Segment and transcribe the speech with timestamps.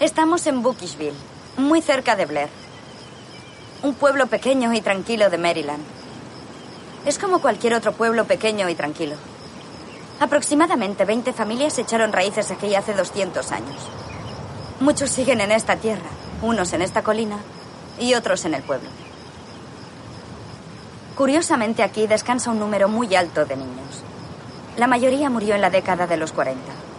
[0.00, 1.12] Estamos en Bookishville,
[1.58, 2.48] muy cerca de Blair.
[3.82, 5.84] Un pueblo pequeño y tranquilo de Maryland.
[7.04, 9.16] Es como cualquier otro pueblo pequeño y tranquilo.
[10.18, 13.76] Aproximadamente 20 familias echaron raíces aquí hace 200 años.
[14.80, 16.08] Muchos siguen en esta tierra,
[16.40, 17.36] unos en esta colina
[17.98, 18.88] y otros en el pueblo.
[21.14, 24.02] Curiosamente aquí descansa un número muy alto de niños.
[24.78, 26.89] La mayoría murió en la década de los 40.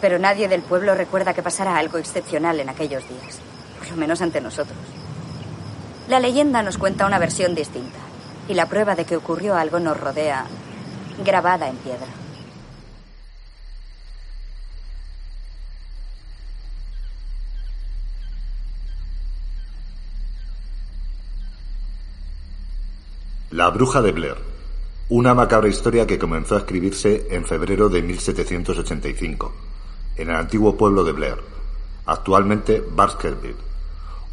[0.00, 3.38] Pero nadie del pueblo recuerda que pasara algo excepcional en aquellos días,
[3.78, 4.78] por lo menos ante nosotros.
[6.08, 7.98] La leyenda nos cuenta una versión distinta
[8.48, 10.46] y la prueba de que ocurrió algo nos rodea
[11.24, 12.06] grabada en piedra.
[23.50, 24.36] La bruja de Blair.
[25.08, 29.54] Una macabra historia que comenzó a escribirse en febrero de 1785,
[30.18, 31.38] en el antiguo pueblo de Blair,
[32.06, 33.56] actualmente Baskerville,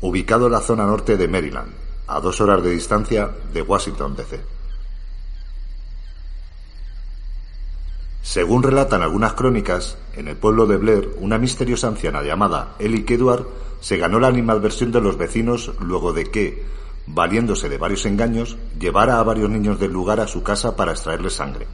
[0.02, 1.72] ubicado en la zona norte de Maryland,
[2.08, 4.42] a dos horas de distancia de Washington, D.C.
[8.22, 13.46] Según relatan algunas crónicas, en el pueblo de Blair, una misteriosa anciana llamada Ellie Kedward
[13.82, 16.66] se ganó la animadversión de los vecinos luego de que,
[17.06, 21.34] valiéndose de varios engaños, llevara a varios niños del lugar a su casa para extraerles
[21.34, 21.68] sangre,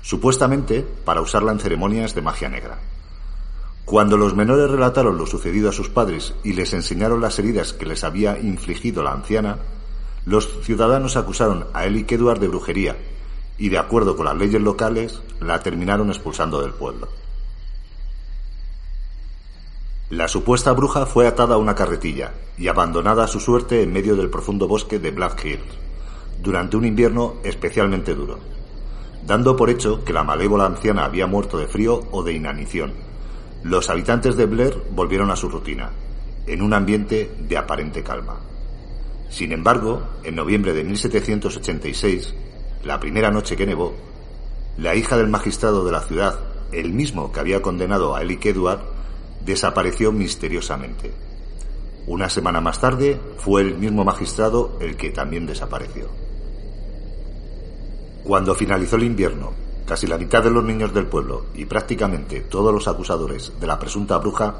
[0.00, 2.78] supuestamente para usarla en ceremonias de magia negra.
[3.84, 7.84] Cuando los menores relataron lo sucedido a sus padres y les enseñaron las heridas que
[7.84, 9.58] les había infligido la anciana,
[10.24, 12.96] los ciudadanos acusaron a Ellie Kedward de brujería
[13.58, 17.08] y, de acuerdo con las leyes locales, la terminaron expulsando del pueblo.
[20.10, 24.14] La supuesta bruja fue atada a una carretilla y abandonada a su suerte en medio
[24.14, 25.78] del profundo bosque de Black Hills,
[26.40, 28.38] durante un invierno especialmente duro,
[29.26, 33.11] dando por hecho que la malévola anciana había muerto de frío o de inanición
[33.62, 35.90] los habitantes de Blair volvieron a su rutina,
[36.46, 38.40] en un ambiente de aparente calma.
[39.30, 42.34] Sin embargo, en noviembre de 1786,
[42.84, 43.94] la primera noche que nevó,
[44.76, 46.38] la hija del magistrado de la ciudad,
[46.72, 48.80] el mismo que había condenado a Ellie Edward,
[49.44, 51.12] desapareció misteriosamente.
[52.06, 56.08] Una semana más tarde fue el mismo magistrado el que también desapareció.
[58.24, 59.52] Cuando finalizó el invierno
[59.86, 63.78] Casi la mitad de los niños del pueblo y prácticamente todos los acusadores de la
[63.78, 64.54] presunta bruja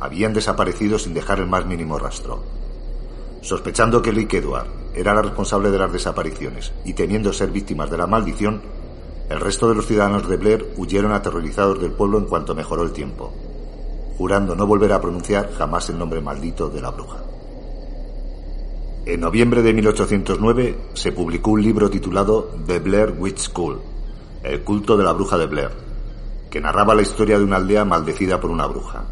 [0.00, 2.42] habían desaparecido sin dejar el más mínimo rastro.
[3.42, 7.98] Sospechando que Lake Edward era la responsable de las desapariciones y temiendo ser víctimas de
[7.98, 8.60] la maldición,
[9.28, 12.92] el resto de los ciudadanos de Blair huyeron aterrorizados del pueblo en cuanto mejoró el
[12.92, 13.32] tiempo,
[14.18, 17.18] jurando no volver a pronunciar jamás el nombre maldito de la bruja.
[19.06, 23.80] En noviembre de 1809 se publicó un libro titulado The Blair Witch School,
[24.42, 25.70] el culto de la bruja de Blair,
[26.50, 29.04] que narraba la historia de una aldea maldecida por una bruja.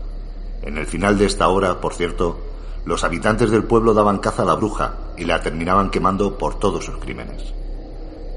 [0.62, 2.39] En el final de esta obra, por cierto,
[2.84, 6.84] los habitantes del pueblo daban caza a la bruja y la terminaban quemando por todos
[6.84, 7.55] sus crímenes.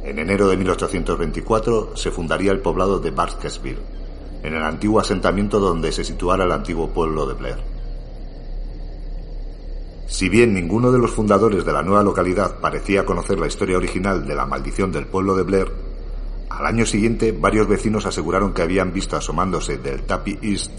[0.03, 3.80] En enero de 1824 se fundaría el poblado de Baskerville,
[4.44, 7.57] en el antiguo asentamiento donde se situara el antiguo pueblo de Blair.
[10.07, 14.28] Si bien ninguno de los fundadores de la nueva localidad parecía conocer la historia original
[14.28, 15.72] de la maldición del pueblo de Blair,
[16.57, 20.72] al año siguiente, varios vecinos aseguraron que habían visto asomándose del Tapi East,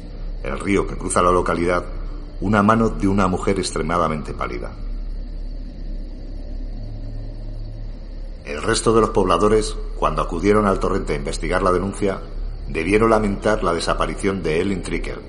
[0.42, 1.84] el río que cruza la localidad,
[2.40, 4.72] una mano de una mujer extremadamente pálida.
[8.44, 12.20] El resto de los pobladores, cuando acudieron al torrente a investigar la denuncia,
[12.68, 15.20] debieron lamentar la desaparición de Ellen Tricker,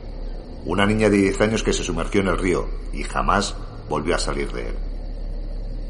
[0.65, 3.55] una niña de 10 años que se sumergió en el río y jamás
[3.89, 4.75] volvió a salir de él.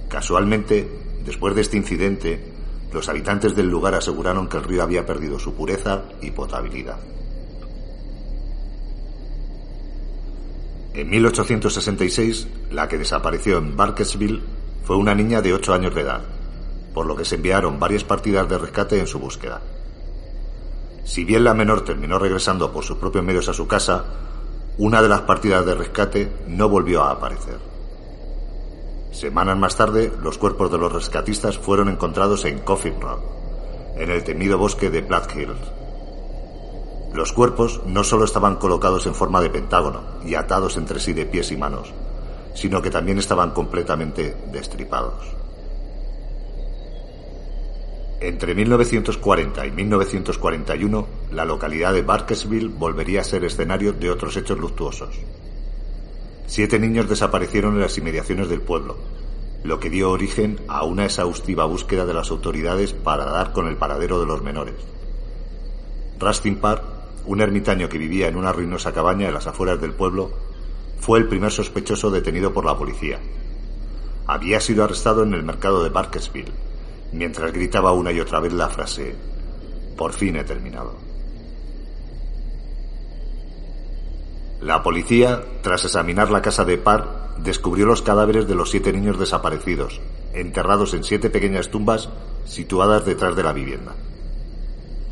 [0.09, 0.89] Casualmente,
[1.25, 2.52] después de este incidente,
[2.93, 6.99] los habitantes del lugar aseguraron que el río había perdido su pureza y potabilidad.
[10.93, 14.41] En 1866, la que desapareció en Barkesville
[14.83, 16.21] fue una niña de 8 años de edad,
[16.93, 19.59] por lo que se enviaron varias partidas de rescate en su búsqueda.
[21.03, 24.05] Si bien la menor terminó regresando por sus propios medios a su casa,
[24.77, 27.72] una de las partidas de rescate no volvió a aparecer.
[29.13, 33.21] Semanas más tarde, los cuerpos de los rescatistas fueron encontrados en Coffin Rock,
[33.95, 35.59] en el temido bosque de Black Hills.
[37.13, 41.27] Los cuerpos no solo estaban colocados en forma de pentágono y atados entre sí de
[41.27, 41.93] pies y manos,
[42.55, 45.13] sino que también estaban completamente destripados.
[48.19, 54.57] Entre 1940 y 1941, la localidad de Barkesville volvería a ser escenario de otros hechos
[54.57, 55.19] luctuosos.
[56.45, 58.97] Siete niños desaparecieron en las inmediaciones del pueblo,
[59.63, 63.77] lo que dio origen a una exhaustiva búsqueda de las autoridades para dar con el
[63.77, 64.75] paradero de los menores.
[66.19, 66.83] Rustin Park,
[67.25, 70.31] un ermitaño que vivía en una ruinosa cabaña en las afueras del pueblo,
[70.99, 73.19] fue el primer sospechoso detenido por la policía.
[74.27, 76.51] Había sido arrestado en el mercado de Barkersville,
[77.13, 79.15] mientras gritaba una y otra vez la frase,
[79.97, 81.12] por fin he terminado.
[84.63, 89.19] La policía, tras examinar la casa de Parr, descubrió los cadáveres de los siete niños
[89.19, 89.99] desaparecidos,
[90.33, 92.07] enterrados en siete pequeñas tumbas
[92.45, 93.91] situadas detrás de la vivienda.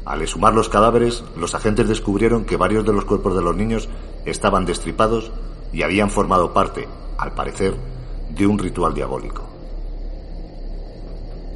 [0.05, 3.89] Al exhumar los cadáveres, los agentes descubrieron que varios de los cuerpos de los niños
[4.23, 5.33] estaban destripados
[5.73, 6.87] y habían formado parte,
[7.17, 7.75] al parecer,
[8.29, 9.43] de un ritual diabólico.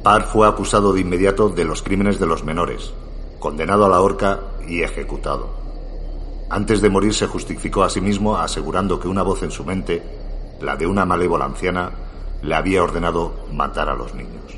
[0.02, 2.92] Parr fue acusado de inmediato de los crímenes de los menores,
[3.38, 5.65] condenado a la horca y ejecutado.
[6.48, 10.02] Antes de morir se justificó a sí mismo asegurando que una voz en su mente,
[10.60, 11.90] la de una malévola anciana,
[12.42, 14.56] le había ordenado matar a los niños.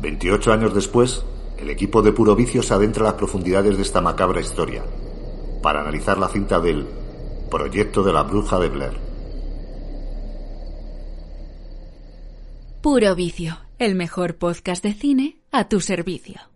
[0.00, 1.24] Veintiocho años después,
[1.58, 4.82] el equipo de Puro Vicio se adentra a las profundidades de esta macabra historia
[5.62, 6.86] para analizar la cinta del
[7.48, 8.98] Proyecto de la Bruja de Blair.
[12.80, 16.51] Puro Vicio, el mejor podcast de cine a tu servicio.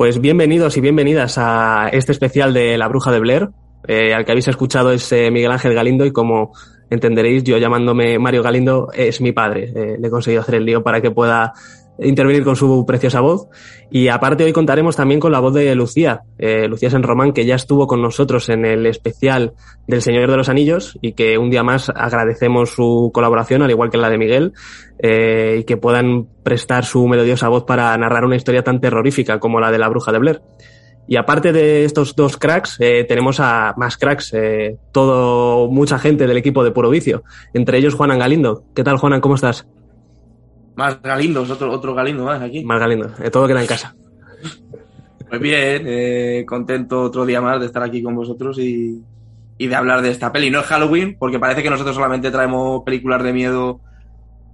[0.00, 3.50] Pues bienvenidos y bienvenidas a este especial de La Bruja de Blair.
[3.86, 6.52] Eh, al que habéis escuchado es eh, Miguel Ángel Galindo y como
[6.88, 9.70] entenderéis, yo llamándome Mario Galindo es mi padre.
[9.76, 11.52] Eh, le he conseguido hacer el lío para que pueda
[12.00, 13.48] intervenir con su preciosa voz.
[13.90, 17.44] Y aparte hoy contaremos también con la voz de Lucía, eh, Lucía San Román, que
[17.44, 19.52] ya estuvo con nosotros en el especial
[19.86, 23.90] del Señor de los Anillos y que un día más agradecemos su colaboración, al igual
[23.90, 24.52] que la de Miguel,
[24.98, 29.60] eh, y que puedan prestar su melodiosa voz para narrar una historia tan terrorífica como
[29.60, 30.42] la de la bruja de Blair.
[31.10, 36.28] Y aparte de estos dos cracks, eh, tenemos a más cracks, eh, todo, mucha gente
[36.28, 38.62] del equipo de Puro Vicio, entre ellos Juanan Galindo.
[38.76, 39.20] ¿Qué tal, Juanan?
[39.20, 39.66] ¿Cómo estás?
[40.76, 42.64] Más Galindos, otro, otro Galindo más aquí.
[42.64, 43.94] Más Galindo, todo queda en casa.
[45.28, 49.00] Pues bien, eh, contento otro día más de estar aquí con vosotros y,
[49.58, 50.50] y, de hablar de esta peli.
[50.50, 53.80] No es Halloween, porque parece que nosotros solamente traemos películas de miedo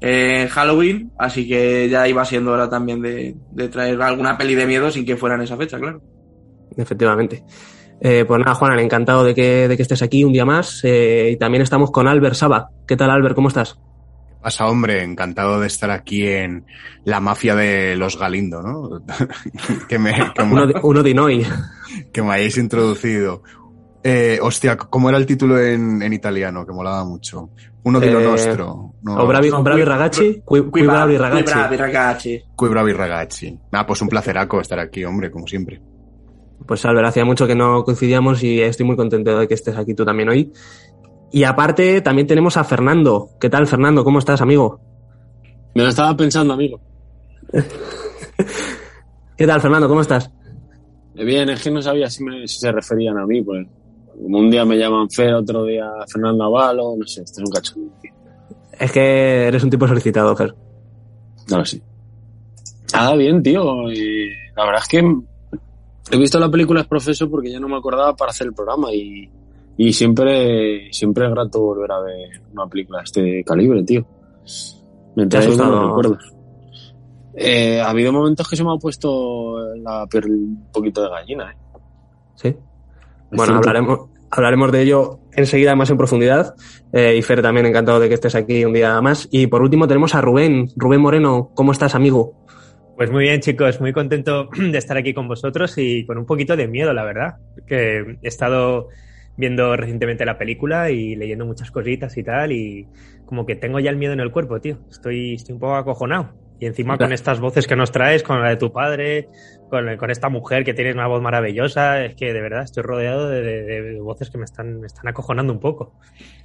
[0.00, 4.66] en Halloween, así que ya iba siendo hora también de, de traer alguna peli de
[4.66, 6.02] miedo sin que fuera en esa fecha, claro.
[6.76, 7.42] Efectivamente.
[8.00, 10.80] Eh, pues nada, Juan, encantado de que, de que estés aquí un día más.
[10.84, 12.70] Eh, y también estamos con Albert Saba.
[12.86, 13.34] ¿Qué tal, Albert?
[13.34, 13.78] ¿Cómo estás?
[14.46, 15.02] Pasa, hombre?
[15.02, 16.66] Encantado de estar aquí en
[17.04, 19.04] la mafia de los Galindo, ¿no?
[19.88, 21.46] que me, que uno, de, uno de Inoi.
[22.12, 23.42] Que me hayáis introducido.
[24.04, 26.64] Eh, hostia, ¿cómo era el título en, en, italiano?
[26.64, 27.50] Que molaba mucho.
[27.82, 28.94] Uno di lo eh, nostro.
[29.02, 30.42] No, o bravi, no, bravi ragazzi.
[30.44, 31.42] Qui, qui, qui bravi ragazzi.
[31.42, 32.44] Qui bravi ragazzi.
[32.54, 33.58] Qui bravi ragazzi.
[33.72, 35.80] Ah, pues un placeraco estar aquí, hombre, como siempre.
[36.66, 39.94] Pues Albert, hacía mucho que no coincidíamos y estoy muy contento de que estés aquí
[39.94, 40.52] tú también hoy.
[41.36, 43.28] Y aparte también tenemos a Fernando.
[43.38, 44.02] ¿Qué tal, Fernando?
[44.02, 44.80] ¿Cómo estás, amigo?
[45.74, 46.80] Me lo estaba pensando, amigo.
[49.36, 49.86] ¿Qué tal, Fernando?
[49.86, 50.30] ¿Cómo estás?
[51.12, 53.66] Bien, es que no sabía si, me, si se referían a mí, pues.
[54.18, 57.52] Como un día me llaman Fer, otro día Fernando Avalo, no sé, este es un
[57.52, 57.92] cachón.
[58.72, 60.54] Es que eres un tipo solicitado, Fer.
[61.50, 61.82] No, sí.
[62.94, 63.92] Ah, bien, tío.
[63.92, 65.04] Y la verdad es que
[66.12, 68.90] he visto la película Es Profeso porque ya no me acordaba para hacer el programa
[68.90, 69.30] y,
[69.76, 74.06] y siempre, siempre es grato volver a ver una película de este calibre, tío.
[75.14, 76.32] Me trae buenos recuerdos.
[77.34, 81.52] Eh, ha habido momentos que se me ha puesto la piel un poquito de gallina,
[81.52, 81.56] ¿eh?
[82.34, 82.56] Sí.
[83.30, 86.54] Bueno, hablaremos, hablaremos de ello enseguida más en profundidad.
[86.92, 89.28] Eh, y Fer, también encantado de que estés aquí un día más.
[89.30, 90.68] Y por último tenemos a Rubén.
[90.76, 92.34] Rubén Moreno, ¿cómo estás, amigo?
[92.96, 96.56] Pues muy bien, chicos, muy contento de estar aquí con vosotros y con un poquito
[96.56, 97.36] de miedo, la verdad.
[97.66, 98.88] Que he estado
[99.36, 102.86] viendo recientemente la película y leyendo muchas cositas y tal, y
[103.24, 104.78] como que tengo ya el miedo en el cuerpo, tío.
[104.90, 106.32] Estoy, estoy un poco acojonado.
[106.58, 109.28] Y encima con estas voces que nos traes, con la de tu padre,
[109.68, 113.28] con, con esta mujer que tienes una voz maravillosa, es que de verdad estoy rodeado
[113.28, 115.92] de, de, de, voces que me están, me están acojonando un poco.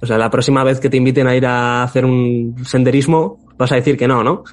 [0.02, 3.72] O sea, la próxima vez que te inviten a ir a hacer un senderismo, vas
[3.72, 4.44] a decir que no, ¿no?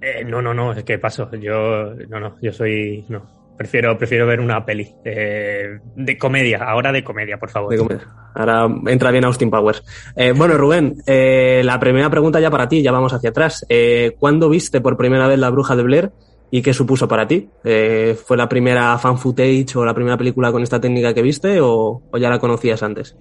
[0.00, 1.30] Eh, no, no, no, es que paso.
[1.32, 6.92] Yo, no, no, yo soy, no, Prefiero, prefiero ver una peli eh, de comedia, ahora
[6.92, 7.70] de comedia, por favor.
[7.70, 8.06] De comedia.
[8.34, 9.82] Ahora entra bien Austin Powers.
[10.14, 13.64] Eh, bueno, Rubén, eh, la primera pregunta ya para ti, ya vamos hacia atrás.
[13.70, 16.10] Eh, ¿Cuándo viste por primera vez La Bruja de Blair
[16.50, 17.48] y qué supuso para ti?
[17.62, 22.02] ¿Fue la primera fan footage o la primera película con esta técnica que viste o,
[22.10, 23.16] o ya la conocías antes?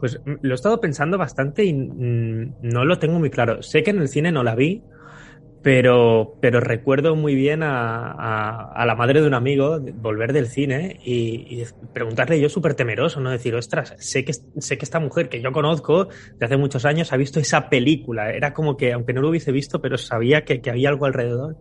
[0.00, 3.62] Pues lo he estado pensando bastante y mm, no lo tengo muy claro.
[3.62, 4.82] Sé que en el cine no la vi,
[5.60, 10.46] Pero, pero recuerdo muy bien a, a, a la madre de un amigo volver del
[10.46, 13.30] cine y, y preguntarle yo súper temeroso, ¿no?
[13.30, 17.12] Decir, ostras, sé que, sé que esta mujer que yo conozco de hace muchos años
[17.12, 18.30] ha visto esa película.
[18.30, 21.56] Era como que, aunque no lo hubiese visto, pero sabía que, que había algo alrededor,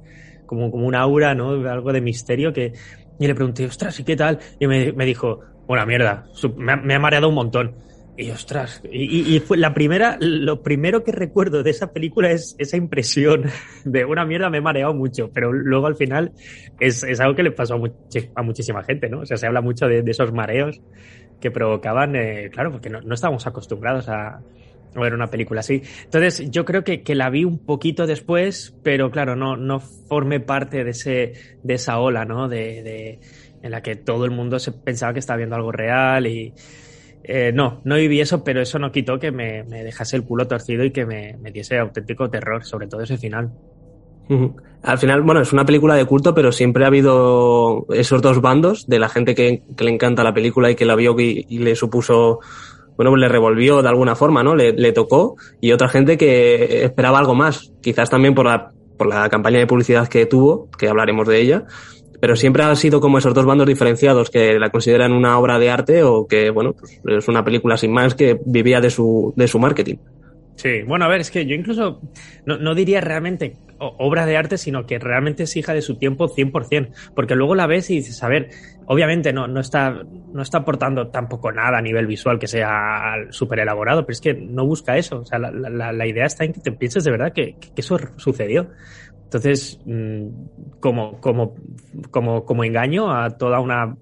[0.46, 1.50] como, como un aura, ¿no?
[1.68, 2.74] Algo de misterio que...
[3.20, 4.38] Y le pregunté, ostras, ¿y qué tal?
[4.60, 7.76] Y me, me dijo, buena mierda, me ha mareado un montón.
[8.20, 12.56] Y ostras, y, y, fue la primera, lo primero que recuerdo de esa película es
[12.58, 13.44] esa impresión
[13.86, 16.32] de una mierda, me he mareado mucho, pero luego al final
[16.80, 17.94] es, es algo que le pasó a, much
[18.34, 19.20] a, muchísima gente, ¿no?
[19.20, 20.82] O sea, se habla mucho de, de esos mareos
[21.40, 24.42] que provocaban, eh, claro, porque no, no estábamos acostumbrados a,
[24.96, 25.84] a ver una película así.
[26.06, 30.40] Entonces, yo creo que, que, la vi un poquito después, pero claro, no, no formé
[30.40, 32.48] parte de, ese, de esa ola, ¿no?
[32.48, 33.20] De, de,
[33.62, 36.54] en la que todo el mundo se pensaba que estaba viendo algo real y
[37.28, 40.84] eh, no, no viví eso, pero eso no quitó que me, dejase el culo torcido
[40.84, 43.52] y que me, me, diese auténtico terror, sobre todo ese final.
[44.84, 48.88] Al final, bueno, es una película de culto, pero siempre ha habido esos dos bandos
[48.88, 51.76] de la gente que, le encanta la película y que la vio y, y le
[51.76, 52.40] supuso
[52.98, 54.56] bueno, pues le revolvió de alguna forma, ¿no?
[54.56, 59.08] Le, le, tocó y otra gente que esperaba algo más, quizás también por la, por
[59.08, 61.66] la campaña de publicidad que tuvo, que hablaremos de ella,
[62.20, 65.70] pero siempre ha sido como esos dos bandos diferenciados que la consideran una obra de
[65.70, 69.48] arte o que, bueno, pues es una película sin más que vivía de su, de
[69.48, 69.98] su marketing.
[70.56, 72.02] Sí, bueno, a ver, es que yo incluso
[72.46, 76.28] no, no diría realmente obra de arte, sino que realmente es hija de su tiempo
[76.28, 78.50] 100%, porque luego la ves y dices, a ver,
[78.88, 83.60] obviamente no, no, está, no está aportando tampoco nada a nivel visual que sea súper
[83.60, 86.54] elaborado, pero es que no busca eso, o sea, la, la, la, idea está en
[86.54, 88.70] que te pienses de verdad que, que eso sucedió.
[89.28, 91.54] Entonces, mm, como, como,
[92.12, 93.98] como, como engaño a toda una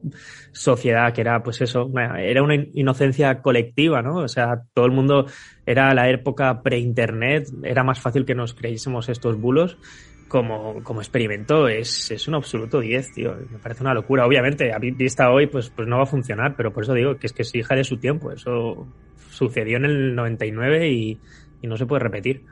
[0.52, 4.18] sociedad que era, pues eso, era una inocencia colectiva, ¿no?
[4.18, 5.26] O sea, todo el mundo
[5.66, 9.80] era la época pre-internet, era más fácil que nos creyésemos estos bulos.
[10.28, 13.36] Como, como experimento es, es un absoluto 10, tío.
[13.52, 14.26] Me parece una locura.
[14.26, 17.28] Obviamente, a vista hoy, pues, pues no va a funcionar, pero por eso digo que
[17.28, 18.32] es que es hija de su tiempo.
[18.32, 18.88] Eso
[19.30, 21.20] sucedió en el 99 y,
[21.62, 22.44] y no se puede repetir.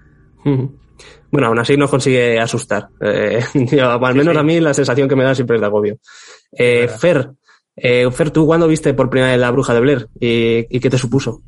[1.32, 2.90] Bueno, aún así nos consigue asustar.
[3.02, 4.40] Eh, yo, al menos sí, sí.
[4.40, 5.98] a mí la sensación que me da siempre es de agobio.
[6.52, 7.32] Eh, Fer,
[7.76, 10.08] eh, Fer, ¿tú cuándo viste por primera vez La Bruja de Blair?
[10.20, 11.42] ¿Y, y qué te supuso?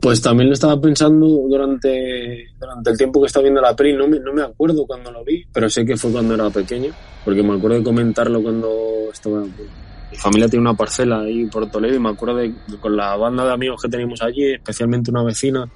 [0.00, 3.94] Pues también lo estaba pensando durante, durante el tiempo que estaba viendo la peli.
[3.94, 6.92] No me, no me acuerdo cuando lo vi, pero sé que fue cuando era pequeño,
[7.24, 8.70] porque me acuerdo de comentarlo cuando
[9.12, 9.42] estaba.
[9.42, 13.44] Mi familia tiene una parcela ahí por Toledo y me acuerdo de, con la banda
[13.44, 15.68] de amigos que teníamos allí, especialmente una vecina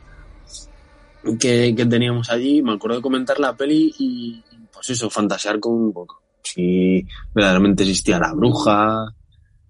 [1.39, 4.43] que, que teníamos allí, me acuerdo de comentar la peli y,
[4.73, 6.23] pues eso, fantasear con un poco.
[6.43, 7.05] Si
[7.35, 9.07] verdaderamente existía la bruja,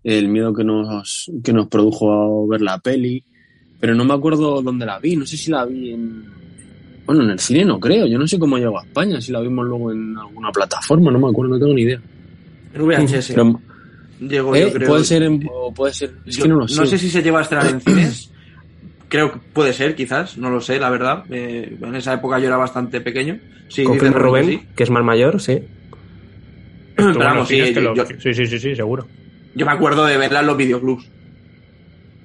[0.05, 3.25] el miedo que nos, que nos produjo ver la peli,
[3.81, 6.25] pero no me acuerdo dónde la vi, no sé si la vi en,
[7.07, 9.41] bueno, en el cine no creo, yo no sé cómo llegó a España, si la
[9.41, 12.01] vimos luego en alguna plataforma, no me acuerdo, no tengo ni idea.
[12.75, 13.29] En VHS.
[13.29, 13.61] Pero,
[14.21, 14.63] Llegó, ¿eh?
[14.63, 14.89] yo creo.
[14.89, 16.81] Puede ser, en, puede ser, es yo, que no lo sé.
[16.81, 18.33] No sé si se lleva a estrenar en cines.
[19.17, 21.25] Creo que puede ser, quizás, no lo sé, la verdad.
[21.31, 23.39] Eh, en esa época yo era bastante pequeño.
[23.67, 24.69] Sí, Confirma Rubén, que, sí.
[24.77, 25.59] que, es más mayor, sí.
[26.97, 28.05] Pero vamos, sí, yo, lo...
[28.05, 29.07] sí, sí, sí, sí, seguro.
[29.55, 31.09] Yo me acuerdo de verla en los videoclubs.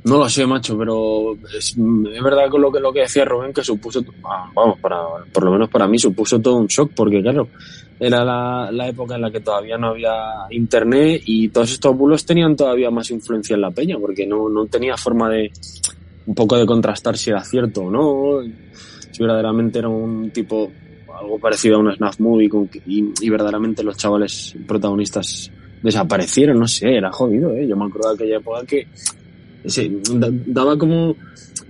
[0.04, 3.54] No lo sé, macho, pero es, es verdad con lo que, lo que decía Rubén
[3.54, 4.98] que supuso, vamos, para,
[5.32, 7.48] por lo menos para mí supuso todo un shock, porque claro,
[8.00, 10.12] era la, la época en la que todavía no había
[10.50, 14.66] internet y todos estos bulos tenían todavía más influencia en la peña, porque no, no
[14.66, 15.52] tenía forma de,
[16.26, 18.42] un poco de contrastar si era cierto o no,
[19.12, 20.72] si verdaderamente era un tipo
[21.20, 25.52] algo parecido a un snuff movie con, y, y, verdaderamente los chavales protagonistas
[25.82, 27.68] desaparecieron, no sé, era jodido, ¿eh?
[27.68, 28.88] Yo me acuerdo de aquella época que
[30.48, 31.16] daba como,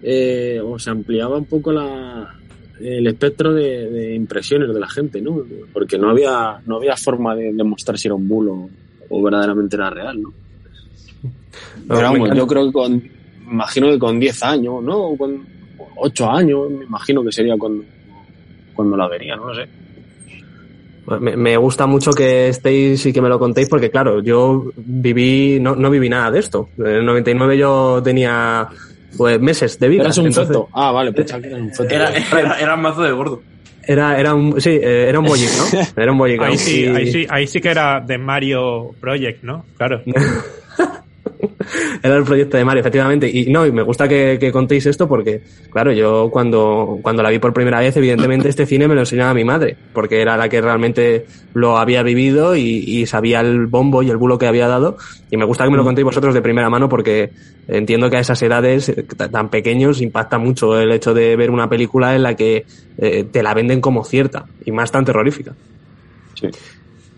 [0.03, 2.35] eh, o se ampliaba un poco la,
[2.79, 5.43] el espectro de, de, impresiones de la gente, ¿no?
[5.73, 8.69] Porque no había, no había forma de demostrar si era un bulo
[9.09, 10.33] o verdaderamente era real, ¿no?
[11.87, 13.03] Pero vamos, yo creo que con,
[13.51, 15.15] imagino que con 10 años, ¿no?
[15.17, 15.45] Con
[15.97, 17.83] 8 años, me imagino que sería cuando,
[18.73, 19.67] cuando la vería, no lo sé.
[21.19, 25.59] Me, me, gusta mucho que estéis y que me lo contéis porque, claro, yo viví,
[25.59, 26.69] no, no viví nada de esto.
[26.77, 28.69] En el 99 yo tenía
[29.17, 30.03] pues, meses de vida.
[30.03, 30.55] ¿Eras un entonces...
[30.55, 30.69] feto?
[30.73, 31.93] Ah, vale, pensaba que era un feto.
[31.93, 33.41] Era, era, era un mazo de gordo.
[33.83, 35.79] Era, era un, sí, eh, era un bollic, ¿no?
[36.01, 36.41] Era un bollic.
[36.41, 39.65] ahí, sí, ahí, sí, ahí sí que era de Mario Project, ¿no?
[39.75, 40.01] Claro.
[42.03, 43.29] Era el proyecto de Mario, efectivamente.
[43.29, 47.29] Y no, y me gusta que, que, contéis esto porque, claro, yo cuando, cuando la
[47.29, 50.49] vi por primera vez, evidentemente este cine me lo enseñaba mi madre, porque era la
[50.49, 54.67] que realmente lo había vivido y, y sabía el bombo y el bulo que había
[54.67, 54.97] dado.
[55.29, 57.31] Y me gusta que me lo contéis vosotros de primera mano porque
[57.67, 61.69] entiendo que a esas edades eh, tan pequeños impacta mucho el hecho de ver una
[61.69, 62.65] película en la que
[62.97, 65.53] eh, te la venden como cierta y más tan terrorífica.
[66.35, 66.47] Sí.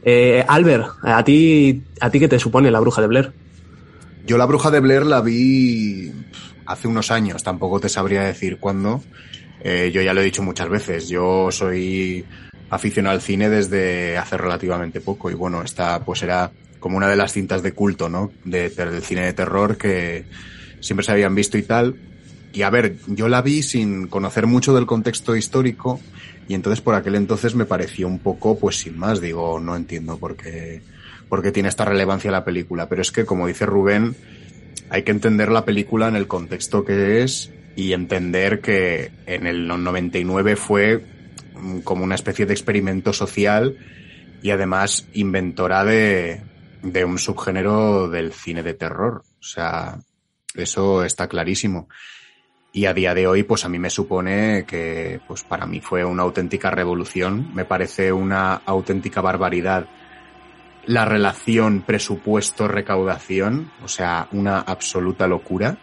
[0.05, 3.31] Eh, Albert, ¿a ti, ¿a ti qué te supone la bruja de Blair?
[4.25, 6.11] Yo la bruja de Blair la vi
[6.65, 9.03] hace unos años, tampoco te sabría decir cuándo.
[9.61, 12.25] Eh, yo ya lo he dicho muchas veces, yo soy
[12.69, 17.15] aficionado al cine desde hace relativamente poco y bueno, esta pues era como una de
[17.15, 18.31] las cintas de culto, ¿no?
[18.45, 20.25] De, del cine de terror que
[20.79, 21.95] siempre se habían visto y tal.
[22.53, 25.99] Y a ver, yo la vi sin conocer mucho del contexto histórico
[26.47, 30.17] y entonces por aquel entonces me pareció un poco, pues sin más, digo, no entiendo
[30.17, 30.81] por qué,
[31.33, 32.87] por qué tiene esta relevancia la película.
[32.87, 34.15] Pero es que, como dice Rubén,
[34.91, 39.65] hay que entender la película en el contexto que es y entender que en el
[39.65, 41.03] 99 fue
[41.83, 43.79] como una especie de experimento social
[44.43, 46.43] y además inventora de
[47.03, 49.23] un subgénero del cine de terror.
[49.39, 49.97] O sea,
[50.53, 51.89] eso está clarísimo.
[52.71, 56.05] Y a día de hoy, pues a mí me supone que, pues para mí fue
[56.05, 57.55] una auténtica revolución.
[57.55, 59.87] Me parece una auténtica barbaridad
[60.85, 65.77] la relación presupuesto-recaudación, o sea, una absoluta locura.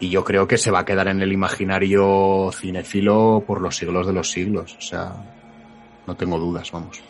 [0.00, 4.06] Y yo creo que se va a quedar en el imaginario cinefilo por los siglos
[4.06, 4.76] de los siglos.
[4.78, 5.12] O sea,
[6.06, 7.02] no tengo dudas, vamos.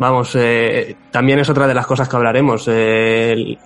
[0.00, 2.66] Vamos, eh, también es otra de las cosas que hablaremos.
[2.68, 3.58] Eh, el,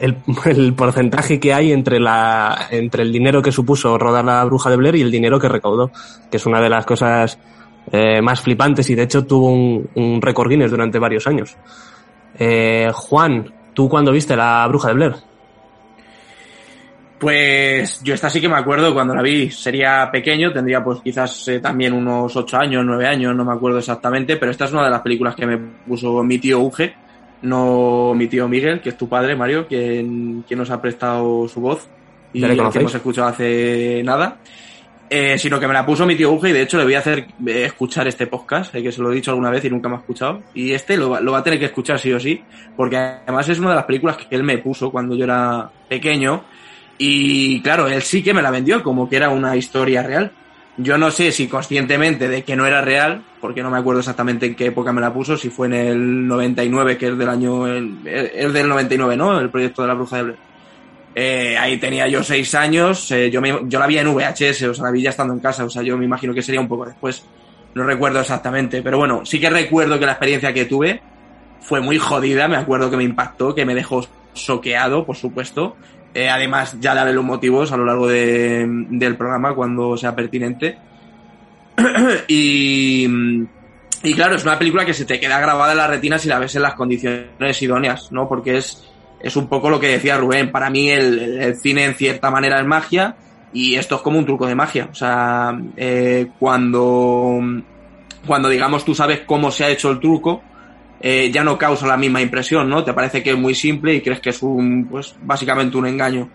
[0.00, 4.70] el, el, porcentaje que hay entre, la, entre el dinero que supuso rodar la bruja
[4.70, 5.92] de Blair y el dinero que recaudó,
[6.30, 7.38] que es una de las cosas
[7.92, 11.56] eh, más flipantes y de hecho tuvo un, un récord Guinness durante varios años.
[12.38, 15.14] Eh, Juan, ¿tú cuándo viste la bruja de Blair?
[17.18, 21.48] Pues yo esta sí que me acuerdo cuando la vi, sería pequeño, tendría pues quizás
[21.48, 24.84] eh, también unos 8 años, 9 años, no me acuerdo exactamente, pero esta es una
[24.84, 26.94] de las películas que me puso mi tío Uge,
[27.42, 31.60] no mi tío Miguel, que es tu padre, Mario, quien, quien nos ha prestado su
[31.60, 31.88] voz
[32.32, 34.38] y que hemos escuchado hace nada.
[35.12, 37.00] Eh, sino que me la puso mi tío Uge y de hecho le voy a
[37.00, 39.88] hacer eh, escuchar este podcast, eh, que se lo he dicho alguna vez y nunca
[39.88, 40.44] me ha escuchado.
[40.54, 42.40] Y este lo, lo, va a tener que escuchar sí o sí,
[42.76, 46.44] porque además es una de las películas que él me puso cuando yo era pequeño.
[46.96, 50.30] Y claro, él sí que me la vendió como que era una historia real.
[50.76, 54.46] Yo no sé si conscientemente de que no era real, porque no me acuerdo exactamente
[54.46, 57.66] en qué época me la puso, si fue en el 99, que es del año,
[57.66, 59.40] es del 99, ¿no?
[59.40, 60.49] El proyecto de la bruja de Blair.
[61.22, 64.86] Eh, ahí tenía yo seis años, eh, yo, yo la vi en VHS, o sea,
[64.86, 66.86] la vi ya estando en casa, o sea, yo me imagino que sería un poco
[66.86, 67.26] después.
[67.74, 71.02] No recuerdo exactamente, pero bueno, sí que recuerdo que la experiencia que tuve
[71.60, 75.76] fue muy jodida, me acuerdo que me impactó, que me dejó soqueado, por supuesto.
[76.14, 80.78] Eh, además, ya daré los motivos a lo largo de, del programa cuando sea pertinente.
[82.28, 83.06] y,
[84.04, 86.38] y claro, es una película que se te queda grabada en la retina si la
[86.38, 88.26] ves en las condiciones idóneas, ¿no?
[88.26, 88.90] Porque es
[89.22, 90.50] es un poco lo que decía Rubén.
[90.50, 93.16] Para mí el, cine en cierta manera es magia
[93.52, 94.88] y esto es como un truco de magia.
[94.90, 97.40] O sea, eh, cuando,
[98.26, 100.42] cuando digamos tú sabes cómo se ha hecho el truco,
[101.00, 102.84] eh, ya no causa la misma impresión, ¿no?
[102.84, 106.28] Te parece que es muy simple y crees que es un, pues básicamente un engaño.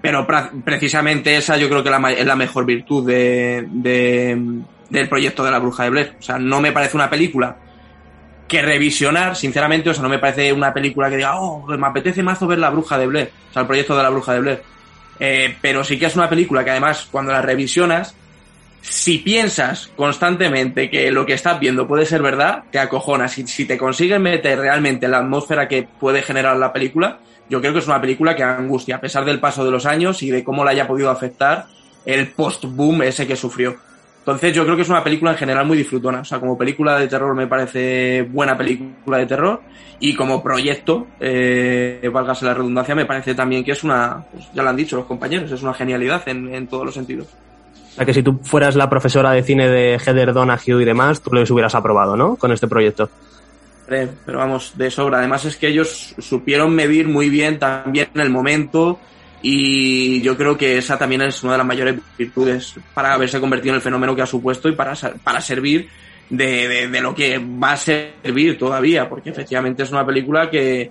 [0.00, 0.26] Pero
[0.64, 4.36] precisamente esa yo creo que la, es la mejor virtud de, de,
[4.90, 6.16] del proyecto de la bruja de Blair.
[6.18, 7.56] O sea, no me parece una película
[8.52, 12.22] que revisionar, sinceramente, o sea, no me parece una película que diga, oh, me apetece
[12.22, 14.62] mazo ver La Bruja de Blair, o sea, el proyecto de La Bruja de Blair.
[15.18, 18.14] Eh, pero sí que es una película que además, cuando la revisionas,
[18.82, 23.32] si piensas constantemente que lo que estás viendo puede ser verdad, te acojonas.
[23.32, 27.58] Si, si te consigues meter realmente en la atmósfera que puede generar la película, yo
[27.62, 30.30] creo que es una película que angustia, a pesar del paso de los años y
[30.30, 31.68] de cómo la haya podido afectar
[32.04, 33.76] el post-boom ese que sufrió.
[34.22, 36.20] Entonces yo creo que es una película en general muy disfrutona.
[36.20, 39.60] O sea, como película de terror me parece buena película de terror
[39.98, 44.62] y como proyecto, eh, válgase la redundancia, me parece también que es una, pues ya
[44.62, 47.26] lo han dicho los compañeros, es una genialidad en, en todos los sentidos.
[47.92, 51.20] O sea, que si tú fueras la profesora de cine de Heather Donahue y demás,
[51.20, 52.36] tú les hubieras aprobado, ¿no?
[52.36, 53.10] Con este proyecto.
[53.86, 55.18] Pero vamos, de sobra.
[55.18, 58.98] Además es que ellos supieron medir muy bien también el momento,
[59.42, 63.72] y yo creo que esa también es una de las mayores virtudes para haberse convertido
[63.72, 65.88] en el fenómeno que ha supuesto y para, para servir
[66.30, 70.90] de, de, lo que va a servir todavía, porque efectivamente es una película que,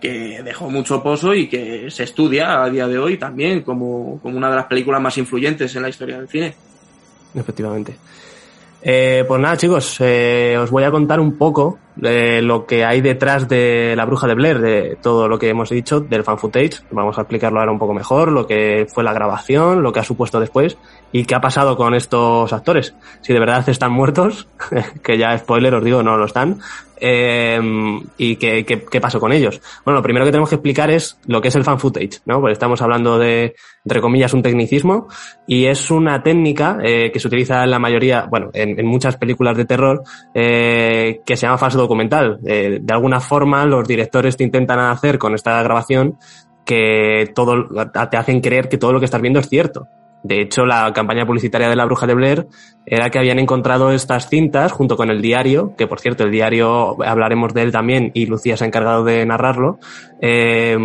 [0.00, 4.36] que dejó mucho pozo y que se estudia a día de hoy también como, como
[4.36, 6.54] una de las películas más influyentes en la historia del cine.
[7.34, 7.96] Efectivamente.
[8.82, 13.00] Eh, pues nada, chicos, eh, os voy a contar un poco eh, lo que hay
[13.00, 16.82] detrás de la bruja de Blair, de todo lo que hemos dicho del fan footage.
[16.90, 20.04] Vamos a explicarlo ahora un poco mejor, lo que fue la grabación, lo que ha
[20.04, 20.78] supuesto después
[21.12, 22.94] y qué ha pasado con estos actores.
[23.20, 24.48] Si de verdad están muertos,
[25.02, 26.60] que ya spoiler os digo, no lo están,
[27.00, 27.58] eh,
[28.18, 29.60] y qué, qué, qué, pasó con ellos.
[29.84, 32.40] Bueno, lo primero que tenemos que explicar es lo que es el fan footage, ¿no?
[32.40, 35.08] Porque estamos hablando de, entre comillas, un tecnicismo
[35.46, 39.16] y es una técnica eh, que se utiliza en la mayoría, bueno, en, en muchas
[39.16, 40.02] películas de terror,
[40.34, 42.38] eh, que se llama falso documental.
[42.44, 46.18] Eh, de alguna forma, los directores te intentan hacer con esta grabación
[46.64, 49.88] que todo, te hacen creer que todo lo que estás viendo es cierto.
[50.22, 52.46] De hecho, la campaña publicitaria de la bruja de Blair
[52.84, 57.02] era que habían encontrado estas cintas junto con el diario, que por cierto, el diario
[57.02, 59.78] hablaremos de él también y Lucía se ha encargado de narrarlo,
[60.20, 60.76] eh,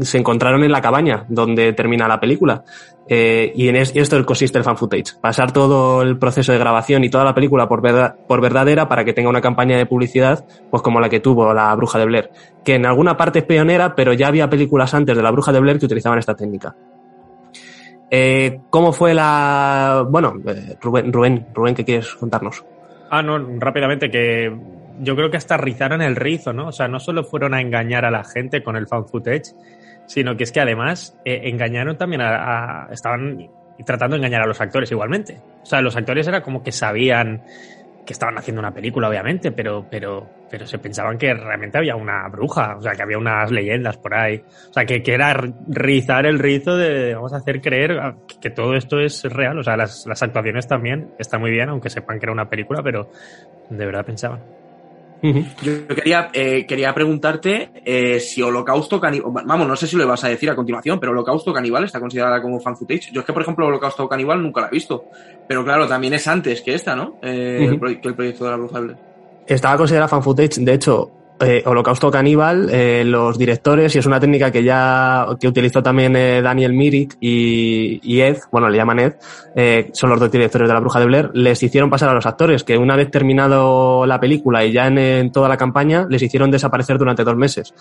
[0.00, 2.64] se encontraron en la cabaña donde termina la película.
[3.06, 5.20] Eh, y en esto consiste el fan footage.
[5.20, 7.82] Pasar todo el proceso de grabación y toda la película por,
[8.26, 11.74] por verdadera para que tenga una campaña de publicidad, pues como la que tuvo la
[11.74, 12.30] Bruja de Blair.
[12.64, 15.60] Que en alguna parte es pionera, pero ya había películas antes de la Bruja de
[15.60, 16.74] Blair que utilizaban esta técnica.
[18.16, 20.06] Eh, ¿Cómo fue la...?
[20.08, 22.64] Bueno, eh, Rubén, Rubén, Rubén, ¿qué quieres contarnos?
[23.10, 24.56] Ah, no, rápidamente, que
[25.00, 26.68] yo creo que hasta rizaron el rizo, ¿no?
[26.68, 29.56] O sea, no solo fueron a engañar a la gente con el fan footage,
[30.06, 33.50] sino que es que además eh, engañaron también a, a, Estaban
[33.84, 35.40] tratando de engañar a los actores igualmente.
[35.64, 37.42] O sea, los actores era como que sabían
[38.04, 42.28] que estaban haciendo una película, obviamente, pero, pero, pero se pensaban que realmente había una
[42.28, 44.42] bruja, o sea, que había unas leyendas por ahí.
[44.68, 45.34] O sea, que, que era
[45.68, 47.98] rizar el rizo de vamos a hacer creer
[48.40, 49.58] que todo esto es real.
[49.58, 52.82] O sea, las, las actuaciones también están muy bien, aunque sepan que era una película,
[52.82, 53.10] pero
[53.70, 54.63] de verdad pensaban.
[55.62, 60.22] Yo quería, eh, quería preguntarte eh, si Holocausto Caníbal, vamos, no sé si lo vas
[60.24, 63.10] a decir a continuación, pero Holocausto Caníbal está considerada como fan footage.
[63.10, 65.06] Yo es que, por ejemplo, Holocausto Caníbal nunca la he visto,
[65.48, 67.16] pero claro, también es antes que esta, ¿no?
[67.22, 67.88] Eh, uh -huh.
[67.88, 68.80] el, que el proyecto de la Bruja
[69.46, 74.20] Estaba considerada fan footage, de hecho, eh, Holocausto Caníbal, eh, los directores, y es una
[74.20, 79.00] técnica que ya que utilizó también eh, Daniel Mirik y, y, Ed, bueno, le llaman
[79.00, 79.14] Ed,
[79.56, 82.26] eh, son los dos directores de La Bruja de Blair, les hicieron pasar a los
[82.26, 86.22] actores que una vez terminado la película y ya en, en toda la campaña, les
[86.22, 87.74] hicieron desaparecer durante dos meses.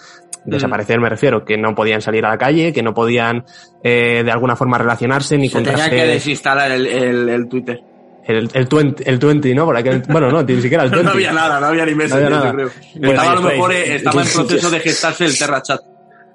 [0.46, 1.04] Desaparecer mm.
[1.04, 3.46] me refiero, que no podían salir a la calle, que no podían
[3.84, 7.93] de alguna forma relacionarse ni Se tenía que desinstalar el, el, el Twitter.
[8.26, 9.66] El, el, 20, el 20, ¿no?
[9.66, 11.04] Por aquel, bueno, no, ni siquiera el 20.
[11.08, 12.46] no había nada, no había ni meses, no había nada.
[12.46, 12.70] yo creo.
[12.96, 15.82] Bueno, estaba a lo mejor, eh, estaba en proceso de gestarse el Terra Chat.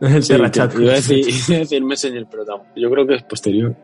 [0.00, 0.78] El sí, Terra Chat.
[0.78, 2.64] Iba a decir, iba a decir Messenger, pero no.
[2.76, 3.74] Yo creo que es posterior.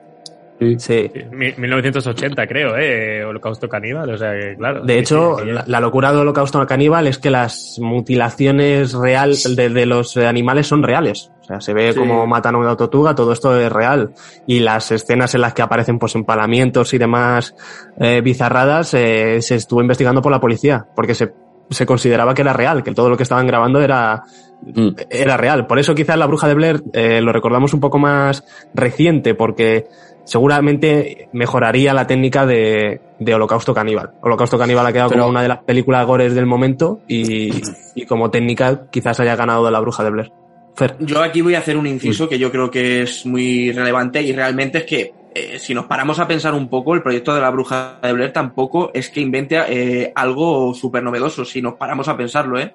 [0.78, 1.10] Sí.
[1.12, 1.12] sí.
[1.32, 3.24] 1980, creo, ¿eh?
[3.24, 4.84] Holocausto caníbal, o sea que, claro.
[4.84, 9.68] De hecho, sí, la, la, locura de Holocausto caníbal es que las mutilaciones real de,
[9.68, 11.30] de los animales son reales.
[11.44, 11.98] O sea, se ve sí.
[11.98, 14.14] como matan a una tortuga, todo esto es real.
[14.46, 17.54] Y las escenas en las que aparecen pues empalamientos y demás
[17.98, 21.34] eh, bizarradas eh, se estuvo investigando por la policía, porque se,
[21.68, 24.22] se consideraba que era real, que todo lo que estaban grabando era,
[24.62, 24.88] mm.
[25.10, 25.66] era real.
[25.66, 29.86] Por eso quizás la bruja de Blair eh, lo recordamos un poco más reciente, porque
[30.24, 34.12] seguramente mejoraría la técnica de, de Holocausto Caníbal.
[34.20, 37.50] Holocausto Caníbal ha quedado Pero, como una de las películas gores del momento y,
[37.94, 40.32] y como técnica quizás haya ganado de la bruja de Blair.
[40.74, 40.96] Fer.
[40.98, 44.32] Yo aquí voy a hacer un inciso que yo creo que es muy relevante y
[44.32, 47.50] realmente es que eh, si nos paramos a pensar un poco, el proyecto de la
[47.50, 52.16] bruja de Blair tampoco es que invente eh, algo súper novedoso, si nos paramos a
[52.16, 52.74] pensarlo, ¿eh?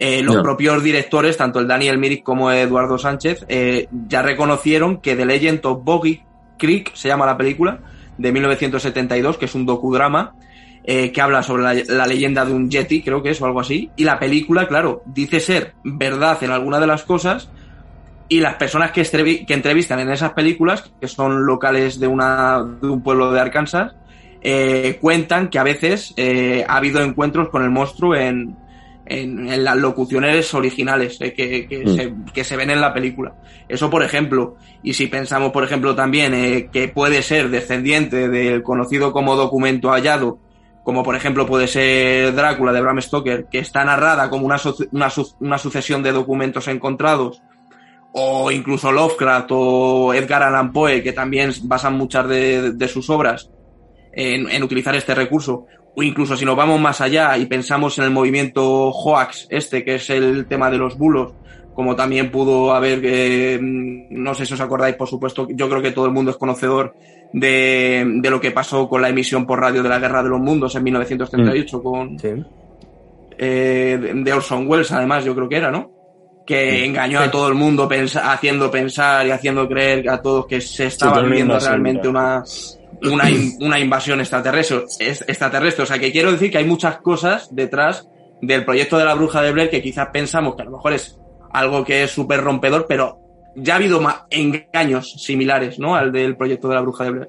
[0.00, 0.42] Eh, los no.
[0.42, 5.66] propios directores, tanto el Daniel Mirik como Eduardo Sánchez, eh, ya reconocieron que The Legend
[5.66, 6.22] of Boggy
[6.58, 7.80] Creek se llama la película,
[8.18, 10.34] de 1972, que es un docudrama,
[10.84, 13.90] eh, que habla sobre la, leyenda de un Yeti, creo que es, o algo así.
[13.96, 17.50] Y la película, claro, dice ser verdad en alguna de las cosas.
[18.28, 19.02] Y las personas que,
[19.46, 23.94] que entrevistan en esas películas, que son locales de, una, de un pueblo de Arkansas,
[24.40, 28.56] eh, cuentan que a veces eh, ha habido encuentros con el monstruo en,
[29.08, 31.96] en, en las locuciones originales eh, que, que, mm.
[31.96, 33.34] se, que, se, ven en la película.
[33.68, 34.56] Eso, por ejemplo.
[34.82, 39.90] Y si pensamos, por ejemplo, también eh, que puede ser descendiente del conocido como documento
[39.90, 40.38] hallado,
[40.84, 44.56] como por ejemplo puede ser Drácula de Bram Stoker, que está narrada como una,
[44.92, 45.08] una,
[45.40, 47.42] una sucesión de documentos encontrados,
[48.12, 53.50] o incluso Lovecraft o Edgar Allan Poe, que también basan muchas de, de sus obras
[54.12, 55.66] en, en, utilizar este recurso,
[55.98, 59.96] o incluso si nos vamos más allá y pensamos en el movimiento Hoax, este que
[59.96, 61.32] es el tema de los bulos,
[61.74, 65.90] como también pudo haber, eh, no sé si os acordáis, por supuesto, yo creo que
[65.90, 66.94] todo el mundo es conocedor
[67.32, 70.38] de, de, lo que pasó con la emisión por radio de la Guerra de los
[70.38, 71.82] Mundos en 1938 mm.
[71.82, 72.28] con sí.
[73.36, 75.90] eh, de Orson Welles, además, yo creo que era, ¿no?
[76.46, 76.84] Que sí.
[76.84, 77.88] engañó a todo el mundo
[78.22, 82.44] haciendo pensar y haciendo creer a todos que se estaba viviendo realmente una,
[83.02, 83.24] una,
[83.60, 85.82] una invasión extraterrestre, extraterrestre.
[85.82, 88.08] O sea, que quiero decir que hay muchas cosas detrás
[88.40, 91.18] del proyecto de la bruja de Blair que quizás pensamos que a lo mejor es
[91.52, 93.18] algo que es súper rompedor, pero
[93.56, 95.96] ya ha habido ma- engaños similares, ¿no?
[95.96, 97.28] Al del proyecto de la bruja de Blair.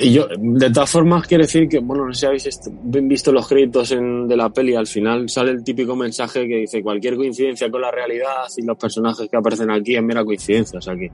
[0.00, 3.48] Y yo, de todas formas, quiero decir que, bueno, no sé si habéis visto los
[3.48, 7.68] créditos en- de la peli, al final sale el típico mensaje que dice cualquier coincidencia
[7.70, 11.10] con la realidad y los personajes que aparecen aquí es mera coincidencia, o sea que,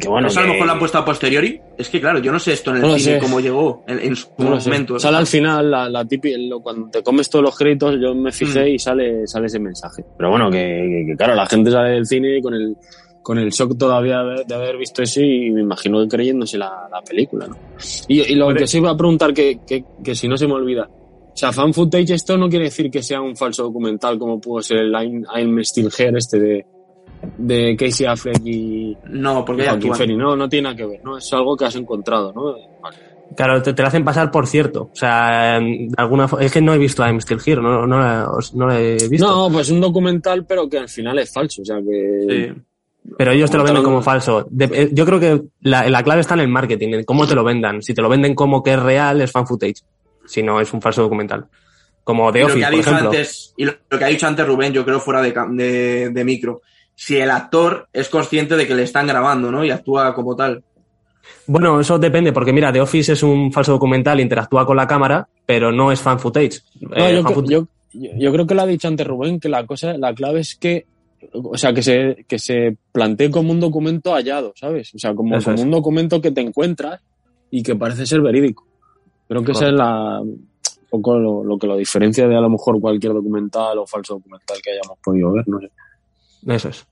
[0.00, 1.60] que bueno, Eso a lo que- mejor lo han puesto a posteriori.
[1.76, 3.18] Es que claro, yo no sé esto en el No cine sé.
[3.18, 4.98] cómo llegó en, en su no momento.
[4.98, 6.06] Sale al final, la, la
[6.48, 8.68] lo- cuando te comes todos los créditos, yo me fijé Mm.
[8.68, 10.04] y sale, sale ese mensaje.
[10.16, 12.76] Pero bueno, que, que- que claro, la gente sale del cine con el,
[13.22, 16.86] con el shock todavía de, de haber visto eso y me imagino que creyéndose la,
[16.92, 17.56] la película, ¿no?
[18.06, 20.52] Y, y lo que se iba a preguntar, que, que, que si no se me
[20.52, 24.40] olvida, o sea, fan footage esto no quiere decir que sea un falso documental como
[24.40, 26.66] pudo ser el I'm, I'm Still Here este de,
[27.38, 29.98] de Casey Affleck y No, porque y ya Joaquin actúan.
[30.08, 30.18] Phoenix.
[30.18, 31.16] No, no tiene nada que ver, ¿no?
[31.18, 32.52] Es algo que has encontrado, ¿no?
[32.82, 32.96] Vale.
[33.36, 34.90] Claro, te, te lo hacen pasar por cierto.
[34.92, 37.98] O sea, en alguna es que no he visto a I'm Still Here, no, no,
[37.98, 39.26] la- no lo he visto.
[39.26, 41.62] No, pues un documental, pero que al final es falso.
[41.62, 42.52] O sea, que.
[42.54, 42.62] Sí.
[43.18, 44.46] Pero ellos te lo venden como falso.
[44.50, 47.34] De- eh, yo creo que la, la clave está en el marketing, en cómo te
[47.34, 47.82] lo vendan.
[47.82, 49.82] Si te lo venden como que es real, es fan footage.
[50.26, 51.46] Si no, es un falso documental.
[52.02, 53.06] Como The Y lo que Office, ha por ejemplo.
[53.10, 56.24] antes, y lo, lo que ha dicho antes Rubén, yo creo fuera de, de, de
[56.24, 56.60] micro.
[56.94, 59.64] Si el actor es consciente de que le están grabando, ¿no?
[59.64, 60.62] Y actúa como tal.
[61.46, 65.26] Bueno, eso depende, porque mira, The Office es un falso documental, interactúa con la cámara,
[65.46, 66.60] pero no es fan footage.
[66.80, 69.96] No, Eh, yo, fan yo, creo que lo ha dicho antes Rubén, que la cosa,
[69.96, 70.86] la clave es que,
[71.32, 74.94] o sea, que se, que se plantee como un documento hallado, ¿sabes?
[74.94, 77.00] O sea, como, como un documento que te encuentras
[77.50, 78.66] y que parece ser verídico.
[79.28, 80.46] Creo que esa es la, un
[80.90, 84.58] poco lo, lo que lo diferencia de a lo mejor cualquier documental o falso documental
[84.62, 85.70] que hayamos podido ver, no sé.
[86.46, 86.86] Eso es.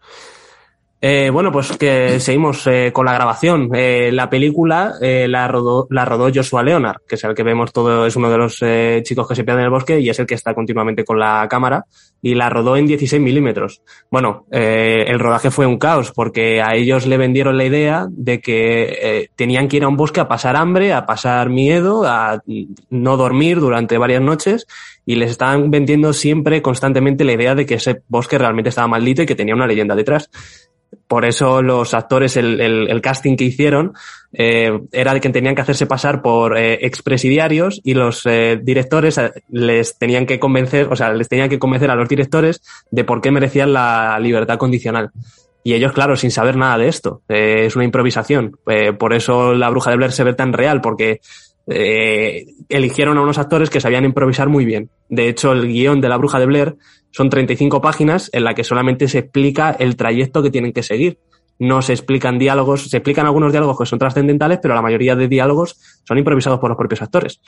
[1.04, 3.70] Eh, bueno, pues que seguimos eh, con la grabación.
[3.74, 7.72] Eh, la película eh, la, rodó, la rodó Joshua Leonard, que es el que vemos
[7.72, 10.20] todo, es uno de los eh, chicos que se pierden en el bosque y es
[10.20, 11.86] el que está continuamente con la cámara
[12.22, 13.82] y la rodó en 16 milímetros.
[14.12, 18.40] Bueno, eh, el rodaje fue un caos porque a ellos le vendieron la idea de
[18.40, 22.40] que tenían que ir a un bosque a pasar hambre, a pasar miedo, a
[22.90, 24.68] no dormir durante varias noches
[25.06, 29.22] y les estaban vendiendo siempre constantemente la idea de que ese bosque realmente estaba maldito
[29.22, 30.30] y que tenía una leyenda detrás.
[31.08, 33.94] Por eso los actores, el, el- el casting que hicieron,
[34.32, 39.18] eh, era de que tenían que hacerse pasar por eh, expresidiarios y los eh, directores
[39.50, 42.60] les tenían que convencer, o sea, les tenían que convencer a los directores
[42.90, 45.10] de por qué merecían la libertad condicional.
[45.64, 47.22] Y ellos, claro, sin saber nada de esto.
[47.28, 48.58] Es una improvisación.
[48.98, 51.20] Por eso la bruja de Blair se ve tan real, porque
[51.66, 54.90] eh, eligieron a unos actores que sabían improvisar muy bien.
[55.08, 56.76] De hecho, el guion de la bruja de Blair
[57.10, 61.18] son 35 páginas en la que solamente se explica el trayecto que tienen que seguir.
[61.58, 65.28] No se explican diálogos, se explican algunos diálogos que son trascendentales, pero la mayoría de
[65.28, 67.40] diálogos son improvisados por los propios actores,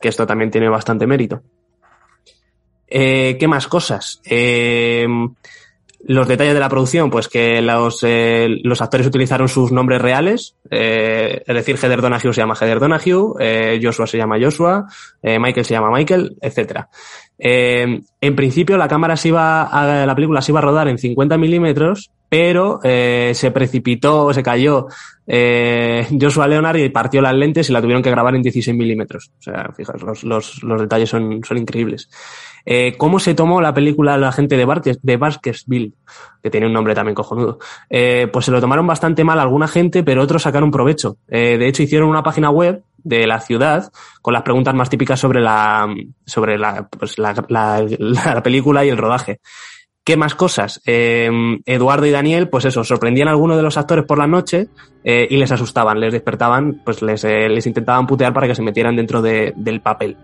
[0.00, 1.42] que esto también tiene bastante mérito.
[2.86, 4.22] Eh, ¿Qué más cosas?
[4.24, 5.06] Eh,
[6.00, 10.54] los detalles de la producción, pues que los, eh, los actores utilizaron sus nombres reales,
[10.70, 14.86] eh, es decir, Heather Donahue se llama Heather Donahue, eh, Joshua se llama Joshua,
[15.22, 16.88] eh, Michael se llama Michael, etcétera.
[17.38, 20.98] Eh, en principio la cámara se iba a, la película se iba a rodar en
[20.98, 24.86] 50 milímetros, pero eh, se precipitó, se cayó
[25.26, 29.30] Joshua Leonard y partió las lentes y la tuvieron que grabar en 16 milímetros.
[29.38, 32.08] O sea, fijaos, los, los, los detalles son, son increíbles.
[32.70, 35.92] Eh, ¿Cómo se tomó la película la gente de, Barques, de?
[36.42, 37.58] Que tiene un nombre también cojonudo.
[37.88, 41.16] Eh, pues se lo tomaron bastante mal alguna gente, pero otros sacaron provecho.
[41.28, 45.18] Eh, de hecho, hicieron una página web de la ciudad con las preguntas más típicas
[45.18, 45.88] sobre la,
[46.26, 49.40] sobre la, pues la, la, la película y el rodaje.
[50.04, 50.82] ¿Qué más cosas?
[50.84, 54.68] Eduardo y Daniel, pues eso, sorprendían a alguno de los actores por la noche
[55.04, 59.20] y les asustaban, les despertaban, pues les, les intentaban putear para que se metieran dentro
[59.20, 60.16] de, del papel.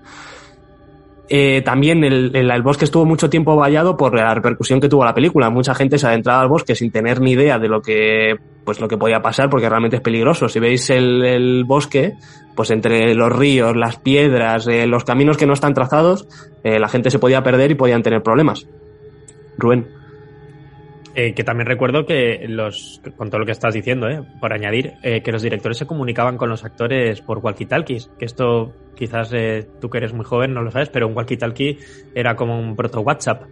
[1.29, 5.15] Eh, también el, el, bosque estuvo mucho tiempo vallado por la repercusión que tuvo la
[5.15, 5.49] película.
[5.49, 8.89] Mucha gente se adentraba al bosque sin tener ni idea de lo que, pues lo
[8.89, 10.49] que podía pasar, porque realmente es peligroso.
[10.49, 12.15] Si veis el, el bosque,
[12.55, 16.27] pues entre los ríos, las piedras, eh, los caminos que no están trazados,
[16.63, 18.67] eh, la gente se podía perder y podían tener problemas.
[19.57, 20.04] Rubén.
[21.17, 24.95] Eh, que también recuerdo que los, con todo lo que estás diciendo, eh, por añadir,
[25.03, 29.65] eh, que los directores se comunicaban con los actores por walkie-talkies, que esto quizás eh,
[29.81, 31.79] tú que eres muy joven no lo sabes, pero un walkie-talkie
[32.15, 33.45] era como un proto WhatsApp.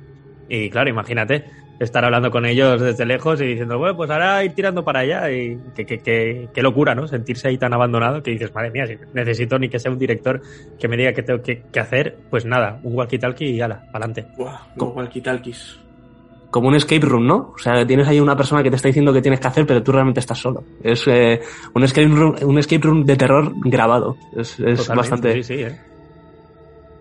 [0.49, 1.45] Y claro, imagínate
[1.79, 5.31] estar hablando con ellos desde lejos y diciendo, bueno, pues ahora ir tirando para allá
[5.31, 7.07] y qué que, que, que, locura, ¿no?
[7.07, 10.41] Sentirse ahí tan abandonado que dices, madre mía, si necesito ni que sea un director
[10.79, 14.27] que me diga qué tengo que, que hacer, pues nada, un walkie-talkie y ala, adelante.
[14.37, 15.83] Wow, con walkie-talkies
[16.53, 17.53] como un escape room, ¿no?
[17.55, 19.83] O sea, tienes ahí una persona que te está diciendo qué tienes que hacer, pero
[19.83, 20.63] tú realmente estás solo.
[20.85, 21.41] Es eh,
[21.73, 24.19] un, escape room, un escape room de terror grabado.
[24.37, 25.33] Es, es bastante.
[25.33, 25.81] Sí, sí, ¿eh?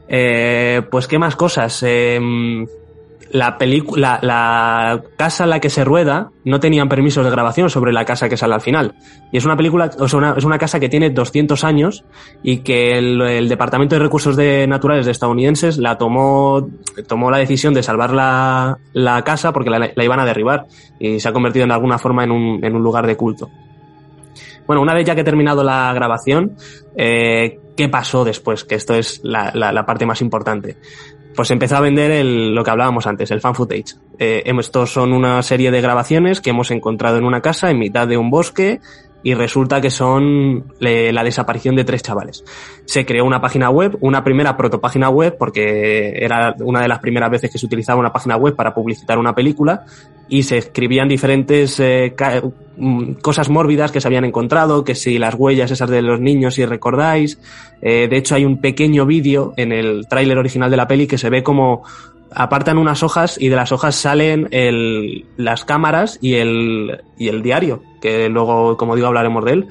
[0.08, 1.84] Eh, pues, ¿qué más cosas?
[1.84, 2.66] Em,
[3.32, 7.94] la película, la, casa en la que se rueda no tenían permisos de grabación sobre
[7.94, 8.96] la casa que sale al final.
[9.32, 12.04] Y es una película, o sea, una, es una casa que tiene 200 años
[12.44, 16.70] y que el, el Departamento de Recursos de Naturales de estadounidenses la tomó,
[17.08, 20.66] tomó la decisión de salvar la, la casa porque la, iban a derribar
[21.00, 23.50] y se ha convertido en alguna forma en un, en un lugar de culto.
[24.68, 26.56] Bueno, una vez ya que he terminado la grabación,
[26.96, 28.64] eh, ¿qué pasó después?
[28.64, 30.78] Que esto es la, la parte más importante
[31.36, 33.96] pues empezó a vender el, lo que hablábamos antes, el fan footage.
[34.20, 38.08] Eh, estos son una serie de grabaciones que hemos encontrado en una casa en mitad
[38.08, 38.80] de un bosque
[39.24, 42.44] y resulta que son le, la desaparición de tres chavales.
[42.86, 47.30] Se creó una página web, una primera protopágina web, porque era una de las primeras
[47.30, 49.86] veces que se utilizaba una página web para publicitar una película,
[50.28, 52.16] y se escribían diferentes eh,
[53.22, 56.66] cosas mórbidas que se habían encontrado, que si las huellas esas de los niños, si
[56.66, 57.38] recordáis.
[57.82, 61.18] Eh, de hecho, hay un pequeño vídeo en el tráiler original de la peli que
[61.18, 61.84] se ve como
[62.34, 64.48] apartan unas hojas y de las hojas salen
[65.38, 69.68] las cámaras y el, y el diario, que luego, como digo, hablaremos de él.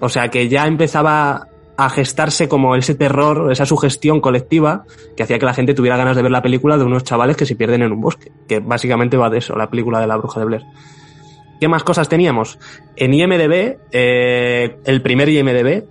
[0.00, 4.84] O sea que ya empezaba a gestarse como ese terror, esa sugestión colectiva
[5.16, 7.46] que hacía que la gente tuviera ganas de ver la película de unos chavales que
[7.46, 10.40] se pierden en un bosque, que básicamente va de eso, la película de la bruja
[10.40, 10.62] de Blair.
[11.60, 12.58] ¿Qué más cosas teníamos?
[12.96, 15.84] En IMDB, eh, el primer IMDB,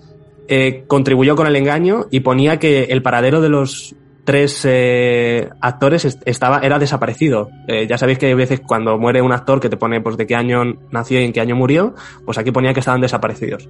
[0.47, 6.17] eh, contribuyó con el engaño y ponía que el paradero de los tres eh, actores
[6.25, 7.49] estaba era desaparecido.
[7.67, 10.25] Eh, ya sabéis que hay veces cuando muere un actor que te pone pues de
[10.25, 11.93] qué año nació y en qué año murió,
[12.25, 13.67] pues aquí ponía que estaban desaparecidos.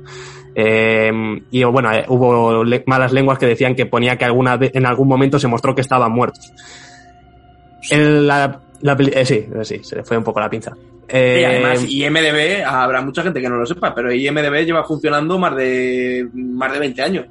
[0.56, 1.12] Eh,
[1.50, 5.08] y bueno, eh, hubo le malas lenguas que decían que ponía que alguna en algún
[5.08, 6.52] momento se mostró que estaban muertos.
[7.89, 10.74] El, la, la, sí, sí, se le fue un poco la pinza.
[11.12, 15.56] Y además, IMDB, habrá mucha gente que no lo sepa, pero IMDB lleva funcionando más
[15.56, 17.26] de, más de 20 años.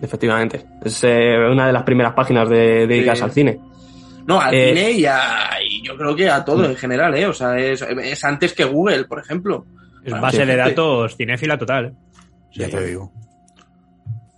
[0.00, 0.64] Efectivamente.
[0.84, 3.24] Es eh, una de las primeras páginas de, dedicadas sí.
[3.24, 3.60] al cine.
[4.26, 7.26] No, al eh, cine y, a, y, yo creo que a todo en general, ¿eh?
[7.26, 9.66] O sea, es, es antes que Google, por ejemplo.
[10.04, 11.94] Es base de datos cinéfila total.
[12.52, 12.60] Sí.
[12.60, 13.12] Ya te digo.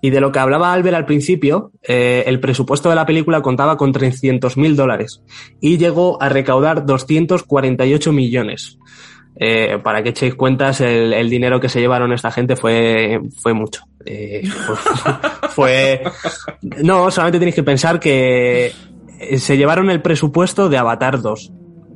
[0.02, 3.76] Y de lo que hablaba Albert al principio, eh, el presupuesto de la película contaba
[3.76, 5.22] con 300 mil dólares
[5.60, 8.78] y llegó a recaudar 248 millones.
[9.36, 13.54] Eh, para que echéis cuentas, el, el, dinero que se llevaron esta gente fue, fue
[13.54, 13.82] mucho.
[14.04, 14.76] Eh, fue,
[15.50, 16.02] fue,
[16.82, 18.72] No, solamente tenéis que pensar que
[19.36, 21.52] se llevaron el presupuesto de Avatar 2.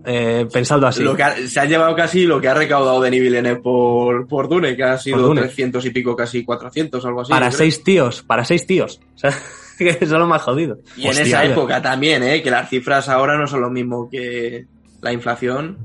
[0.06, 1.02] Eh, pensando así.
[1.02, 4.48] Lo que ha, se ha llevado casi lo que ha recaudado Denis Villeneuve por, por
[4.48, 7.30] Dune, que ha sido 300 y pico, casi 400, algo así.
[7.30, 9.00] Para seis tíos, para seis tíos.
[9.14, 9.32] O sea,
[9.78, 10.78] que eso es lo más jodido.
[10.96, 12.42] Y Hostia, en esa época también, ¿eh?
[12.42, 14.66] Que las cifras ahora no son lo mismo que
[15.00, 15.78] la inflación.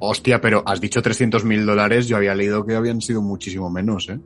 [0.00, 4.08] Hostia, pero has dicho 300 mil dólares, yo había leído que habían sido muchísimo menos,
[4.08, 4.18] ¿eh?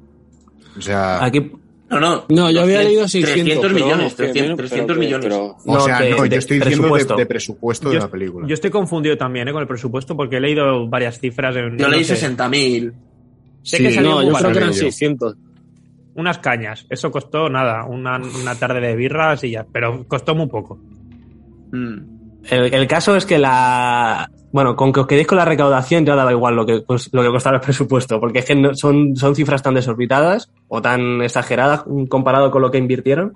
[0.77, 1.25] O sea...
[1.25, 1.51] Aquí...
[1.89, 2.25] No, no.
[2.29, 5.27] No, yo había leído 600, 300 millones, 300, 300 millones.
[5.27, 8.49] Pero, o sea, de, no, yo estoy diciendo de, de, presupuesto yo, de la película.
[8.49, 9.53] Yo estoy confundido también, ¿eh?
[9.53, 11.55] Con el presupuesto porque he leído varias cifras.
[11.55, 12.93] En, yo leí no 60 mil.
[13.63, 15.37] Sé sí, que salió no, yo creo que eran 600.
[16.17, 16.87] Unas cañas.
[16.91, 20.81] Eso costó nada, una, una tarde de birras y ya, pero costó muy poco.
[21.71, 22.16] Mm.
[22.51, 24.31] El, el, caso es que la.
[24.53, 27.23] Bueno, con que os quedéis con la recaudación ya daba igual lo que, pues, lo
[27.23, 31.21] que costaba el presupuesto, porque es que no, son, son cifras tan desorbitadas o tan
[31.21, 33.35] exageradas comparado con lo que invirtieron,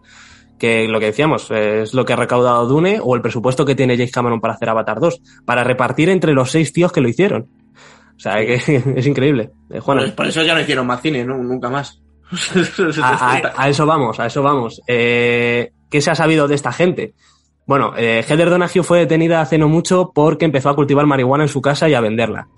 [0.58, 3.96] que lo que decíamos es lo que ha recaudado Dune o el presupuesto que tiene
[3.96, 7.48] James Cameron para hacer Avatar 2, para repartir entre los seis tíos que lo hicieron.
[8.16, 8.54] O sea, que
[8.96, 9.50] es increíble.
[9.70, 10.02] Eh, Juana.
[10.02, 11.36] Pues por eso ya no hicieron más cine, ¿no?
[11.38, 12.00] nunca más.
[13.02, 14.80] a, a, a, eso vamos, a eso vamos.
[14.86, 17.14] Eh, ¿Qué se ha sabido de esta gente?
[17.66, 21.48] Bueno, eh, Heather Donahue fue detenida hace no mucho porque empezó a cultivar marihuana en
[21.48, 22.48] su casa y a venderla.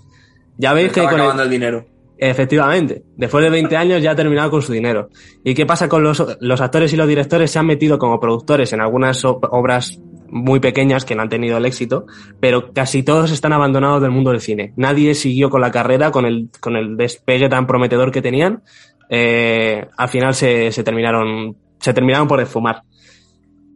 [0.59, 1.41] Ya veis que con el...
[1.41, 1.85] el dinero.
[2.19, 5.09] Efectivamente, después de 20 años ya ha terminado con su dinero.
[5.43, 7.51] ¿Y qué pasa con los, los actores y los directores?
[7.51, 9.99] Se han metido como productores en algunas obras
[10.33, 12.07] muy pequeñas que no han tenido el éxito,
[12.39, 14.73] pero casi todos están abandonados del mundo del cine.
[14.77, 18.63] Nadie siguió con la carrera, con el, con el despegue tan prometedor que tenían.
[19.11, 22.83] Eh, al final se, se, terminaron, se terminaron por esfumar.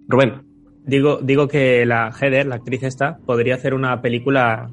[0.08, 0.45] Rubén.
[0.86, 4.70] Digo, digo que la Heather, la actriz esta, podría hacer una película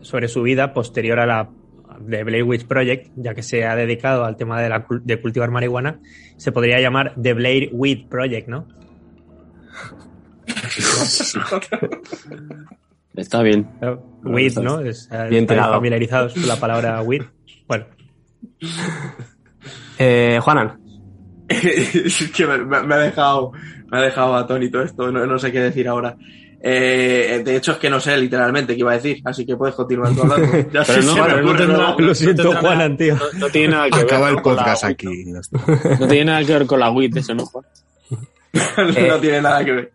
[0.00, 1.48] sobre su vida posterior a la
[2.00, 5.50] de Blair Witch Project, ya que se ha dedicado al tema de, la, de cultivar
[5.50, 6.00] marihuana,
[6.36, 8.66] se podría llamar The Blair Witch Project, ¿no?
[13.14, 13.68] Está bien.
[14.24, 14.80] Weed, ¿no?
[14.80, 17.22] Es, bien familiarizados con la palabra weed.
[17.68, 17.84] Bueno.
[19.98, 20.80] Eh, Juanan.
[21.48, 23.52] es que me, me, ha dejado,
[23.92, 26.16] me ha dejado atónito esto, no, no sé qué decir ahora.
[26.64, 29.74] Eh, de hecho, es que no sé literalmente qué iba a decir, así que puedes
[29.74, 30.70] continuar tu hablando.
[30.72, 31.02] Ya pero
[31.66, 33.16] no, lo siento, no Juanan, tío.
[33.16, 34.04] No, no, tiene nada que ver.
[34.06, 35.26] Acaba el podcast aquí.
[36.00, 37.66] No tiene nada que ver con la WIT, eso, ¿no, Juan?
[39.08, 39.92] no tiene nada que ver.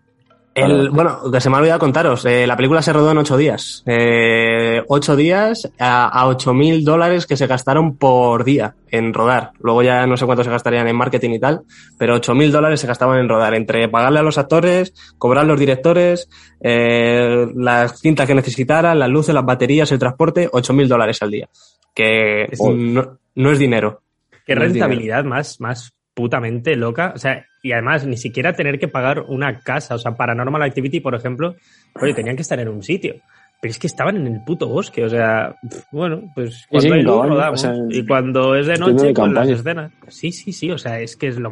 [0.58, 3.38] El, bueno, que se me ha olvidado contaros, eh, la película se rodó en ocho
[3.38, 3.84] días.
[3.86, 9.52] Eh, ocho días a, ocho mil dólares que se gastaron por día en rodar.
[9.60, 11.62] Luego ya no sé cuánto se gastarían en marketing y tal,
[12.00, 13.54] pero ocho mil dólares se gastaban en rodar.
[13.54, 16.28] Entre pagarle a los actores, cobrar a los directores,
[16.60, 21.32] eh, las cintas que necesitaran, las luces, las baterías, el transporte, ocho mil dólares al
[21.32, 21.48] día.
[21.94, 22.72] Que Oh.
[22.74, 24.02] no, no es dinero.
[24.46, 27.14] Qué No rentabilidad más, más putamente loca.
[27.16, 29.96] O sea, y además ni siquiera tener que pagar una casa.
[29.96, 31.56] O sea, Paranormal Activity, por ejemplo,
[32.02, 33.16] oye, tenían que estar en un sitio.
[33.60, 35.04] Pero es que estaban en el puto bosque.
[35.04, 35.56] O sea,
[35.92, 37.60] bueno, pues cuando sí, hay luz caballo, rodamos.
[37.60, 39.92] o sea, y cuando es de noche, de pues las escenas.
[40.10, 40.70] Sí, sí, sí.
[40.70, 41.50] O sea, es que es lo.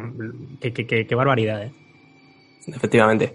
[0.60, 1.72] Qué, qué- qué- qué barbaridad, ¿eh?
[2.68, 3.34] Efectivamente.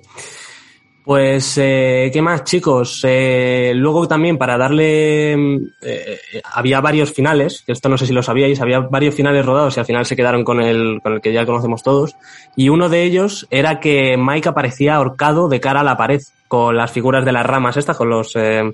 [1.03, 3.01] Pues, eh, ¿qué más, chicos?
[3.07, 5.35] Eh, luego también, para darle.
[5.35, 6.19] mm, eh,
[6.53, 9.79] había varios finales, que esto no sé si lo sabíais, había varios finales rodados y
[9.79, 12.15] al final se quedaron con el, con el que ya conocemos todos.
[12.55, 16.77] Y uno de ellos era que Mike aparecía ahorcado de cara a la pared, con
[16.77, 18.35] las figuras de las ramas estas, con los.
[18.35, 18.71] eh,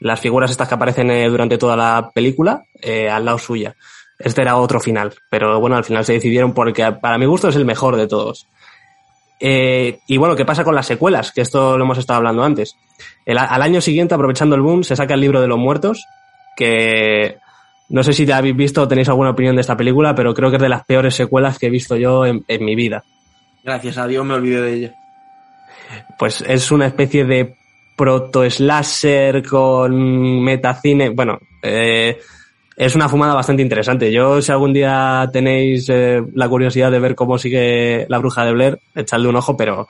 [0.00, 3.74] las figuras estas que aparecen eh, durante toda la película, eh, al lado suya.
[4.18, 7.56] Este era otro final, pero bueno, al final se decidieron porque para mi gusto es
[7.56, 8.46] el mejor de todos.
[9.40, 11.32] Eh, y bueno, ¿qué pasa con las secuelas?
[11.32, 12.76] Que esto lo hemos estado hablando antes.
[13.26, 16.04] El- al año siguiente, aprovechando el boom, se saca el libro de los muertos,
[16.56, 17.36] que
[17.88, 20.50] no sé si te habéis visto o tenéis alguna opinión de esta película, pero creo
[20.50, 23.04] que es de las peores secuelas que he visto yo en, en mi vida.
[23.62, 24.94] Gracias a Dios me olvidé de ella.
[26.18, 27.56] Pues es una especie de
[27.96, 31.10] proto-slasher con metacine.
[31.10, 32.18] Bueno, eh,
[32.76, 34.12] es una fumada bastante interesante.
[34.12, 38.52] Yo, si algún día tenéis eh, la curiosidad de ver cómo sigue la bruja de
[38.52, 39.86] Blair, echadle un ojo, pero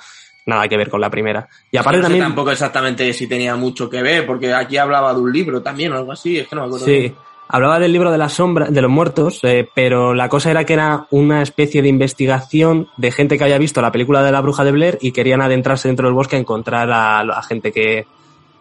[0.47, 1.49] nada que ver con la primera.
[1.70, 2.24] Y aparte no sé también.
[2.24, 5.97] tampoco exactamente si tenía mucho que ver, porque aquí hablaba de un libro también o
[5.97, 6.85] algo así, es que no me acuerdo.
[6.85, 7.14] Sí, bien.
[7.49, 10.74] hablaba del libro de las sombras, de los muertos, eh, pero la cosa era que
[10.74, 14.64] era una especie de investigación de gente que había visto la película de la bruja
[14.64, 18.07] de Blair y querían adentrarse dentro del bosque a encontrar a, a gente que,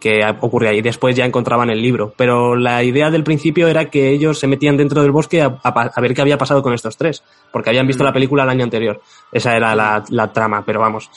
[0.04, 0.82] que ocurría ahí.
[0.82, 2.12] Después ya encontraban el libro.
[2.14, 5.90] Pero la idea del principio era que ellos se metían dentro del bosque a, a-
[5.94, 8.64] a ver qué había pasado con estos tres, porque habían visto la película el año
[8.64, 9.00] anterior.
[9.32, 11.10] Esa era la, la trama, pero vamos,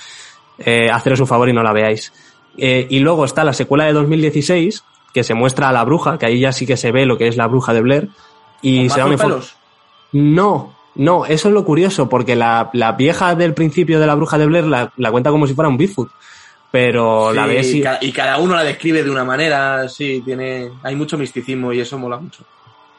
[0.60, 2.14] eh, haceros un favor y no la veáis.
[2.58, 6.26] Eh, y luego está la secuela de 2016, que se muestra a la bruja, que
[6.28, 8.10] ahí ya sí que se ve lo que es la bruja de Blair.
[8.62, 9.56] Y ¿Con se da un pelos?
[10.14, 14.38] No, no, eso es lo curioso, porque la, la vieja del principio de la bruja
[14.38, 16.10] de Blair la, la cuenta como si fuera un Bigfoot.
[16.72, 20.96] Pero la ves y, y cada uno la describe de una manera, sí, tiene, hay
[20.96, 22.44] mucho misticismo y eso mola mucho.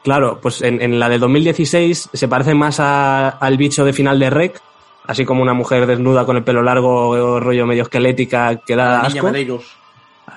[0.03, 4.17] Claro, pues en, en la de 2016 se parece más a- al bicho de final
[4.17, 4.59] de Rec,
[5.05, 9.09] así como una mujer desnuda con el pelo largo, rollo medio esquelética, que da La
[9.09, 9.23] niña.
[9.23, 9.63] Medeiros.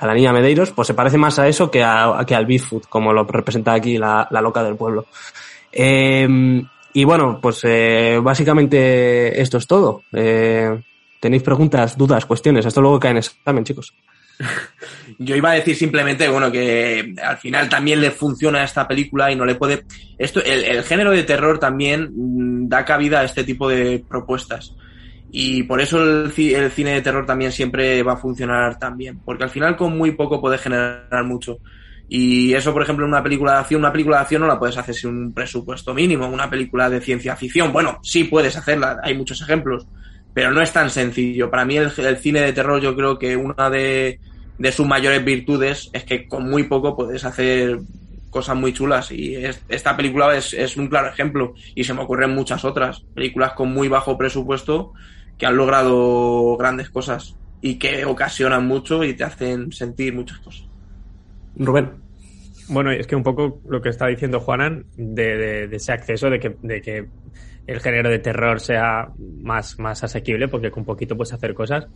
[0.00, 2.86] A la niña Medeiros, pues se parece más a eso que, a, que al Bigfoot,
[2.88, 5.06] como lo representa aquí la, la loca del pueblo.
[5.70, 6.62] Eh,
[6.94, 10.02] y bueno, pues eh, básicamente esto es todo.
[10.12, 10.80] Eh,
[11.22, 12.66] ¿Tenéis preguntas, dudas, cuestiones?
[12.66, 13.94] Esto luego cae en examen, chicos.
[15.20, 19.30] Yo iba a decir simplemente, bueno, que al final también le funciona a esta película
[19.30, 19.84] y no le puede.
[20.18, 24.74] Esto, el, el género de terror también mm, da cabida a este tipo de propuestas.
[25.30, 29.20] Y por eso el, el cine de terror también siempre va a funcionar tan bien.
[29.24, 31.58] Porque al final con muy poco puedes generar mucho.
[32.08, 34.58] Y eso, por ejemplo, en una película de acción, una película de acción no la
[34.58, 36.26] puedes hacer sin un presupuesto mínimo.
[36.26, 39.86] Una película de ciencia ficción, bueno, sí puedes hacerla, hay muchos ejemplos,
[40.32, 41.50] pero no es tan sencillo.
[41.50, 44.20] Para mí el, el cine de terror yo creo que una de,
[44.58, 47.78] de sus mayores virtudes es que con muy poco puedes hacer
[48.30, 52.00] cosas muy chulas y es- esta película es, es un claro ejemplo y se me
[52.02, 54.92] ocurren muchas otras películas con muy bajo presupuesto
[55.36, 60.68] que han logrado grandes cosas y que ocasionan mucho y te hacen sentir muchas cosas.
[61.54, 62.02] Rubén.
[62.68, 66.30] Bueno, es que un poco lo que está diciendo Juanan de, de- de ese acceso,
[66.30, 67.06] de que, de que
[67.66, 71.86] el género de terror sea más, más asequible, porque con poquito puedes hacer cosas,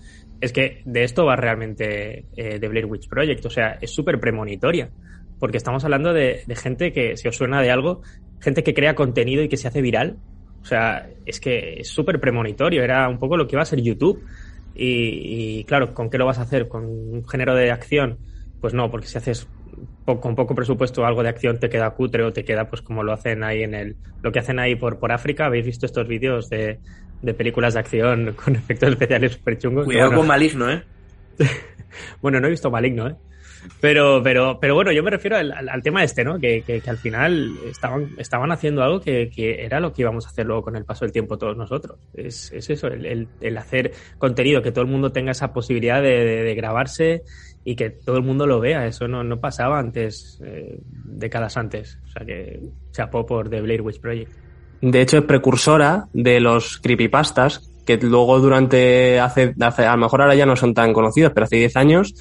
[0.41, 3.45] es que de esto va realmente eh, The Blair Witch Project.
[3.47, 4.91] O sea, es súper premonitoria,
[5.39, 8.03] porque estamos hablando de, de gente que, si os suena de algo,
[8.41, 10.19] gente que crea contenido y que se hace viral.
[10.63, 13.81] O sea, es que es súper premonitorio, era un poco lo que iba a ser
[13.81, 14.25] YouTube.
[14.75, 16.69] Y, y, claro, ¿con qué lo vas a hacer?
[16.69, 18.19] ¿Con un género de acción?
[18.61, 19.49] Pues no, porque si haces
[20.07, 23.13] con poco presupuesto algo de acción te queda cutre o te queda pues como lo
[23.13, 26.49] hacen ahí en el lo que hacen ahí por por África habéis visto estos vídeos
[26.49, 26.79] de,
[27.23, 30.83] de películas de acción con efectos especiales súper chungos Cuidado Bueno, con Maligno, ¿eh?
[32.23, 33.15] bueno, no he visto Maligno, ¿eh?
[33.81, 36.39] Pero, pero, pero bueno, yo me refiero al, al- al tema este, ¿no?
[36.39, 40.25] Que, que- que al final estaban, estaban haciendo algo que, que era lo que íbamos
[40.25, 41.99] a hacer luego con el paso del tiempo todos nosotros.
[42.15, 46.01] Es, es eso, el, el- el hacer contenido, que todo el mundo tenga esa posibilidad
[46.01, 47.23] de, de- de grabarse
[47.69, 48.87] y que todo el mundo lo vea.
[48.87, 51.99] Eso no, no pasaba antes, eh, décadas antes.
[52.05, 52.61] O sea que
[52.93, 54.31] chapó por The Blair Witch Project.
[54.81, 60.23] De hecho, es precursora de los creepypastas, que luego durante, hace, hace, a lo mejor
[60.23, 62.15] ahora ya no son tan conocidos, pero hace 10 años,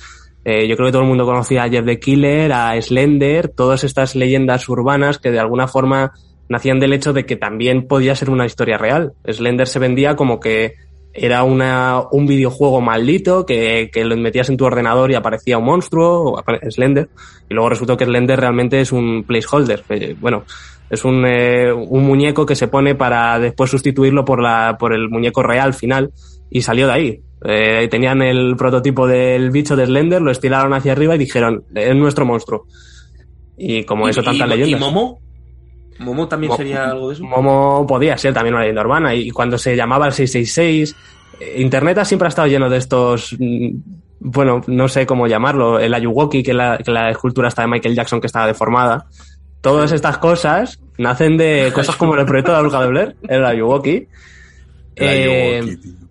[0.44, 3.84] eh, yo creo que todo el mundo conocía a Jeff the Killer, a Slender, todas
[3.84, 6.14] estas leyendas urbanas que de alguna forma
[6.50, 9.14] nacían del hecho de que también podía ser una historia real.
[9.32, 10.74] Slender se vendía como que
[11.16, 15.66] era una, un videojuego maldito que, que lo metías en tu ordenador y aparecía un
[15.66, 17.10] monstruo, Slender,
[17.50, 19.84] y luego resultó que Slender realmente es un placeholder.
[19.90, 20.44] Eh, bueno,
[20.90, 25.10] es un, eh, un muñeco que se pone para después sustituirlo por, la, por el
[25.10, 26.12] muñeco real final
[26.50, 27.22] y salió de ahí.
[27.48, 31.96] Eh, tenían el prototipo del bicho de Slender, lo estiraron hacia arriba y dijeron, es
[31.96, 32.66] nuestro monstruo.
[33.58, 34.82] Y como eso, tantas leyendas.
[34.82, 35.22] ¿Y Momo?
[36.00, 37.24] ¿Momo también sería algo de eso?
[37.24, 39.14] Momo podía ser también una leyenda urbana.
[39.14, 40.96] Y cuando se llamaba el 666,
[41.40, 43.70] eh, Internet siempre ha estado lleno de estos, mm,
[44.20, 47.96] bueno, no sé cómo llamarlo, el Ayuwoki, que la, que la escultura está de Michael
[47.96, 49.06] Jackson que estaba deformada.
[49.62, 53.46] Todas estas cosas nacen de cosas como el proyecto de la bruja de Blair, el
[53.46, 54.08] Ayuwoki.
[54.96, 56.05] El Eh, tío.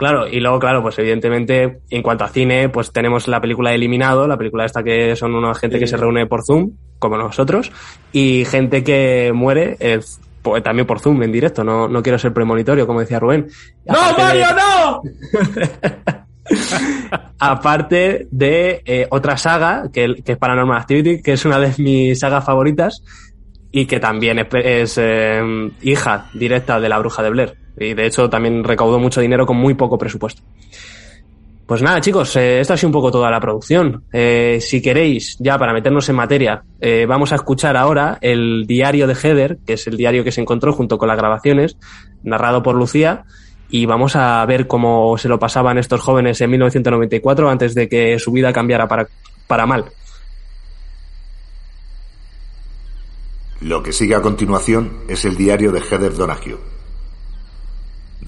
[0.00, 4.26] Claro, y luego, claro, pues evidentemente, en cuanto a cine, pues tenemos la película Eliminado,
[4.26, 7.70] la película esta que son una gente que se reúne por Zoom, como nosotros,
[8.10, 10.00] y gente que muere eh,
[10.42, 11.62] po- también por Zoom, en directo.
[11.64, 13.46] No, no quiero ser premonitorio, como decía Rubén.
[13.84, 15.02] ¡No, Aparte de- Mario, no!
[17.38, 22.18] aparte de eh, otra saga, que, que es Paranormal Activity, que es una de mis
[22.18, 23.02] sagas favoritas
[23.72, 27.54] y que también es, es, eh, hija directa de la bruja de Blair.
[27.80, 30.42] Y de hecho también recaudó mucho dinero con muy poco presupuesto.
[31.66, 34.02] Pues nada, chicos, eh, esto ha sido un poco toda la producción.
[34.12, 39.06] Eh, si queréis, ya para meternos en materia, eh, vamos a escuchar ahora el diario
[39.06, 41.76] de Heather, que es el diario que se encontró junto con las grabaciones,
[42.24, 43.24] narrado por Lucía,
[43.68, 48.18] y vamos a ver cómo se lo pasaban estos jóvenes en 1994 antes de que
[48.18, 49.06] su vida cambiara para,
[49.46, 49.84] para mal.
[53.60, 56.69] Lo que sigue a continuación es el diario de Heather Donahue.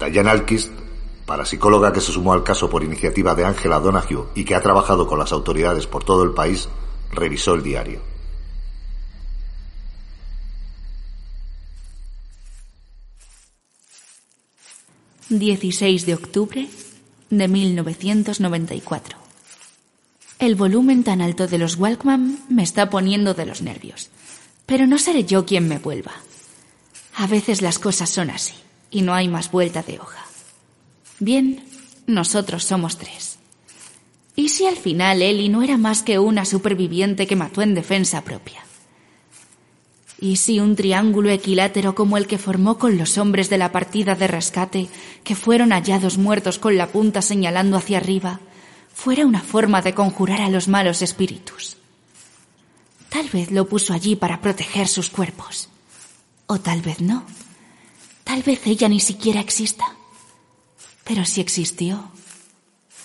[0.09, 0.71] Diane Alkist,
[1.25, 5.07] parapsicóloga que se sumó al caso por iniciativa de Angela Donahue y que ha trabajado
[5.07, 6.69] con las autoridades por todo el país,
[7.11, 8.13] revisó el diario.
[15.29, 16.69] ...16 de octubre
[17.31, 19.17] de 1994.
[20.37, 24.09] El volumen tan alto de los Walkman me está poniendo de los nervios.
[24.65, 26.11] Pero no seré yo quien me vuelva.
[27.15, 28.53] A veces las cosas son así,
[28.93, 30.23] y no hay más vuelta de hoja.
[31.19, 31.63] Bien,
[32.05, 33.39] nosotros somos tres.
[34.35, 38.23] ¿Y si al final Ellie no era más que una superviviente que mató en defensa
[38.23, 38.63] propia?
[40.19, 44.15] ¿Y si un triángulo equilátero como el que formó con los hombres de la partida
[44.15, 44.87] de rescate,
[45.23, 48.39] que fueron hallados muertos con la punta señalando hacia arriba,
[48.93, 51.77] fuera una forma de conjurar a los malos espíritus?
[53.09, 55.69] Tal vez lo puso allí para proteger sus cuerpos.
[56.47, 57.25] O tal vez no.
[58.23, 59.85] Tal vez ella ni siquiera exista.
[61.03, 62.11] Pero si existió.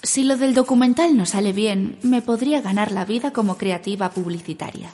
[0.03, 4.91] Si lo del documental no sale bien, me podría ganar la vida como creativa publicitaria.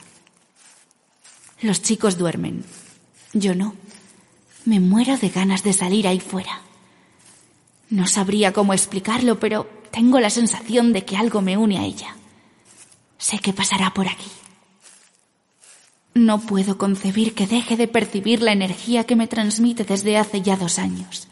[1.61, 2.65] Los chicos duermen.
[3.33, 3.75] Yo no.
[4.65, 6.61] Me muero de ganas de salir ahí fuera.
[7.89, 12.15] No sabría cómo explicarlo, pero tengo la sensación de que algo me une a ella.
[13.17, 14.29] Sé que pasará por aquí.
[16.15, 20.55] No puedo concebir que deje de percibir la energía que me transmite desde hace ya
[20.55, 21.27] dos años.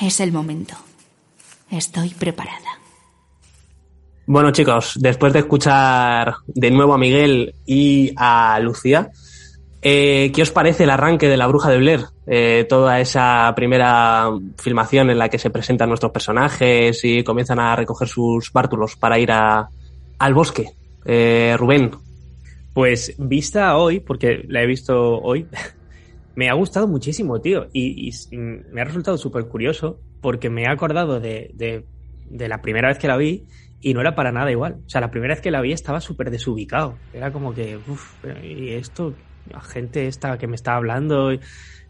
[0.00, 0.74] Es el momento.
[1.70, 2.80] Estoy preparada.
[4.26, 9.10] Bueno, chicos, después de escuchar de nuevo a Miguel y a Lucía,
[9.82, 12.06] eh, ¿qué os parece el arranque de La Bruja de Blair?
[12.26, 17.76] Eh, toda esa primera filmación en la que se presentan nuestros personajes y comienzan a
[17.76, 20.70] recoger sus bártulos para ir al bosque.
[21.04, 21.90] Eh, Rubén,
[22.74, 25.46] Pues vista hoy, porque la he visto hoy,
[26.34, 27.68] me ha gustado muchísimo, tío.
[27.72, 32.88] Y, y me ha resultado súper curioso porque me he acordado de, de, la primera
[32.88, 33.44] vez que la vi
[33.80, 34.80] y no era para nada igual.
[34.86, 36.96] O sea, la primera vez que la vi estaba súper desubicado.
[37.12, 39.14] Era como que, uff, y esto,
[39.50, 41.30] la gente esta que me está hablando,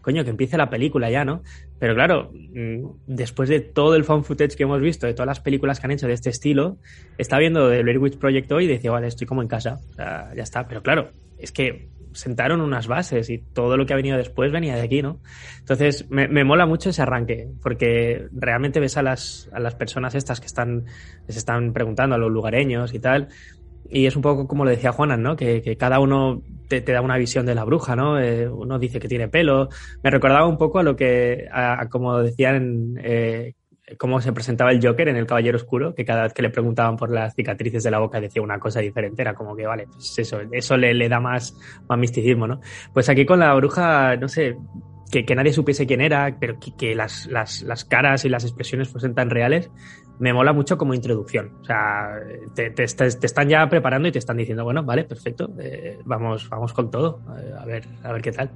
[0.01, 1.41] coño, que empiece la película ya, ¿no?
[1.79, 5.39] Pero claro, mm, después de todo el fan footage que hemos visto, de todas las
[5.39, 6.77] películas que han hecho de este estilo,
[7.17, 9.93] estaba viendo The Blair Witch Project hoy y decía, vale, estoy como en casa, o
[9.93, 10.67] sea, ya está.
[10.67, 14.75] Pero claro, es que sentaron unas bases y todo lo que ha venido después venía
[14.75, 15.19] de aquí, ¿no?
[15.59, 20.15] Entonces, me, me mola mucho ese arranque, porque realmente ves a las, a las personas
[20.15, 20.85] estas que están,
[21.27, 23.27] les están preguntando a los lugareños y tal,
[23.89, 25.35] y es un poco como lo decía Juanan, ¿no?
[25.35, 28.19] Que, cada uno te, da una visión de la bruja, ¿no?
[28.19, 29.69] Eh, uno dice que tiene pelo.
[30.03, 33.53] Me recordaba un poco a lo que, a, a como decían, eh,
[33.97, 36.97] cómo se presentaba el Joker en El Caballero Oscuro, que cada vez que le preguntaban
[36.97, 39.21] por las cicatrices de la boca decía una cosa diferente.
[39.21, 41.55] Era como que, vale, pues eso, eso le, le da más,
[41.87, 42.59] más misticismo, ¿no?
[42.93, 44.57] Pues aquí con la bruja, no sé,
[45.11, 48.43] que, que nadie supiese quién era, pero que, que las, las, las, caras y las
[48.43, 49.69] expresiones fuesen tan reales,
[50.19, 51.51] me mola mucho como introducción.
[51.61, 52.19] O sea,
[52.53, 56.49] te, te, te están ya preparando y te están diciendo, bueno, vale, perfecto, eh, vamos,
[56.49, 58.51] vamos con todo, eh, a ver, a ver qué tal.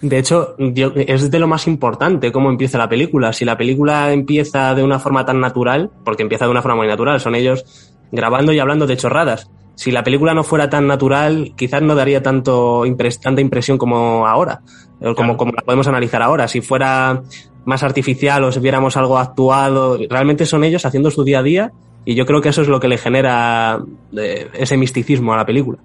[0.00, 3.32] De hecho, yo, es de lo más importante cómo empieza la película.
[3.32, 6.88] Si la película empieza de una forma tan natural, porque empieza de una forma muy
[6.88, 9.50] natural, son ellos grabando y hablando de chorradas.
[9.76, 14.26] Si la película no fuera tan natural, quizás no daría tanto impres tanta impresión como
[14.26, 14.60] ahora,
[15.00, 15.36] como, claro.
[15.36, 16.46] como la podemos analizar ahora.
[16.46, 17.22] Si fuera
[17.64, 21.72] más artificial o si viéramos algo actuado, realmente son ellos haciendo su día a día
[22.04, 23.80] y yo creo que eso es lo que le genera
[24.16, 25.78] eh, ese misticismo a la película.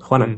[0.00, 0.36] Juana.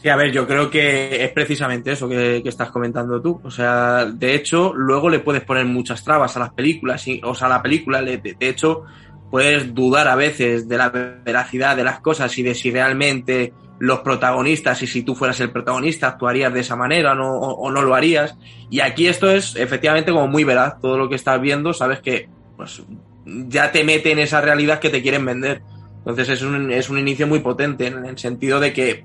[0.00, 3.40] Sí, a ver, yo creo que es precisamente eso que, estás comentando tú.
[3.44, 7.04] O sea, de hecho, luego le puedes poner muchas trabas a las películas.
[7.22, 8.84] O sea, a la película, de, de hecho,
[9.30, 13.52] puedes dudar a veces de la veracidad de las cosas y de si realmente
[13.82, 17.82] los protagonistas y si tú fueras el protagonista actuarías de esa manera no, o, no
[17.82, 18.36] lo harías.
[18.70, 20.80] Y aquí esto es efectivamente como muy veraz.
[20.80, 22.80] Todo lo que estás viendo, sabes que pues,
[23.26, 25.62] ya te mete en esa realidad que te quieren vender.
[25.98, 29.04] Entonces es un, es un inicio muy potente en el sentido de que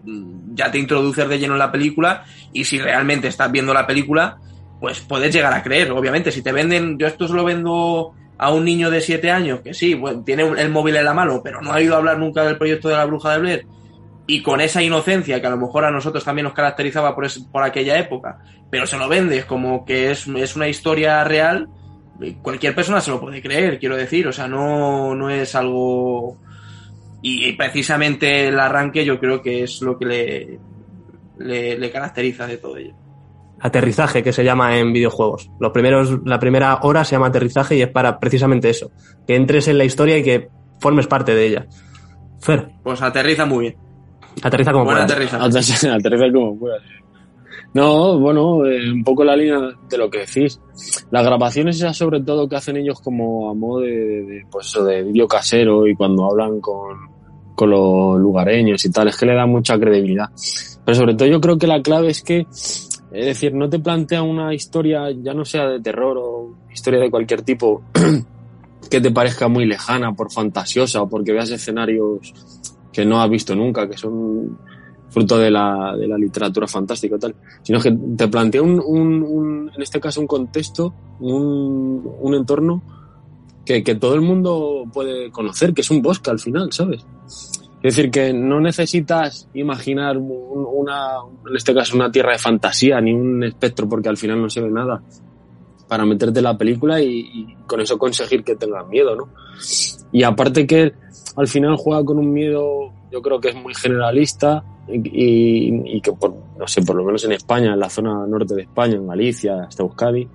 [0.54, 4.38] ya te introduces de lleno en la película y si realmente estás viendo la película,
[4.80, 5.92] pues puedes llegar a creer.
[5.92, 9.62] Obviamente, si te venden, yo esto se lo vendo a un niño de 7 años
[9.62, 12.20] que sí, bueno, tiene el móvil en la mano, pero no ha ido a hablar
[12.20, 13.68] nunca del proyecto de la bruja de Blair
[14.28, 17.40] y con esa inocencia que a lo mejor a nosotros también nos caracterizaba por, es,
[17.40, 21.70] por aquella época, pero se lo vendes como que es, es una historia real,
[22.42, 26.38] cualquier persona se lo puede creer, quiero decir, o sea, no, no es algo
[27.22, 30.60] y, precisamente el arranque yo creo que es lo que le,
[31.40, 32.94] le, le, caracteriza de todo ello.
[33.60, 35.50] Aterrizaje, que se llama en videojuegos.
[35.60, 38.92] Los primeros, la primera hora se llama aterrizaje y es para precisamente eso,
[39.26, 40.50] que entres en la historia y que
[40.80, 41.66] formes parte de ella.
[42.40, 42.70] Fer.
[42.84, 43.87] Pues aterriza muy bien.
[44.42, 45.04] Aterriza como pueda.
[45.04, 45.44] aterriza.
[45.44, 46.78] aterriza como pueda.
[47.74, 49.60] No, bueno, eh, un poco la línea
[49.90, 50.60] de lo que decís.
[51.12, 54.84] Las grabaciones esas sobre todo que hacen ellos como a modo de, de pues eso,
[54.84, 56.98] de vídeo casero y cuando hablan con,
[57.58, 60.30] con los lugareños y tal, es que le da mucha credibilidad.
[60.86, 64.22] Pero sobre todo yo creo que la clave es que, es decir, no te plantea
[64.22, 67.82] una historia, ya no sea de terror o historia de cualquier tipo,
[68.90, 72.32] que te parezca muy lejana, por fantasiosa o porque veas escenarios
[72.98, 74.58] que no has visto nunca, que son
[75.12, 79.72] fruto de la, de la literatura fantástica y tal, sino que te plantea un, un,
[79.72, 82.82] en este caso un contexto, un, un entorno
[83.64, 87.06] que, que, todo el mundo puede conocer, que es un bosque al final, ¿sabes?
[87.84, 91.18] Es decir, que no necesitas imaginar una,
[91.48, 94.62] en este caso una tierra de fantasía, ni un espectro, porque al final no se
[94.62, 95.04] ve nada,
[95.88, 99.30] para meterte en la película y, y con eso conseguir que tengas miedo, ¿no?
[100.12, 100.94] Y aparte que
[101.38, 106.12] al final juega con un miedo, yo creo que es muy generalista, y, y, que
[106.14, 109.06] por, no sé, por lo menos en España, en la zona norte de España, en
[109.06, 110.28] Galicia, hasta Euskadi,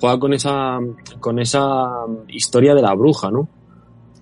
[0.00, 0.80] juega con esa,
[1.20, 1.90] con esa
[2.28, 3.48] historia de la bruja, ¿no?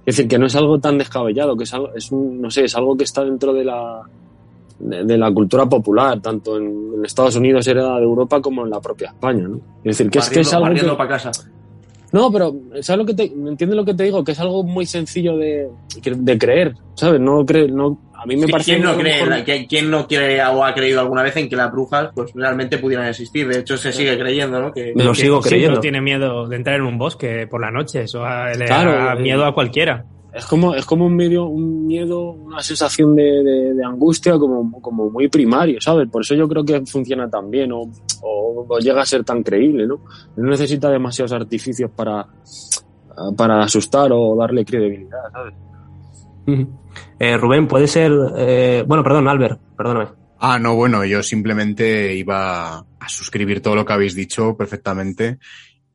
[0.05, 2.65] Es decir, que no es algo tan descabellado, que es algo, es un, no sé,
[2.65, 4.03] es algo que está dentro de la,
[4.79, 8.71] de, de la cultura popular, tanto en, en, Estados Unidos era de Europa como en
[8.71, 9.57] la propia España, ¿no?
[9.85, 11.31] Es decir, que barriendo, es que es algo que, para casa.
[12.13, 14.25] No, pero ¿sabes lo que te entiendes lo que te digo?
[14.25, 15.69] Que es algo muy sencillo de,
[16.03, 17.21] de creer, ¿sabes?
[17.21, 19.29] No cree, no a mí me sí, parece ¿quién no cree, mejor...
[19.29, 22.79] la, ¿quién no cree o ha creído alguna vez en que las brujas pues realmente
[22.79, 23.47] pudieran existir?
[23.47, 24.73] De hecho se sigue creyendo, ¿no?
[24.73, 25.77] Que, me lo que sigo creyendo.
[25.77, 29.13] no tiene miedo de entrar en un bosque por la noche, eso le claro, da
[29.15, 30.07] eh, miedo a cualquiera.
[30.33, 34.83] Es como, es como un medio, un miedo, una sensación de, de, de, angustia como,
[34.83, 36.11] como muy primario, ¿sabes?
[36.11, 37.91] Por eso yo creo que funciona tan bien o,
[38.23, 40.01] o, o llega a ser tan creíble, ¿no?
[40.37, 42.27] No necesita demasiados artificios para,
[43.37, 45.55] para asustar o darle credibilidad, ¿sabes?
[47.19, 48.13] Eh, Rubén, puede ser.
[48.37, 50.09] Eh, bueno, perdón, Albert, perdóname.
[50.39, 55.39] Ah, no, bueno, yo simplemente iba a suscribir todo lo que habéis dicho perfectamente,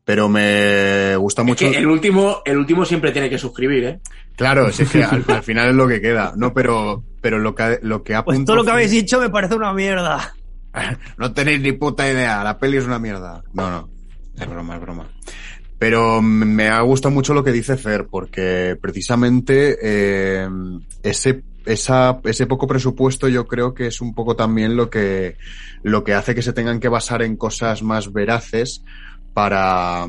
[0.03, 1.65] pero me gusta mucho.
[1.65, 3.99] Es que el último, el último siempre tiene que suscribir, ¿eh?
[4.35, 6.33] Claro, es que al, al final es lo que queda.
[6.35, 9.29] No, pero, pero lo que, lo que ha Pues todo lo que habéis dicho me
[9.29, 10.33] parece una mierda.
[11.17, 13.43] no tenéis ni puta idea, la peli es una mierda.
[13.53, 13.89] No, no,
[14.39, 15.07] es broma, es broma.
[15.77, 20.47] Pero me ha gustado mucho lo que dice Fer, porque precisamente eh,
[21.01, 25.37] ese, esa, ese poco presupuesto yo creo que es un poco también lo que,
[25.81, 28.83] lo que hace que se tengan que basar en cosas más veraces
[29.33, 30.05] para,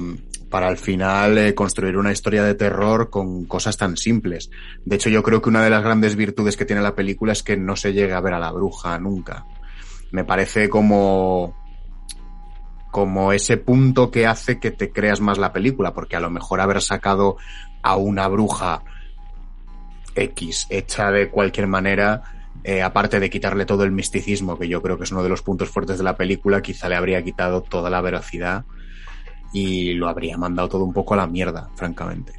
[0.51, 4.51] para al final eh, construir una historia de terror con cosas tan simples.
[4.85, 7.43] De hecho, yo creo que una de las grandes virtudes que tiene la película es
[7.43, 9.47] que no se llegue a ver a la bruja nunca.
[10.13, 11.55] Me parece como
[12.93, 16.61] como ese punto que hace que te creas más la película, porque a lo mejor
[16.61, 17.39] haber sacado
[17.83, 18.83] a una bruja
[20.15, 22.23] X hecha de cualquier manera
[22.65, 25.43] eh, aparte de quitarle todo el misticismo, que yo creo que es uno de los
[25.43, 28.65] puntos fuertes de la película, quizá le habría quitado toda la veracidad
[29.53, 32.35] y lo habría mandado todo un poco a la mierda, francamente.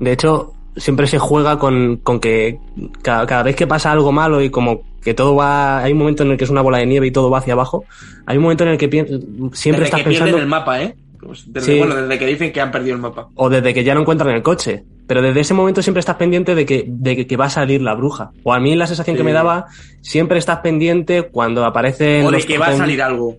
[0.00, 2.58] De hecho, siempre se juega con, con que
[3.02, 5.82] cada, cada, vez que pasa algo malo y como que todo va.
[5.82, 7.52] Hay un momento en el que es una bola de nieve y todo va hacia
[7.54, 7.84] abajo.
[8.26, 9.10] Hay un momento en el que siempre
[9.52, 10.24] desde estás que pensando.
[10.24, 10.94] pierden el mapa, ¿eh?
[11.20, 11.78] Pues desde, Sí.
[11.78, 13.28] Bueno, desde que dicen que han perdido el mapa.
[13.34, 14.84] O desde que ya no encuentran el coche.
[15.06, 17.82] Pero desde ese momento siempre estás pendiente de que, de que- que va a salir
[17.82, 18.30] la bruja.
[18.42, 19.66] O a mí la sensación que me daba,
[20.00, 23.36] siempre estás pendiente cuando aparecen O de los que va a salir algo.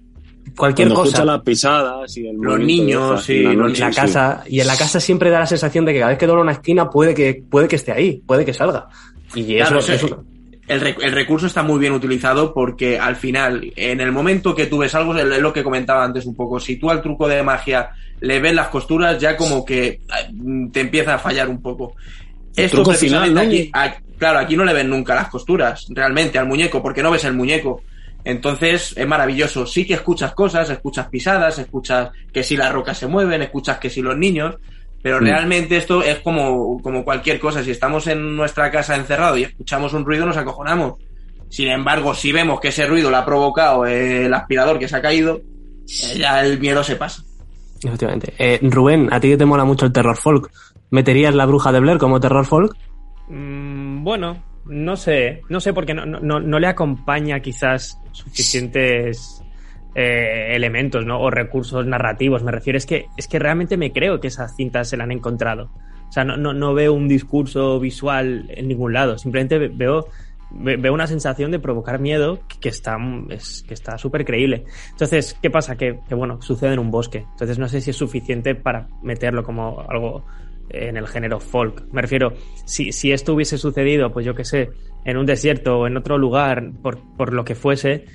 [0.56, 1.18] Cualquier Cuando cosa.
[1.18, 3.95] escucha las pisadas y el Los niños, en la noche, la sí.
[3.95, 6.41] casa y en la casa siempre da la sensación de que cada vez que dobla
[6.43, 8.88] una esquina puede que puede que esté ahí puede que salga
[9.34, 10.24] y eso, Claro, eso- eso-
[10.68, 14.66] El, rec- el recurso está muy bien utilizado porque al final, en el momento que
[14.66, 17.43] tú ves algo, es lo que comentaba antes un poco, si tú al truco de
[17.43, 17.89] magia
[18.22, 19.99] le ves las costuras, ya como que eh,
[20.74, 21.93] te empieza a fallar un poco.
[22.56, 23.47] Esto truco precisamente final, ¿no?
[23.47, 27.12] aquí, a- claro, aquí no le ven nunca las costuras, realmente, al muñeco, porque no
[27.12, 27.84] ves el muñeco.
[28.26, 29.66] Entonces es maravilloso.
[29.66, 33.90] Sí que escuchas cosas, escuchas pisadas, escuchas que si las rocas se mueven, escuchas que
[33.90, 34.56] si los niños,
[35.02, 35.24] pero Mm.
[35.26, 37.64] realmente esto es como, como cualquier cosa.
[37.64, 40.96] Si estamos en nuestra casa encerrado y escuchamos un ruido, nos acojonamos.
[41.50, 44.98] Sin embargo, si vemos que ese ruido lo ha provocado eh, el aspirador que se
[44.98, 47.24] ha caído, eh, ya el miedo se pasa.
[47.84, 50.50] efectivamente Eh, Rubén a ti que te mola mucho el terror folk
[50.90, 52.76] meterías la bruja de Blair como terror folk
[53.28, 59.43] Mm, bueno, no sé, no sé porque no, no, no le acompaña quizás suficientes
[59.95, 61.20] eh, elementos, ¿no?
[61.22, 62.43] O recursos narrativos.
[62.43, 65.11] Me refiero es que es que realmente me creo que esas cintas se la han
[65.11, 65.70] encontrado.
[66.09, 69.18] O sea, no, no, no veo un discurso visual en ningún lado.
[69.18, 70.07] Simplemente ve- veo
[70.51, 72.97] ve- veo una sensación de provocar miedo que está
[73.30, 74.66] es, que está súper creíble.
[74.91, 75.76] Entonces, ¿qué pasa?
[75.76, 77.26] Que, que, bueno, sucede en un bosque.
[77.32, 80.26] Entonces no sé si es suficiente para meterlo como algo
[80.70, 81.84] en el género folk.
[81.91, 82.34] Me refiero,
[82.66, 84.70] si, si esto hubiese sucedido, pues yo qué sé,
[85.05, 88.05] en un desierto o en otro lugar, por, por lo que fuese,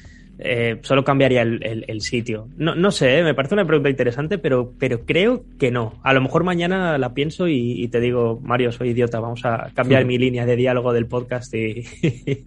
[0.42, 2.48] eh, solo cambiaría el, el- el sitio.
[2.56, 3.22] No, no sé, ¿eh?
[3.22, 5.94] me parece una pregunta interesante, pero, pero creo que no.
[6.02, 9.70] A lo mejor mañana la pienso y, y te digo, Mario, soy idiota, vamos a
[9.74, 10.08] cambiar Sí.
[10.08, 11.82] mi línea de diálogo del podcast y...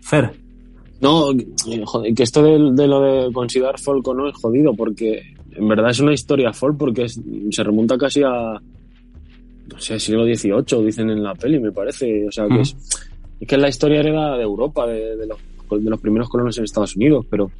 [0.00, 0.30] Fer
[1.00, 4.74] No, eh, joder, que esto de, de lo de considerar folk o no es jodido,
[4.74, 8.54] porque en verdad es una historia folk, porque es- se remonta casi a,
[9.72, 12.26] no sé, siglo XVIII, dicen en la peli, me parece.
[12.28, 12.76] O sea, que es,
[13.40, 15.38] es que es la historia hereda de Europa, de, de los,
[15.70, 17.50] de los primeros colonos en Estados Unidos, pero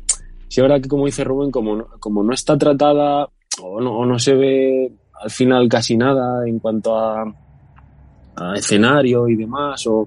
[0.48, 3.28] sí es verdad que, como dice Rubén, como no, como no está tratada
[3.62, 4.92] o no, o no se ve
[5.22, 7.24] al final casi nada en cuanto a,
[8.36, 10.06] a escenario y demás, o,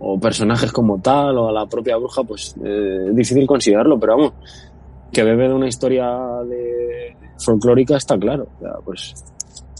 [0.00, 4.16] o personajes como tal, o a la propia bruja, pues eh, es difícil considerarlo, pero
[4.16, 4.32] vamos,
[5.12, 6.06] que bebe de una historia
[6.48, 8.48] de folclórica está claro.
[8.56, 9.14] O sea, pues,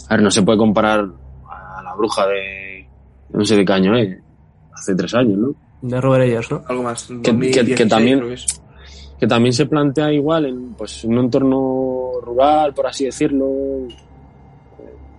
[0.08, 1.00] a ver, no se puede comparar
[1.48, 2.86] a la bruja de,
[3.30, 4.20] no sé de qué año, ¿eh?
[4.74, 5.54] hace tres años, ¿no?
[5.82, 6.62] de Robert ¿no?
[6.68, 7.06] Algo más.
[7.22, 8.20] Que- que- que 2016 también-
[9.18, 13.48] que también se plantea igual en pues, un entorno rural, por así decirlo,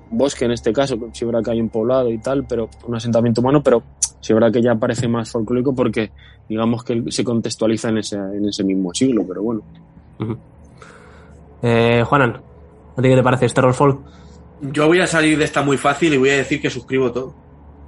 [0.10, 2.96] bosque en este caso, si es verdad que hay un poblado y tal, pero un
[2.96, 3.82] asentamiento humano, pero
[4.20, 6.12] si es verdad que ya parece más folclórico porque
[6.48, 9.62] digamos que se contextualiza en ese, en ese mismo siglo, pero bueno.
[11.62, 12.42] Eh, Juanan
[12.98, 13.46] ¿a ti qué te parece?
[13.46, 14.00] ¿Es terror folk?
[14.62, 17.36] Yo voy a salir de esta muy fácil y voy a decir que suscribo todo.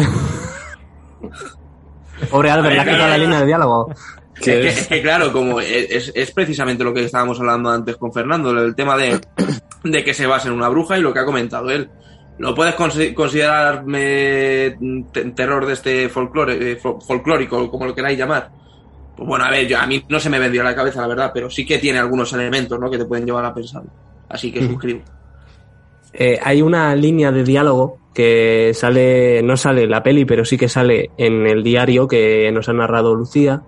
[2.30, 3.90] pobre Albert le ha quitado la línea de diálogo
[4.36, 8.12] Es que, es que, claro, como es, es precisamente lo que estábamos hablando antes con
[8.12, 9.20] Fernando, el tema de,
[9.84, 11.90] de que se basa en una bruja y lo que ha comentado él.
[12.38, 14.76] ¿Lo puedes consi- considerarme
[15.12, 18.50] te- terror de este folclore, eh, fol- folclórico, como lo queráis llamar?
[19.16, 21.30] Pues bueno, a ver, yo, a mí no se me vendió la cabeza, la verdad,
[21.32, 22.90] pero sí que tiene algunos elementos ¿no?
[22.90, 23.82] que te pueden llevar a pensar.
[24.28, 25.02] Así que suscribo.
[26.12, 30.56] Eh, hay una línea de diálogo que sale, no sale en la peli, pero sí
[30.56, 33.62] que sale en el diario que nos ha narrado Lucía,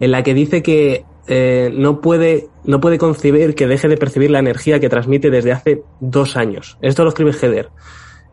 [0.00, 4.30] en la que dice que eh, no, puede, no puede concebir que deje de percibir
[4.30, 6.76] la energía que transmite desde hace dos años.
[6.82, 7.70] Esto lo escribe Heather.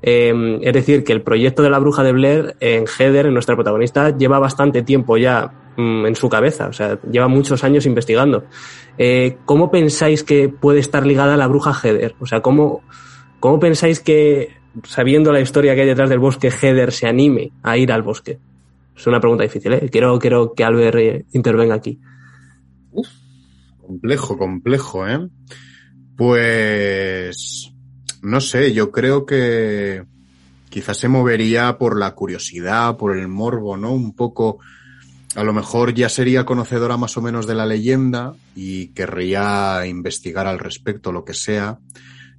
[0.02, 3.56] Eh, es decir, que el proyecto de la bruja de Blair en Heather, en nuestra
[3.56, 8.46] protagonista, lleva bastante tiempo ya mm, en su cabeza, o sea, lleva muchos años investigando.
[8.98, 12.16] Eh, ¿Cómo pensáis que puede estar ligada la bruja Heather?
[12.20, 12.82] O sea, ¿cómo,
[13.40, 17.78] ¿Cómo pensáis que, sabiendo la historia que hay detrás del bosque, Heather se anime a
[17.78, 18.40] ir al bosque?
[18.96, 19.90] Es una pregunta difícil, ¿eh?
[19.90, 22.00] Quiero, quiero que Albert eh, intervenga aquí.
[23.80, 25.30] Complejo, complejo, ¿eh?
[26.18, 27.72] Pues
[28.22, 30.04] no sé, yo creo que
[30.70, 33.94] quizás se movería por la curiosidad, por el morbo, ¿no?
[33.94, 34.60] Un poco,
[35.36, 40.48] a lo mejor ya sería conocedora más o menos de la leyenda y querría investigar
[40.48, 41.80] al respecto, lo que sea.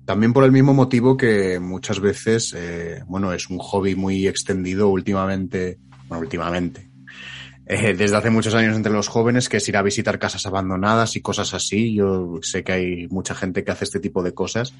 [0.05, 4.89] También por el mismo motivo que muchas veces, eh, bueno, es un hobby muy extendido
[4.89, 5.79] últimamente
[6.11, 6.91] bueno, últimamente,
[7.67, 11.15] eh, desde hace muchos años entre los jóvenes, que es ir a visitar casas abandonadas
[11.15, 11.95] y cosas así.
[11.95, 14.75] Yo sé que hay mucha gente que hace este tipo de cosas.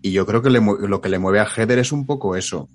[0.00, 2.68] Y yo creo que lo que le mueve a Heather es un poco eso.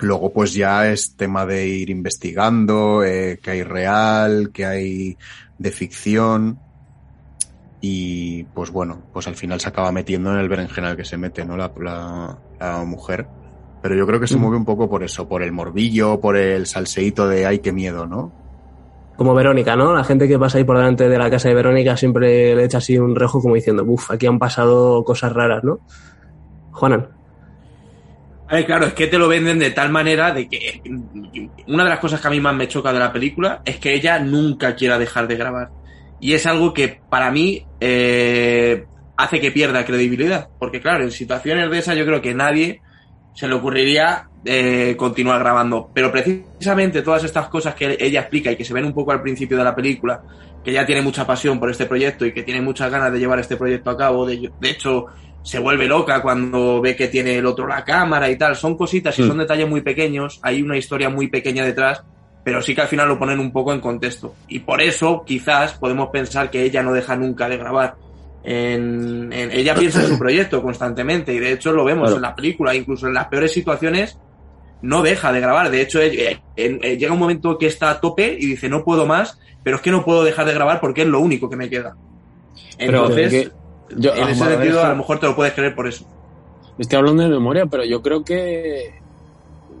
[0.00, 5.18] Luego, pues ya es tema de ir investigando, eh, que hay real, que hay
[5.58, 6.58] de ficción.
[7.80, 11.44] Y pues bueno, pues al final se acaba metiendo en el berenjenal que se mete,
[11.44, 11.56] ¿no?
[11.56, 13.28] La, la, la mujer.
[13.80, 14.40] Pero yo creo que se Mm.
[14.40, 18.06] mueve un poco por eso, por el morbillo, por el salseíto de ay, qué miedo,
[18.06, 18.32] ¿no?
[19.16, 19.94] Como Verónica, ¿no?
[19.94, 22.78] La gente que pasa ahí por delante de la casa de Verónica siempre le echa
[22.78, 25.80] así un rejo como diciendo, uff, aquí han pasado cosas raras, ¿no?
[26.70, 27.17] Juanan.
[28.50, 30.80] A ver, claro, es que te lo venden de tal manera de que
[31.66, 33.92] una de las cosas que a mí más me choca de la película es que
[33.92, 35.70] ella nunca quiera dejar de grabar.
[36.18, 38.86] Y es algo que para mí eh,
[39.18, 40.48] hace que pierda credibilidad.
[40.58, 42.80] Porque claro, en situaciones de esas yo creo que nadie
[43.34, 45.90] se le ocurriría eh, continuar grabando.
[45.92, 49.20] Pero precisamente todas estas cosas que ella explica y que se ven un poco al
[49.20, 50.22] principio de la película,
[50.64, 53.40] que ella tiene mucha pasión por este proyecto y que tiene muchas ganas de llevar
[53.40, 55.06] este proyecto a cabo, de, de hecho
[55.48, 58.54] se vuelve loca cuando ve que tiene el otro la cámara y tal.
[58.54, 62.02] Son cositas y son detalles muy pequeños, hay una historia muy pequeña detrás,
[62.44, 64.34] pero sí que al final lo ponen un poco en contexto.
[64.48, 67.94] Y por eso quizás podemos pensar que ella no deja nunca de grabar.
[68.44, 72.16] En, en- ella piensa en su proyecto constantemente y de hecho lo vemos Claro.
[72.16, 74.18] en la película, incluso en las peores situaciones
[74.82, 75.70] no deja de grabar.
[75.70, 79.38] De hecho, eh, llega un momento que está a tope y dice no puedo más,
[79.62, 81.96] pero es que no puedo dejar de grabar porque es lo único que me queda.
[82.78, 83.57] Pero Entonces, que-
[83.96, 86.04] yo- en ese sentido, a lo mejor te lo puedes creer por eso.
[86.78, 88.94] Estoy hablando de memoria, pero yo creo que.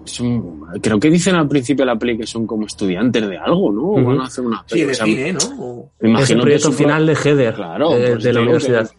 [0.04, 3.70] son- creo que dicen al principio de la peli que son como estudiantes de algo,
[3.70, 3.92] ¿no?
[4.04, 4.84] Van a hacer una Sí, peli.
[4.86, 5.38] de o sea, cine, ¿no?
[5.62, 8.32] O- me imagino es el que proyecto su final de Heather, Claro, de, pues de
[8.32, 8.88] la universidad.
[8.90, 8.96] que-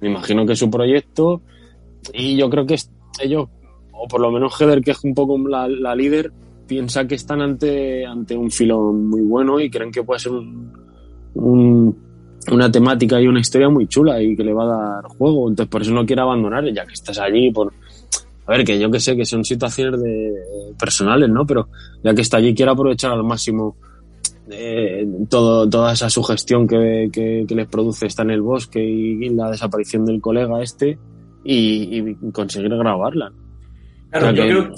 [0.00, 1.42] me imagino que es su proyecto.
[2.12, 2.76] Y yo creo que
[3.22, 3.46] ellos,
[3.92, 6.32] o por lo menos Heather, que es un poco la, la líder,
[6.66, 10.72] piensa que están ante, ante un filón muy bueno y creen que puede ser un,
[11.34, 11.96] un-
[12.50, 15.48] una temática y una historia muy chula y que le va a dar juego.
[15.48, 17.50] Entonces, por eso no quiere abandonar, ya que estás allí.
[17.50, 17.72] Por...
[18.46, 20.32] A ver, que yo que sé que son situaciones de,
[20.78, 21.46] personales, ¿no?
[21.46, 21.68] Pero
[22.02, 23.76] ya que está allí, quiere aprovechar al máximo
[24.50, 29.24] eh, todo, toda esa sugestión que, que, que les produce estar en el bosque y,
[29.24, 30.98] y la desaparición del colega este
[31.44, 33.30] y, y conseguir grabarla.
[34.10, 34.74] Claro, O sea yo que- creo,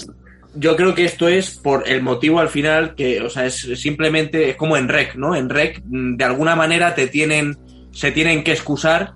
[0.55, 4.51] yo creo que esto es por el motivo al final que, o sea, es simplemente,
[4.51, 5.35] es como en REC, ¿no?
[5.35, 7.57] En REC, mm, de alguna manera te tienen,
[7.93, 9.15] se tienen que excusar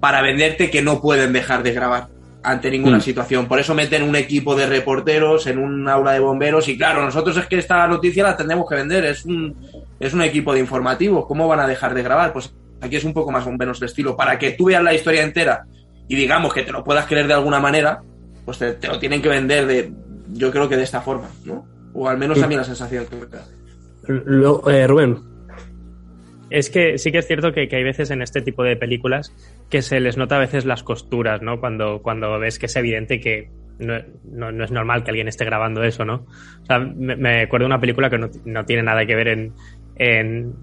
[0.00, 2.08] para venderte que no pueden dejar de grabar
[2.42, 3.00] ante ninguna Mm.
[3.02, 3.46] situación.
[3.46, 7.36] Por eso meten un equipo de reporteros en un aula de bomberos y claro, nosotros
[7.36, 9.56] es que esta noticia la tendremos que vender, es un,
[9.98, 12.32] es un equipo de informativos, ¿cómo van a dejar de grabar?
[12.32, 14.94] Pues aquí es un poco más o menos el estilo, para que tú veas la
[14.94, 15.64] historia entera
[16.06, 18.00] y digamos que te lo puedas creer de alguna manera,
[18.44, 19.92] pues te, te lo tienen que vender de,
[20.32, 21.66] yo creo que de esta forma, ¿no?
[21.94, 23.44] O al menos a mí la sensación que me da.
[24.08, 25.18] Lo- eh, Rubén,
[26.50, 29.32] Es que sí que es cierto que, que hay veces en este tipo de películas
[29.68, 31.58] que se les nota a veces las costuras, ¿no?
[31.58, 33.94] Cuando, cuando ves que es evidente que no,
[34.30, 36.26] no- no es normal que alguien esté grabando eso, ¿no?
[36.62, 39.28] O sea, me, me acuerdo de una película que no, no tiene nada que ver
[39.28, 39.52] en,
[39.96, 40.54] en,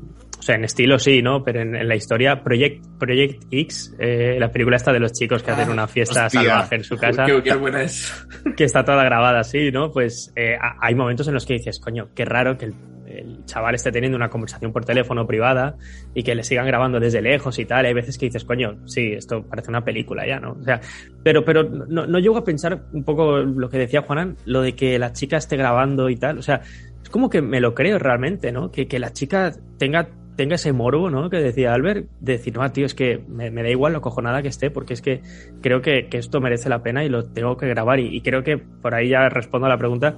[0.43, 1.43] o sea, en estilo sí, ¿no?
[1.43, 5.41] Pero en, en la historia, Project, Project X, eh, la película esta de los chicos
[5.41, 6.41] que hacen una fiesta hostia.
[6.41, 8.13] salvaje en su casa Qué, qué buena es.
[8.57, 9.91] que está toda grabada así, ¿no?
[9.91, 12.73] Pues eh, ha- hay momentos en los que dices, coño, qué raro que el,
[13.07, 15.77] el chaval esté teniendo una conversación por teléfono privada
[16.13, 17.85] y que le sigan grabando desde lejos y tal.
[17.85, 20.57] Hay veces que dices, coño, sí, esto parece una película ya, ¿no?
[20.59, 20.81] O sea,
[21.23, 24.75] pero, pero no, no llego a pensar un poco lo que decía Juanan, lo de
[24.75, 26.37] que la chica esté grabando y tal.
[26.39, 26.61] O sea,
[27.03, 28.71] es como que me lo creo realmente, ¿no?
[28.71, 31.29] Que, que la chica tenga tenga ese morbo, ¿no?
[31.29, 34.47] Que decía Albert, de decir, no, tío, es que me, da igual lo cojonada que
[34.47, 35.21] esté, porque es que
[35.61, 37.99] creo que, esto merece la pena y lo tengo que grabar.
[37.99, 40.15] Y, creo que por ahí ya respondo a la pregunta,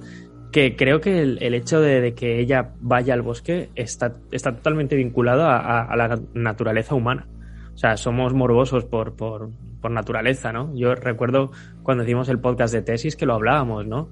[0.52, 5.44] que creo que el, hecho de, que ella vaya al bosque está, está totalmente vinculado
[5.44, 7.26] a, a- a la naturaleza humana.
[7.74, 9.50] O sea, somos morbosos por, por,
[9.82, 10.74] por naturaleza, ¿no?
[10.74, 11.50] Yo recuerdo
[11.82, 14.08] cuando hicimos el podcast de tesis que lo hablábamos, ¿no?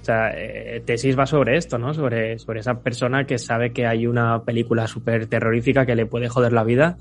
[0.00, 1.92] O sea, eh, tesis va sobre esto, ¿no?
[1.92, 6.28] Sobre, sobre esa persona que sabe que hay una película súper terrorífica que le puede
[6.28, 6.96] joder la vida,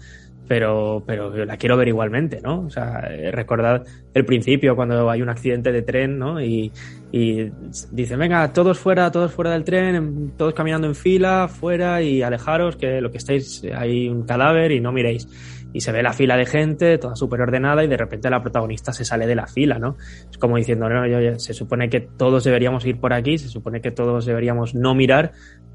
[0.47, 2.61] pero, pero la quiero ver igualmente, ¿no?
[2.61, 6.41] O sea, eh, recordad el principio cuando hay un accidente de tren, ¿no?
[6.41, 6.71] Y,
[7.11, 7.51] y
[7.91, 12.21] dicen, venga, todos fuera, todos fuera del tren, em, todos caminando en fila, fuera y
[12.21, 15.27] alejaros, que lo que estáis, hay un cadáver y no miréis.
[15.77, 18.91] Y se ve la fila de gente, toda súper ordenada, y de repente la protagonista
[18.91, 19.95] se sale de la fila, ¿no?
[20.27, 23.79] Es como diciendo, no, yo- se supone que todos deberíamos ir por aquí, se supone
[23.79, 25.33] que todos deberíamos no mirar,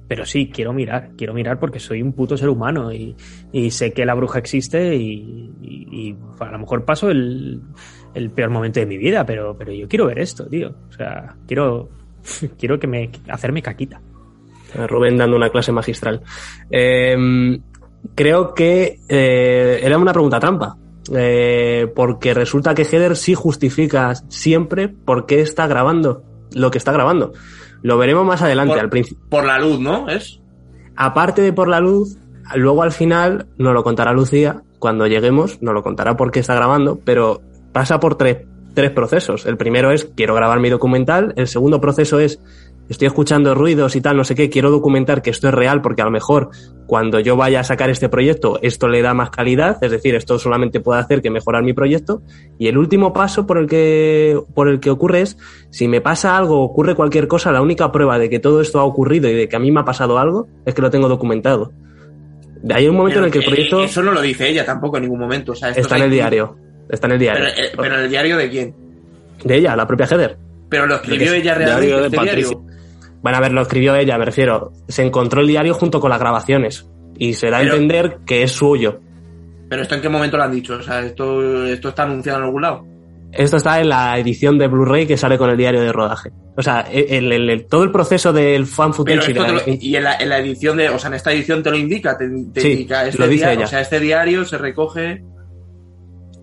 [0.09, 3.15] pero sí, quiero mirar, quiero mirar porque soy un puto ser humano y,
[3.71, 7.63] sé que la bruja existe y, a lo mejor paso el,
[8.35, 10.75] peor momento de mi vida, pero, pero yo quiero ver esto, tío.
[10.89, 11.91] O sea, quiero,
[12.59, 14.01] quiero que me, hacerme caquita.
[14.89, 16.23] Rubén dando una clase magistral.
[16.73, 17.61] Eh,
[18.15, 20.77] creo que eh, era una pregunta trampa.
[21.15, 26.23] Eh, porque resulta que Heather sí justifica siempre por qué está grabando
[26.55, 27.33] lo que está grabando.
[27.83, 29.25] Lo veremos más adelante, por, al principio.
[29.29, 30.09] Por la luz, ¿no?
[30.09, 30.41] ¿Es?
[30.95, 32.19] Aparte de por la luz,
[32.55, 36.55] luego al final nos lo contará Lucía, cuando lleguemos, nos lo contará por qué está
[36.55, 37.41] grabando, pero
[37.73, 38.39] pasa por tres,
[38.75, 39.47] tres procesos.
[39.47, 42.41] El primero es quiero grabar mi documental, el segundo proceso es
[42.93, 46.03] estoy escuchando ruidos y tal, no sé qué, quiero documentar que esto es real porque
[46.03, 46.51] a lo mejor
[46.87, 50.39] cuando yo vaya a sacar este proyecto esto le da más calidad, es decir, esto
[50.39, 52.23] solamente puede hacer que mejorar mi proyecto.
[52.59, 55.37] Y el último paso por el que, por el que ocurre es,
[55.71, 58.85] si me pasa algo, ocurre cualquier cosa, la única prueba de que todo esto ha
[58.85, 61.73] ocurrido y de que a mí me ha pasado algo es que lo tengo documentado.
[62.71, 64.97] Hay un momento Pero, en el que el proyecto Eso no lo dice ella tampoco
[64.97, 65.53] en ningún momento.
[65.53, 66.57] O sea, esto está en el diario.
[66.89, 67.45] Está en el diario.
[67.45, 68.75] Pero, eh, pero en el diario de quién?
[69.43, 70.37] De ella, la propia Heather.
[70.69, 72.49] Pero lo escribió ella realmente diario de este Patricia.
[72.49, 72.72] diario.
[73.23, 74.73] Bueno, a ver, lo escribió ella, me refiero.
[74.89, 76.89] Se encontró el diario junto con las grabaciones.
[77.19, 79.01] Y se da a entender que es suyo.
[79.69, 80.75] Pero esto en qué momento lo han dicho?
[80.75, 82.85] O sea, esto, esto está anunciado en algún lado.
[83.31, 86.31] Esto está en la edición de Blu-ray que sale con el diario de rodaje.
[86.57, 90.03] O sea, el, el- el- todo el proceso del fan footage y la- lo- en
[90.03, 92.61] la, en la edición de, o sea, en esta edición te lo indica, te, te
[92.61, 93.65] Sí, indica este lo dice diario, ella.
[93.67, 95.23] o sea, este diario se recoge.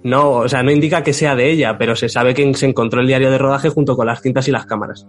[0.04, 3.02] No, o sea, no indica que sea de ella, pero se sabe que se encontró
[3.02, 5.06] el diario de rodaje junto con las cintas y las cámaras.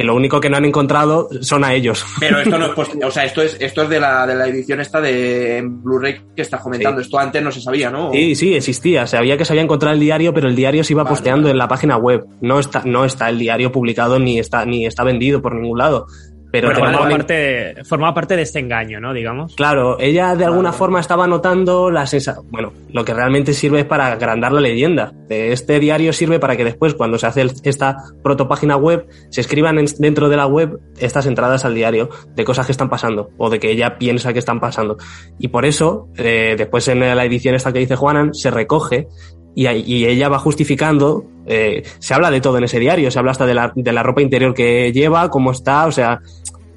[0.00, 2.06] Que lo único que no han encontrado son a ellos.
[2.18, 4.46] Pero esto no es, post- o sea, esto es, esto es de la, de la
[4.46, 7.00] edición esta de Blu-ray que estás comentando.
[7.02, 7.04] Sí.
[7.04, 8.10] Esto antes no se sabía, ¿no?
[8.10, 9.06] Sí, sí, existía.
[9.06, 11.50] Sabía que se había encontrado el diario, pero el diario se iba Vale, posteando vale.
[11.52, 12.24] en la página web.
[12.40, 16.06] No está, no está el diario publicado ni está, ni está vendido por ningún lado.
[16.50, 19.12] Pero tenemos formaba parte, formaba parte de este engaño, ¿no?
[19.12, 19.54] Digamos.
[19.54, 22.46] Claro, ella de alguna forma estaba notando la sensación.
[22.50, 25.12] Bueno, lo que realmente sirve es para agrandar la leyenda.
[25.28, 29.86] Este diario sirve para que después, cuando se hace esta protopágina web, se escriban en-
[29.98, 33.60] dentro de la web estas entradas al diario de cosas que están pasando o de
[33.60, 34.96] que ella piensa que están pasando.
[35.38, 39.06] Y por eso, eh, después en la edición esta que dice Juanan, se recoge
[39.54, 41.24] y, ella va justificando.
[41.46, 44.02] eh, se habla de todo en ese diario, se habla hasta de la, de la
[44.02, 46.20] ropa interior que lleva, cómo está, o sea,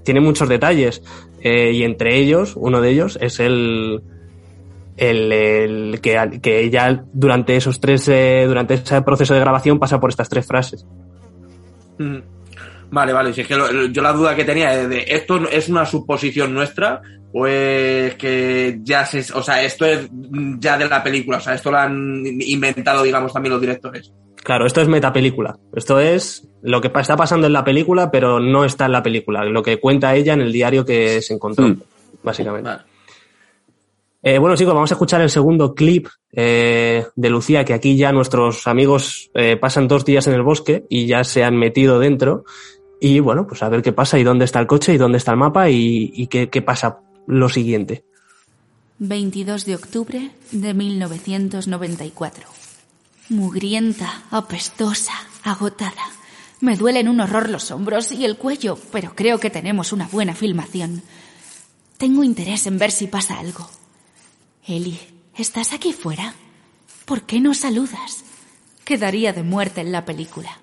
[0.04, 1.04] tiene muchos detalles.
[1.42, 4.02] Eh, y entre ellos, uno de ellos es el,
[4.98, 10.10] el, que, que ella durante esos tres, eh, durante ese proceso de grabación pasa por
[10.10, 10.86] estas tres frases.
[12.90, 13.34] Vale, vale.
[13.34, 13.56] Si es que
[13.92, 17.02] yo la duda que tenía es de esto es una suposición nuestra
[17.34, 20.08] o es que ya se, o sea, esto es
[20.60, 24.14] ya de la película, o sea, esto lo han inventado, digamos, también los directores.
[24.44, 25.58] Claro, esto es metapelícula.
[25.74, 29.46] Esto es lo que está pasando en la película, pero no está en la película.
[29.46, 31.80] Lo que cuenta ella en el diario que se encontró, Mm.
[32.24, 32.70] básicamente.
[32.70, 32.84] Vale.
[34.22, 38.12] Eh, bueno, chicos, vamos a escuchar el segundo clip eh, de Lucía, que aquí ya
[38.14, 42.46] nuestros amigos eh, pasan dos días en el bosque y ya se han metido dentro.
[43.02, 45.32] Y bueno, pues a ver qué pasa y dónde está el coche y dónde está
[45.32, 48.06] el mapa y, y qué, qué pasa lo siguiente.
[49.00, 52.48] 22 de octubre de 1994.
[53.30, 55.14] Mugrienta, apestosa,
[55.44, 56.04] agotada.
[56.62, 60.36] Me duelen un horror los hombros y el cuello, pero creo que tenemos una buena
[60.36, 61.02] filmación.
[61.98, 63.70] Tengo interés en ver si pasa algo.
[64.66, 65.00] Eli,
[65.36, 66.36] ¿estás aquí fuera?
[67.06, 68.24] ¿Por qué no saludas?
[68.86, 70.60] Quedaría de muerte en la película.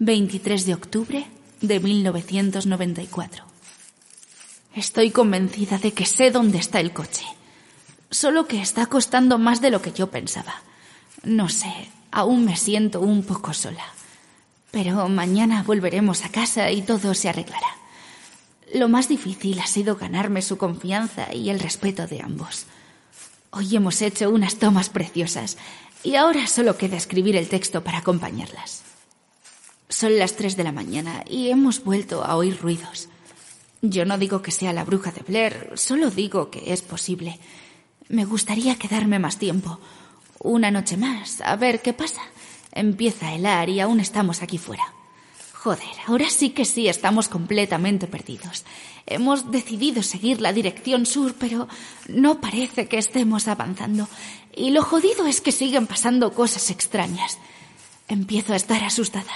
[0.00, 1.26] ...23 de octubre
[1.62, 3.44] de 1994.
[4.74, 7.24] Estoy convencida de que sé dónde está el coche.
[8.10, 10.54] Solo que está costando más de lo que yo pensaba.
[11.22, 11.72] No sé,
[12.10, 13.84] aún me siento un poco sola.
[14.70, 17.76] Pero mañana volveremos a casa y todo se arreglará.
[18.74, 22.66] Lo más difícil ha sido ganarme su confianza y el respeto de ambos.
[23.50, 25.58] Hoy hemos hecho unas tomas preciosas
[26.02, 28.91] y ahora solo queda escribir el texto para acompañarlas.
[29.92, 33.10] Son las tres de la mañana y hemos vuelto a oír ruidos.
[33.82, 37.38] Yo no digo que sea la bruja de Blair, solo digo que es posible.
[38.08, 39.80] Me gustaría quedarme más tiempo.
[40.38, 42.22] Una noche más, a ver qué pasa.
[42.72, 44.82] Empieza a helar y aún estamos aquí fuera.
[45.52, 48.64] Joder, ahora sí que sí estamos completamente perdidos.
[49.04, 51.68] Hemos decidido seguir la dirección sur, pero
[52.08, 54.08] no parece que estemos avanzando.
[54.56, 57.36] Y lo jodido es que siguen pasando cosas extrañas.
[58.08, 59.32] Empiezo a estar asustada.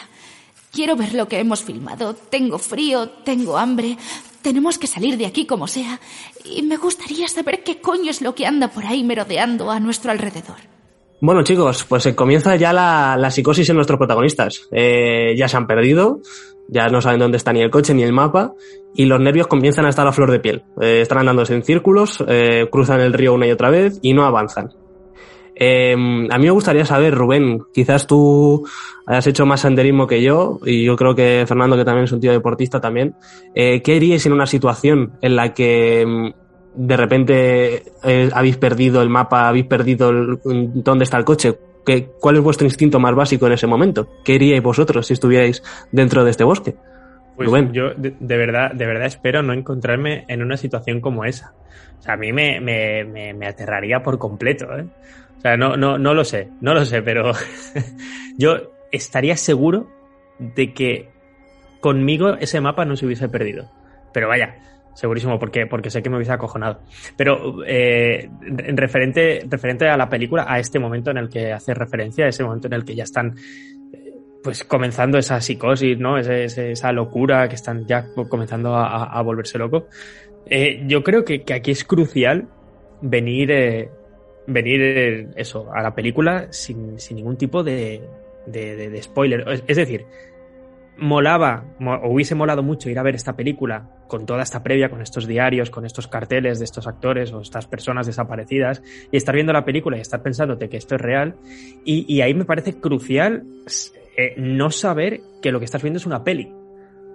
[0.77, 2.15] Quiero ver lo que hemos filmado.
[2.29, 3.97] Tengo frío, tengo hambre.
[4.43, 5.99] Tenemos que salir de aquí como sea.
[6.45, 10.11] Y me gustaría saber qué coño es lo que anda por ahí merodeando a nuestro
[10.11, 10.59] alrededor.
[11.23, 14.69] Bueno, chicos, pues eh, comienza ya la, psicosis en nuestros protagonistas.
[14.71, 16.21] Eh, ya se han perdido,
[16.69, 18.53] ya no saben dónde está ni el coche ni el mapa,
[18.95, 20.63] y los nervios comienzan a estar a flor de piel.
[20.79, 22.23] Eh, están andándose en círculos,
[22.71, 24.75] cruzan el río una y otra vez y no avanzan.
[25.59, 28.67] Eh, a mí me gustaría saber, Rubén, quizás tú
[29.07, 32.21] hayas hecho más senderismo que yo, y yo creo que Fernando, que también es un
[32.21, 33.15] tío deportista también,
[33.55, 36.31] eh, ¿qué haríais en una situación en la que mm,
[36.75, 41.59] de repente eh, habéis perdido el mapa, habéis perdido el- dónde está el coche?
[41.87, 44.09] ¿Qué, ¿Cuál es vuestro instinto más básico en ese momento?
[44.25, 46.75] ¿Qué haríais vosotros si estuvierais dentro de este bosque?
[47.37, 47.73] Pues Rubén.
[47.73, 51.55] yo de, de verdad, de verdad espero no encontrarme en una situación como esa.
[51.99, 54.87] O sea, a mí me, me, me, me aterraría por completo, ¿eh?
[55.39, 57.33] O sea, no, no, no lo sé, no lo sé, pero
[58.39, 59.89] yo estaría seguro
[60.39, 61.09] de que
[61.81, 63.71] conmigo ese mapa no se hubiese perdido.
[64.13, 64.57] Pero vaya,
[64.95, 66.81] segurísimo, porque, porque sé que me hubiese acojonado.
[67.17, 71.75] Pero eh, en referente, referente a la película, a este momento en el que hace
[71.75, 73.35] referencia, a ese momento en el que ya están
[74.43, 76.19] pues comenzando esa psicosis, ¿no?
[76.19, 79.89] Ese- esa locura que están ya comenzando a, volverse loco.
[80.49, 82.47] Eh, yo creo que, que aquí es crucial
[83.01, 83.91] venir, eh,
[84.47, 88.03] venir eh, eso, a la película sin, sin ningún tipo de,
[88.47, 89.45] de, spoiler.
[89.67, 90.07] Es, decir,
[90.97, 95.03] molaba, mo- hubiese molado mucho ir a ver esta película con toda esta previa, con
[95.03, 99.53] estos diarios, con estos carteles de estos actores o estas personas desaparecidas, y estar viendo
[99.53, 101.37] la película y estar pensándote que esto es real.
[101.85, 103.45] Y, y ahí me parece crucial
[104.17, 106.53] eh, no saber que lo que estás viendo es una peli.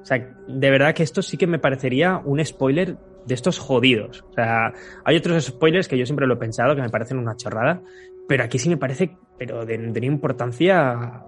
[0.02, 0.18] O sea,
[0.48, 4.24] de verdad que esto sí que me parecería un spoiler de estos jodidos.
[4.30, 7.36] O sea, hay otros spoilers que yo siempre lo he pensado que me parecen una
[7.36, 7.82] chorrada,
[8.28, 11.24] pero aquí sí me parece, pero de, de importancia,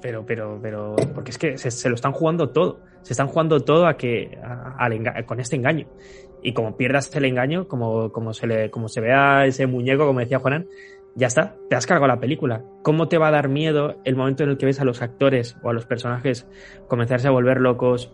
[0.00, 2.80] pero, pero, pero, porque es que se, lo están jugando todo.
[3.02, 4.38] Se están jugando todo a que,
[5.26, 5.86] con este engaño.
[6.42, 10.20] Y como pierdas el engaño, como, como se le, como se vea ese muñeco, como
[10.20, 10.68] decía Juanan,
[11.14, 12.62] ya está, te has cargado la película.
[12.82, 15.56] ¿Cómo te va a dar miedo el momento en el que ves a los actores
[15.62, 16.46] o a los personajes
[16.86, 18.12] comenzarse a volver locos?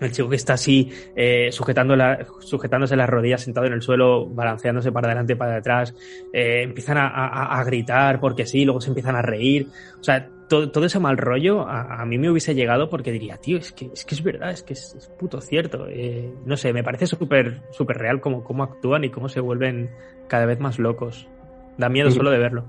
[0.00, 4.26] El chico que está así, eh, sujetando la- sujetándose las rodillas, sentado en el suelo,
[4.26, 5.94] balanceándose para adelante y para atrás,
[6.32, 9.66] eh, empiezan a, a- a gritar porque sí, luego se empiezan a reír.
[10.00, 13.36] O sea, todo, todo ese mal rollo a, a mí me hubiese llegado porque diría,
[13.36, 15.86] tío, es que es, que es verdad, es que es, es puto cierto.
[15.88, 19.90] Eh, no sé, me parece súper súper real cómo, cómo actúan y cómo se vuelven
[20.28, 21.28] cada vez más locos.
[21.76, 22.66] Da miedo solo de verlo.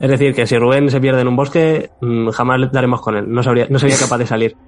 [0.00, 3.16] Es decir, que si Rubén se pierde en un bosque, mm, jamás le daremos con
[3.16, 3.32] él.
[3.32, 4.56] No, sabría, no sería capaz de salir.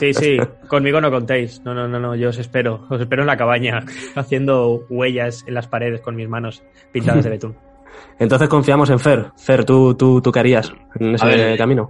[0.00, 1.62] Sí, sí, conmigo no contéis.
[1.64, 2.86] No, no, no, no, yo os espero.
[2.90, 3.84] Os espero en la cabaña,
[4.16, 6.62] haciendo huellas en las paredes con mis manos
[6.92, 7.56] pintadas de betún.
[8.18, 9.26] Entonces confiamos en Fer.
[9.36, 11.88] Fer, ¿tú, tú, tú qué harías en ese A ver, camino?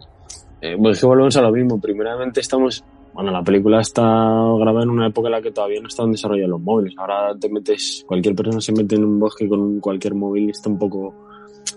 [0.61, 1.81] Eh, pues es que volvemos a lo mismo.
[1.81, 2.85] Primeramente estamos...
[3.13, 6.51] Bueno, la película está grabada en una época en la que todavía no están desarrollados
[6.51, 6.95] los móviles.
[6.99, 8.05] Ahora te metes...
[8.07, 11.15] Cualquier persona se mete en un bosque con cualquier móvil y está un poco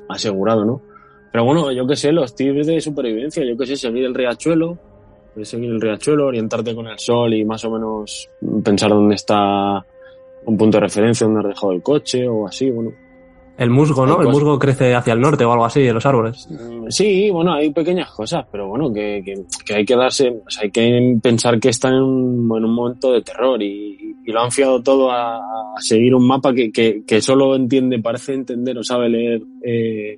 [0.10, 0.82] asegurado, ¿no?
[1.32, 4.78] Pero bueno, yo qué sé, los tips de supervivencia, yo qué sé, seguir el riachuelo,
[5.34, 8.30] puedes seguir el riachuelo, orientarte con el sol y más o menos
[8.64, 9.86] pensar dónde está
[10.46, 12.92] un punto de referencia, dónde has dejado el coche o así, bueno.
[13.58, 14.14] El musgo, ¿no?
[14.14, 16.48] El cosas- musgo crece hacia el norte o algo así, en los árboles.
[16.50, 19.34] Mm, Sí, bueno, hay pequeñas cosas, pero bueno, que, que,
[19.66, 22.74] que hay que darse, o sea, hay que pensar que están en un, en un
[22.74, 25.42] momento de terror y, y lo han fiado todo a, a
[25.82, 30.18] seguir un mapa que, que, que solo entiende, parece entender o sabe leer eh,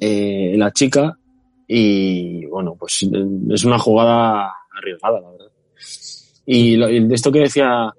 [0.00, 1.18] eh, la chica
[1.66, 3.06] y bueno, pues
[3.50, 5.46] es una jugada arriesgada, la verdad.
[6.46, 7.92] Y, lo- y de esto que decía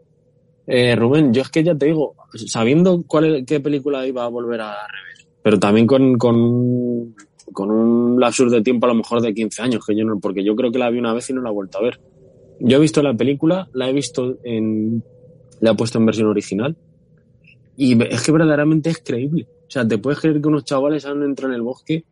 [0.67, 4.61] eh, Rubén, yo es que ya te digo, sabiendo cuál, qué película iba a volver
[4.61, 7.15] a rever, pero también con, con,
[7.53, 10.43] con un lapsus de tiempo a lo mejor de 15 años, que yo no, porque
[10.43, 11.99] yo creo que la vi una vez y no la he vuelto a ver.
[12.59, 15.03] Yo he visto la película, la he visto en,
[15.59, 16.75] la he puesto en versión original,
[17.78, 19.47] y es que verdaderamente es creíble.
[19.67, 22.03] O sea, te puedes creer que unos chavales han entrado en el bosque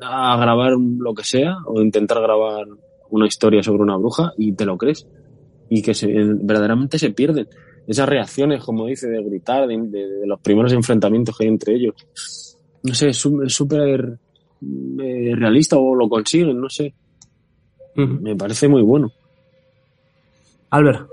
[0.00, 2.66] a grabar lo que sea, o intentar grabar
[3.10, 5.06] una historia sobre una bruja, y te lo crees.
[5.68, 7.48] Y que se, verdaderamente se pierden.
[7.86, 11.74] Esas reacciones, como dice, de gritar, de, de- de los primeros enfrentamientos que hay entre
[11.74, 11.94] ellos.
[12.82, 14.18] No sé, es sú- es súper
[15.00, 16.94] eh, realista o lo consiguen, no sé.
[17.94, 19.10] Me parece muy bueno.
[20.70, 21.08] Albert,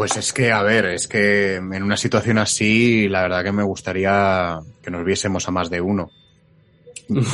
[0.00, 3.62] Pues es que, a ver, es que en una situación así, la verdad que me
[3.62, 6.10] gustaría que nos viésemos a más de uno.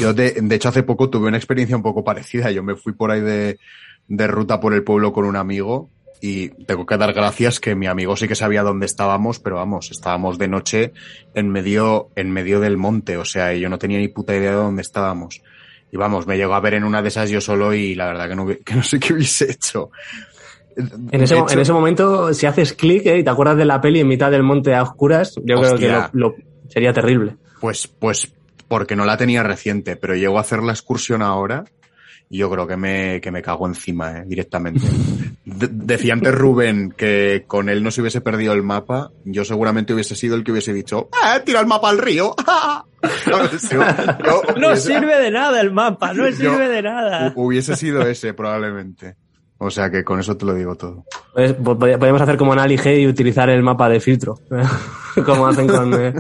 [0.01, 2.51] Yo, de, de hecho, hace poco tuve una experiencia un poco parecida.
[2.51, 3.61] Yo me fui por ahí de,
[4.09, 5.91] de ruta por el pueblo con un amigo
[6.21, 9.93] y tengo que dar gracias que mi amigo sí que sabía dónde estábamos, pero vamos,
[9.93, 10.93] estábamos de noche
[11.35, 14.57] en medio, en medio del monte, o sea, yo no tenía ni puta idea de
[14.57, 15.41] dónde estábamos.
[15.93, 18.29] Y vamos, me llegó a ver en una de esas yo solo y la verdad
[18.29, 19.93] que no, que no sé qué hubiese hecho.
[20.77, 23.81] En ese, en hecho- ese momento, si haces clic eh, y te acuerdas de la
[23.81, 26.35] peli en mitad del monte a oscuras, yo creo que lo, lo-
[26.69, 27.37] sería terrible.
[27.61, 28.33] Pues, pues,
[28.69, 31.65] porque no la tenía reciente, pero llego a hacer la excursión ahora
[32.29, 34.81] y yo creo que me, que me cago encima, eh, directamente.
[35.47, 39.95] De- decía antes Rubén que con él no se hubiese perdido el mapa, yo seguramente
[39.95, 42.35] hubiese sido el que hubiese dicho, ¡ah, tira el mapa al río!
[43.27, 43.39] Yo-
[43.71, 43.81] yo
[44.59, 47.29] No hubiese- sirve de nada el mapa, no sirve de nada.
[47.29, 49.15] hu- hubiese sido ese, probablemente.
[49.59, 51.05] O sea que con eso te lo digo todo.
[51.33, 54.39] Pues, po- pod- podríamos hacer como en G y utilizar el mapa de filtro.
[55.25, 55.95] como hacen con.
[55.95, 56.15] Eh...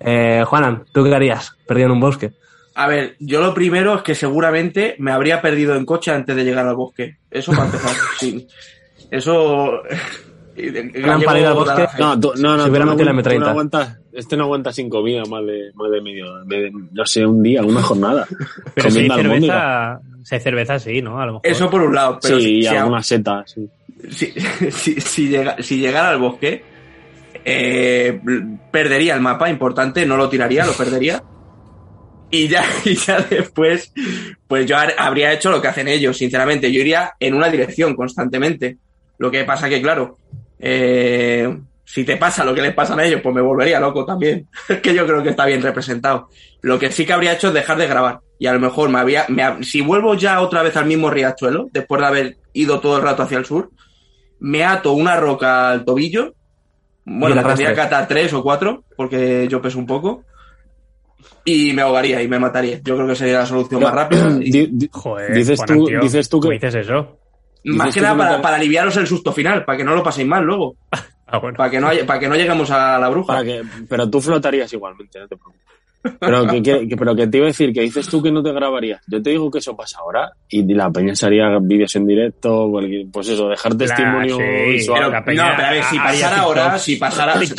[0.00, 1.52] Eh, Juanan, ¿tú qué harías?
[1.66, 2.32] Perdido en un bosque.
[2.74, 6.44] A ver, yo lo primero es que seguramente me habría perdido en coche antes de
[6.44, 7.18] llegar al bosque.
[7.30, 7.90] Eso para empezar.
[8.18, 8.46] sí.
[9.10, 9.80] Eso.
[11.02, 11.86] Plan para ir al bosque.
[11.98, 13.48] No, tú, no, no, Si tú hubiera no, metido la aguant- tú no M30.
[13.50, 17.42] aguantas, este no aguanta sin comida más de, más de medio, de- no sé, un
[17.42, 18.26] día, una jornada.
[18.74, 21.20] Pero si hay cerveza, si hay cerveza, sí, ¿no?
[21.20, 21.46] A lo mejor.
[21.46, 22.18] Eso por un lado.
[22.22, 23.50] Pero Sí, si, y si- algunas setas.
[23.52, 23.68] sí.
[24.10, 24.32] si,
[24.70, 26.62] si- si llega- si llegara al bosque,
[27.44, 28.20] eh,
[28.70, 31.22] perdería el mapa, importante, no lo tiraría, lo perdería.
[32.30, 33.92] Y ya, y ya después,
[34.46, 36.70] pues yo habría hecho lo que hacen ellos, sinceramente.
[36.72, 38.76] Yo iría en una dirección constantemente.
[39.18, 40.18] Lo que pasa que, claro,
[40.58, 44.46] eh, si te pasa lo que les pasa a ellos, pues me volvería loco también.
[44.68, 46.28] Es que yo creo que está bien representado.
[46.60, 48.20] Lo que sí que habría hecho es dejar de grabar.
[48.38, 51.68] Y a lo mejor me había, me si vuelvo ya otra vez al mismo riachuelo,
[51.72, 53.70] después de haber ido todo el rato hacia el sur,
[54.40, 56.34] me ato una roca al tobillo.
[57.04, 60.24] Bueno, tendría que atar tres o cuatro, porque yo peso un poco.
[61.44, 62.80] Y me ahogaría y me mataría.
[62.84, 64.38] Yo creo que sería la solución más rápida.
[64.40, 66.56] y- Joder, dices, tú, tío, dices tú ¿cómo que...
[66.56, 67.18] dices eso?
[67.64, 70.44] Más que nada para, para aliviaros el susto final, para que no lo paséis mal
[70.44, 70.76] luego.
[71.30, 71.58] Ah, bueno.
[71.58, 73.34] Para que no, para que no lleguemos a la bruja.
[73.34, 75.60] Para que, pero tú flotarías igualmente, no te preocupes.
[76.18, 79.02] Pero que, pero que te iba a decir, que dices tú que no te grabarías.
[79.06, 82.70] Yo te digo que eso pasa ahora y la peña se haría vídeos en directo,
[83.12, 85.10] pues eso, dejar testimonio sí, visual.
[85.10, 87.54] Pero, peña no, pero a ver, si pasara ahora, si pasara, si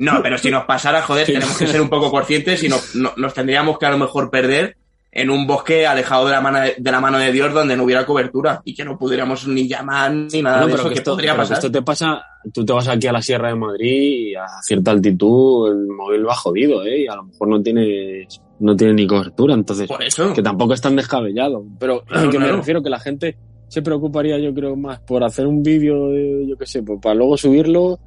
[0.00, 3.12] no, pero si nos pasara, joder, tenemos que ser un poco conscientes y no- no-
[3.16, 4.76] nos tendríamos que a lo mejor perder
[5.16, 7.84] en un bosque alejado de la mano de, de la mano de Dios donde no
[7.84, 10.94] hubiera cobertura y que no pudiéramos ni llamar ni nada No, de pero eso que
[10.96, 11.58] esto, podría pero que pasar.
[11.58, 12.22] esto te pasa,
[12.52, 16.26] tú te vas aquí a la Sierra de Madrid y a cierta altitud el móvil
[16.26, 17.02] va jodido, ¿eh?
[17.02, 20.32] Y a lo mejor no tienes, no tiene ni cobertura, entonces, Por eso.
[20.34, 21.64] que tampoco es tan descabellado.
[21.78, 23.36] Pero Claro, que me refiero que la gente
[23.68, 27.14] se preocuparía, yo creo, más por hacer un vídeo, de, yo qué sé, pues para
[27.14, 27.98] luego subirlo,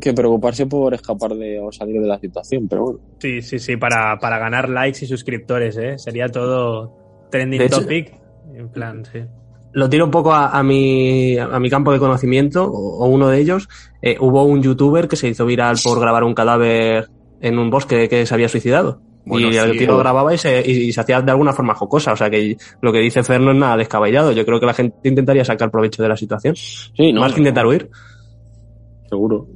[0.00, 2.98] que preocuparse por escapar de o salir de la situación, pero bueno.
[3.18, 5.98] Sí, sí, sí, para, para ganar likes y suscriptores, ¿eh?
[5.98, 8.12] Sería todo trending hecho- topic.
[8.54, 9.20] En plan, sí.
[9.72, 13.28] Lo tiro un poco a, a mi, a mi campo de conocimiento, o, o uno
[13.28, 13.68] de ellos.
[14.00, 17.08] Eh, hubo un youtuber que se hizo viral por grabar un cadáver
[17.40, 19.00] en un bosque que se había suicidado.
[19.26, 21.30] Bueno, y el sí, tío lo o- grababa y se, y, y se hacía de
[21.30, 22.12] alguna forma jocosa.
[22.12, 24.32] O sea que lo que dice Fer no es nada descabellado.
[24.32, 26.54] Yo creo que la gente intentaría sacar provecho de la situación.
[26.56, 27.90] Sí, no, más que intentar huir.
[29.10, 29.46] seguro.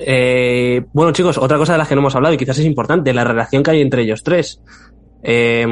[0.00, 3.12] Eh, bueno, chicos, otra cosa de las que no hemos hablado y quizás es importante,
[3.12, 4.60] la relación que hay entre ellos tres.
[5.22, 5.66] Eh,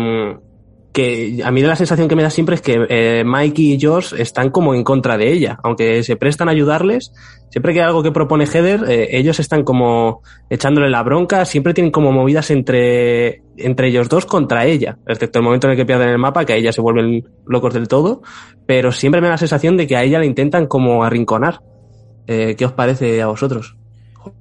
[0.99, 4.15] que a mí la sensación que me da siempre es que eh, Mikey y Josh
[4.19, 7.13] están como en contra de ella, aunque se prestan a ayudarles.
[7.51, 11.73] Siempre que hay algo que propone Heather, eh, ellos están como echándole la bronca, siempre
[11.73, 15.87] tienen como movidas entre, entre ellos dos contra ella, excepto el momento en el que
[15.87, 18.23] pierden el mapa, que a ella se vuelven locos del todo,
[18.67, 21.61] pero siempre me da la sensación de que a ella la intentan como arrinconar.
[22.27, 23.78] Eh, ¿Qué os parece a vosotros?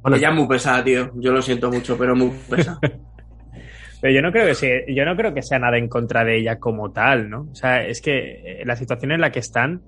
[0.01, 1.11] Bueno, Ella es muy pesada, tío.
[1.15, 2.79] Yo lo siento mucho, pero muy pesada.
[3.99, 6.37] Pero yo no creo que sea, yo no creo que sea nada en contra de
[6.37, 7.47] ella como tal, ¿no?
[7.51, 9.81] O sea, es que eh, la situación en la que están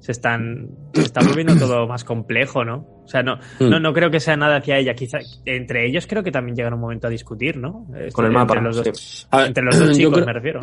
[0.00, 2.86] se están se está volviendo todo más complejo, ¿no?
[3.04, 3.70] O sea, no, Mm.
[3.70, 4.92] no, no creo que sea nada hacia ella.
[4.94, 7.86] Quizá entre ellos creo que también llegan un momento a discutir, ¿no?
[8.12, 9.26] Con el mapa, Entre los dos, sí.
[9.30, 10.60] A ver, entre los dos yo chicos, creo- me refiero.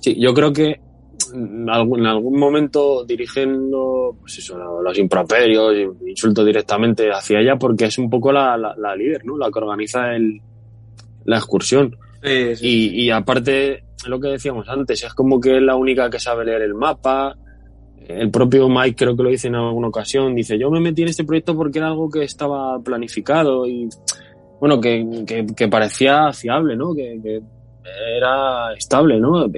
[0.00, 0.78] Sí, yo creo que
[1.34, 5.74] en algún, en algún momento dirigen lo- pues eso, lo- los improperios,
[6.06, 9.36] insultos directamente hacia ella porque es un poco la, la- la líder, ¿no?
[9.38, 10.40] La que organiza el,
[11.24, 11.96] la excursión.
[12.22, 12.66] Sí, sí.
[12.94, 16.44] Y, y aparte, lo que decíamos antes, es como que es la única que sabe
[16.44, 17.36] leer el mapa.
[18.06, 21.08] El propio Mike creo que lo dice en alguna ocasión, dice, yo me metí en
[21.08, 23.88] este proyecto porque era algo que estaba planificado y,
[24.60, 26.92] bueno, que, que, que parecía fiable, ¿no?
[26.94, 27.40] Que, que
[28.16, 29.48] era estable, ¿no?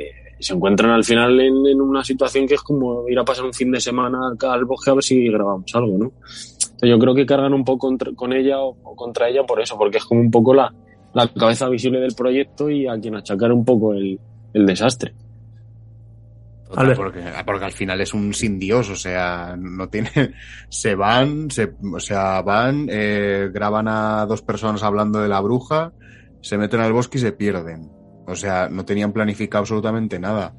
[0.43, 3.53] Se encuentran al final en, en una situación que es como ir a pasar un
[3.55, 6.13] fin de semana acá al bosque a ver si grabamos algo, ¿no?
[6.25, 9.61] Entonces yo creo que cargan un poco contra- con ella o, o contra ella por
[9.61, 10.75] eso, porque es como un poco la,
[11.15, 14.19] la cabeza visible del proyecto y a quien achacar un poco el,
[14.53, 15.15] el desastre.
[16.69, 20.11] Total, porque, porque al final es un sin Dios, o sea, no tiene,
[20.71, 25.93] se van, se, o sea, van, eh, graban a dos personas hablando de la bruja,
[26.41, 27.91] se meten al bosque y se pierden.
[28.27, 30.55] O sea, no tenían planificado absolutamente nada.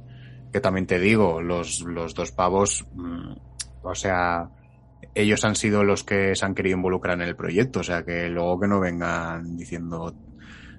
[0.52, 3.34] Que también te digo, los, los dos pavos, mm,
[3.84, 4.50] o sea,
[5.16, 8.30] ellos han sido los que se han querido involucrar en el proyecto, o sea, que
[8.30, 10.14] luego que no vengan diciendo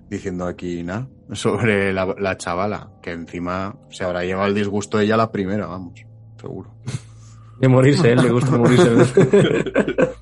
[0.08, 5.16] diciendo aquí nada sobre la, la chavala, que encima se habrá llevado el disgusto ella
[5.16, 6.04] la primera, vamos,
[6.40, 6.74] seguro.
[7.58, 8.16] De morirse, ¿eh?
[8.16, 8.90] le gusta morirse.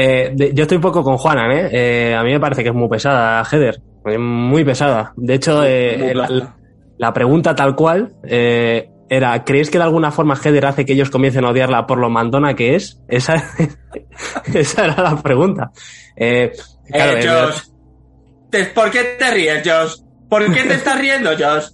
[0.00, 1.68] Eh, de- yo estoy un poco con Juanan, ¿eh?
[1.72, 3.82] Eh, A mí me parece que es muy pesada, Heather.
[4.16, 5.12] Muy pesada.
[5.16, 6.42] De hecho, eh, Muy
[6.96, 11.10] la, pregunta tal cual eh, era, ¿crees que de alguna forma Heather hace que ellos
[11.10, 13.00] comiencen a odiarla por lo mandona que es?
[13.08, 13.34] Esa,
[14.54, 15.70] esa era la pregunta.
[16.16, 16.52] Eh,
[16.90, 17.58] claro, Eh, Josh,
[18.50, 20.00] te- ¿por qué te ríes, Josh?
[20.28, 21.68] ¿Por qué te estás riendo, Josh?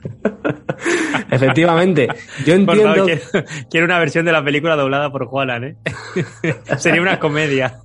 [1.30, 2.08] efectivamente.
[2.44, 2.94] Yo entiendo...
[2.94, 5.76] favor, quiero, quiero una versión de la película doblada por Juanan, ¿eh?
[6.78, 7.78] Sería una comedia.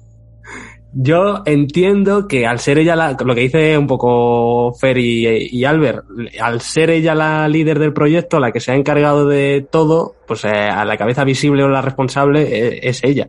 [0.96, 6.06] Yo entiendo que al ser ella la, lo que dice un poco Fer y, Albert,
[6.40, 10.46] al ser ella la líder del proyecto, la que se ha encargado de todo, pues
[10.46, 13.28] eh, a la cabeza visible o la responsable eh, es ella.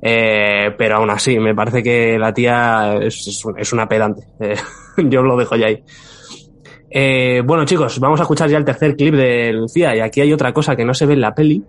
[0.00, 4.22] Eh, pero aún así, me parece que la tía es, es un- es una pedante.
[4.40, 4.54] Eh,
[5.08, 5.82] yo lo dejo ya ahí.
[7.44, 9.94] Bueno, chicos, vamos a escuchar ya el tercer clip de Lucía.
[9.96, 11.62] Y aquí hay otra cosa que no se ve en la peli,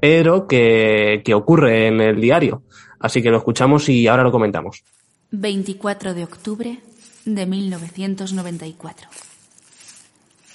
[0.00, 2.62] pero que ocurre en el diario.
[3.02, 4.84] Así que lo escuchamos y ahora lo comentamos.
[5.32, 6.78] 24 de octubre
[7.24, 9.08] de 1994.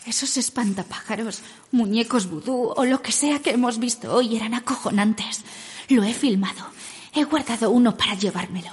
[0.05, 1.41] Esos espantapájaros,
[1.71, 5.43] muñecos vudú o lo que sea que hemos visto hoy eran acojonantes.
[5.89, 6.65] Lo he filmado.
[7.13, 8.71] He guardado uno para llevármelo.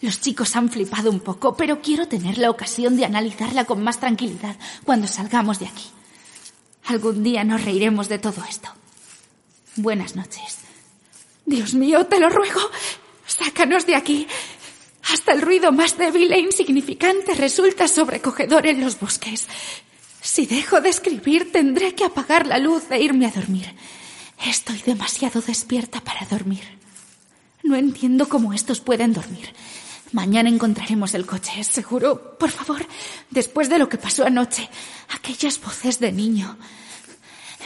[0.00, 4.00] Los chicos han flipado un poco, pero quiero tener la ocasión de analizarla con más
[4.00, 5.84] tranquilidad cuando salgamos de aquí.
[6.86, 8.68] Algún día nos reiremos de todo esto.
[9.76, 10.58] Buenas noches.
[11.46, 12.60] Dios mío, te lo ruego.
[13.38, 14.26] Sácanos de aquí.
[15.12, 19.48] Hasta el ruido más débil e insignificante resulta sobrecogedor en los bosques.
[20.20, 23.74] Si dejo de escribir, tendré que apagar la luz e irme a dormir.
[24.46, 26.64] Estoy demasiado despierta para dormir.
[27.62, 29.52] No entiendo cómo estos pueden dormir.
[30.12, 32.38] Mañana encontraremos el coche, ¿es seguro?
[32.38, 32.86] Por favor,
[33.30, 34.70] después de lo que pasó anoche,
[35.08, 36.56] aquellas voces de niño.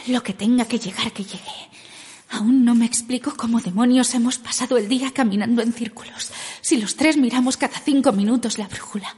[0.07, 1.68] Lo que tenga que llegar, que llegue.
[2.31, 6.31] Aún no me explico cómo demonios hemos pasado el día caminando en círculos,
[6.61, 9.17] si los tres miramos cada cinco minutos la brújula.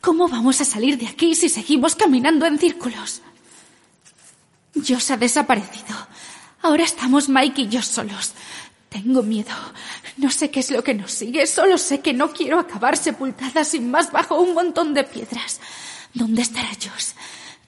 [0.00, 3.22] ¿Cómo vamos a salir de aquí si seguimos caminando en círculos?
[4.74, 5.96] Josh ha desaparecido.
[6.62, 8.32] Ahora estamos Mike y yo solos.
[8.88, 9.54] Tengo miedo.
[10.16, 13.64] No sé qué es lo que nos sigue, solo sé que no quiero acabar sepultada
[13.64, 15.60] sin más bajo un montón de piedras.
[16.14, 17.12] ¿Dónde estará Josh?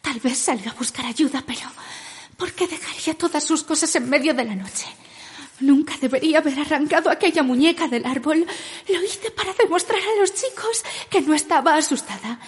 [0.00, 1.68] Tal vez salga a buscar ayuda, pero
[2.38, 4.86] ¿por qué dejaría todas sus cosas en medio de la noche?
[5.60, 8.46] Nunca debería haber arrancado aquella muñeca del árbol.
[8.88, 12.38] Lo hice para demostrar a los chicos que no estaba asustada.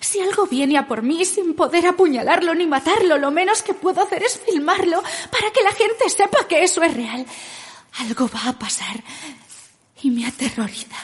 [0.00, 4.02] Si algo viene a por mí sin poder apuñalarlo ni matarlo, lo menos que puedo
[4.02, 5.00] hacer es filmarlo
[5.30, 7.24] para que la gente sepa que eso es real.
[8.00, 9.02] Algo va a pasar
[10.02, 10.96] y me aterroriza.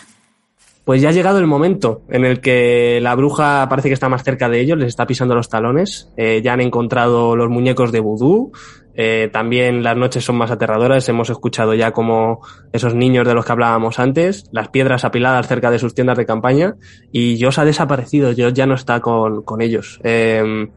[0.85, 4.25] Pues ya ha llegado el momento en el que la bruja parece que está más
[4.25, 6.11] cerca de ellos, les está pisando los talones.
[6.17, 8.51] Eh, ya han encontrado los muñecos de vudú.
[8.95, 11.09] Eh, también las noches son más aterradoras.
[11.09, 12.41] Hemos escuchado ya como
[12.73, 16.27] esos niños de los que hablábamos antes, las piedras apiladas cerca de sus tiendas de
[16.27, 16.75] campaña.
[17.13, 20.01] Y Josh ha desaparecido, Josh ya no está con, con ellos.
[20.03, 20.69] Eh,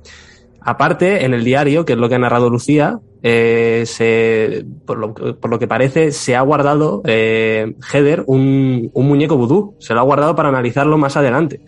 [0.62, 5.16] aparte, en el diario, que es lo que ha narrado Lucía, eh, se, por, lo,
[5.16, 9.74] por lo que parece, se ha guardado eh, Heather un, un muñeco vudú.
[9.80, 11.62] Se lo ha guardado para analizarlo más adelante.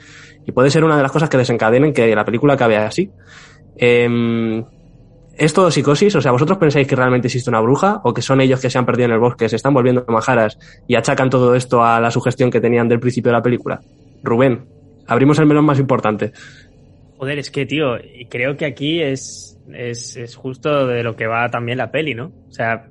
[0.45, 3.09] Y puede ser una de las cosas que desencadenen que la película acabe así.
[3.75, 4.63] Eh,
[5.35, 6.15] ¿Es todo psicosis?
[6.15, 8.01] O sea, ¿vosotros pensáis que realmente existe una bruja?
[8.03, 10.59] ¿O que son ellos que se han perdido en el bosque, se están volviendo majaras
[10.87, 13.81] y achacan todo esto a la sugestión que tenían del principio de la película?
[14.21, 14.67] Rubén,
[15.07, 16.33] abrimos el melón más importante.
[17.17, 21.25] Joder, es que, tío, y creo que aquí es, es, es justo de lo que
[21.25, 22.27] va también la peli, ¿no?
[22.47, 22.89] O sea,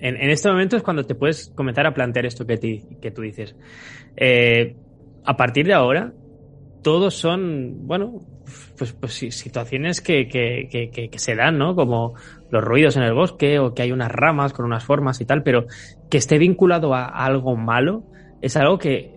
[0.00, 3.12] en, en este momento es cuando te puedes comenzar a plantear esto que, ti- que
[3.12, 3.54] tú dices.
[4.16, 4.74] Eh,
[5.24, 6.12] a partir de ahora,
[6.82, 8.22] todos son, bueno,
[8.76, 11.76] pues, pues situaciones que, que, que, que, se dan, ¿no?
[11.76, 12.14] Como
[12.50, 15.44] los ruidos en el bosque o que hay unas ramas con unas formas y tal,
[15.44, 15.66] pero
[16.10, 18.04] que esté vinculado a algo malo
[18.40, 19.12] es algo que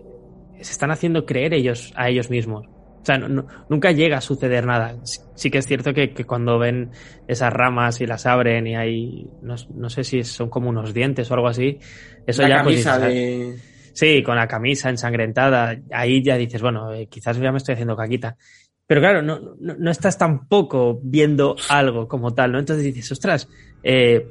[0.60, 2.66] se están haciendo creer ellos a ellos mismos.
[3.02, 4.96] O sea, no- no- nunca llega a suceder nada.
[5.02, 6.92] Sí, sí que es cierto que, que cuando ven
[7.26, 11.30] esas ramas y las abren y hay, no, no sé si son como unos dientes
[11.30, 11.78] o algo así,
[12.26, 13.56] eso La ya pues, camisa de...
[13.94, 15.76] Sí, con la camisa ensangrentada.
[15.90, 18.36] Ahí ya dices, bueno, eh, quizás ya me estoy haciendo caquita.
[18.86, 22.58] Pero claro, no, no, no estás tampoco viendo algo como tal, ¿no?
[22.58, 23.48] Entonces dices, ostras,
[23.82, 24.26] eh,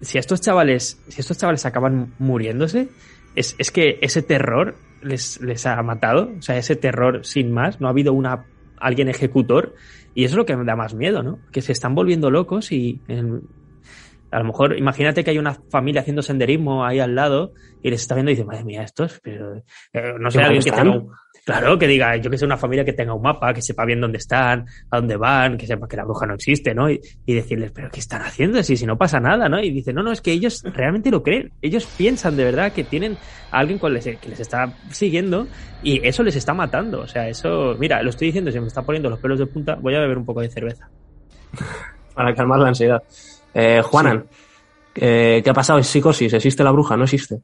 [0.00, 2.88] si estos chavales, si estos chavales acaban muriéndose,
[3.36, 6.32] es, es que ese terror les, les ha matado.
[6.38, 7.80] O sea, ese terror sin más.
[7.80, 8.46] No ha habido una
[8.78, 9.74] alguien ejecutor.
[10.14, 11.38] Y eso es lo que me da más miedo, ¿no?
[11.52, 13.42] Que se están volviendo locos y en-
[14.30, 17.52] A lo mejor, imagínate que hay una familia haciendo senderismo ahí al lado
[17.82, 19.56] y les está viendo y dice, madre mía, estos, pero
[19.92, 21.10] eh, no sé, ¿Qué alguien que tenga un,
[21.44, 24.00] claro, que diga, yo que sé, una familia que tenga un mapa, que sepa bien
[24.00, 26.90] dónde están, a dónde van, que sepa que la bruja no existe, ¿no?
[26.90, 28.62] Y, y decirles, pero ¿qué están haciendo?
[28.62, 29.60] Si, si no pasa nada, ¿no?
[29.60, 31.52] Y dice, no, no, es que ellos realmente lo creen.
[31.62, 33.16] Ellos piensan de verdad que tienen
[33.50, 35.46] a alguien con les, que les está siguiendo
[35.82, 37.02] y eso les está matando.
[37.02, 39.76] O sea, eso, mira, lo estoy diciendo, se me está poniendo los pelos de punta,
[39.76, 40.88] voy a beber un poco de cerveza.
[42.14, 43.02] Para calmar la ansiedad.
[43.52, 44.24] Eh, Juanan,
[44.94, 45.78] eh, ¿qué ha pasado?
[45.78, 46.32] ¿Es psicosis?
[46.32, 46.96] ¿Existe la bruja?
[46.96, 47.40] ¿No existe?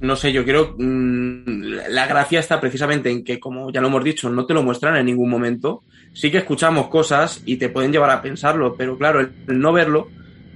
[0.00, 0.74] No sé, yo creo.
[0.78, 4.62] mm, la gracia está precisamente en que, como ya lo hemos dicho, no te lo
[4.62, 5.82] muestran en ningún momento.
[6.12, 10.08] Sí que escuchamos cosas y te pueden llevar a pensarlo, pero claro, el, no verlo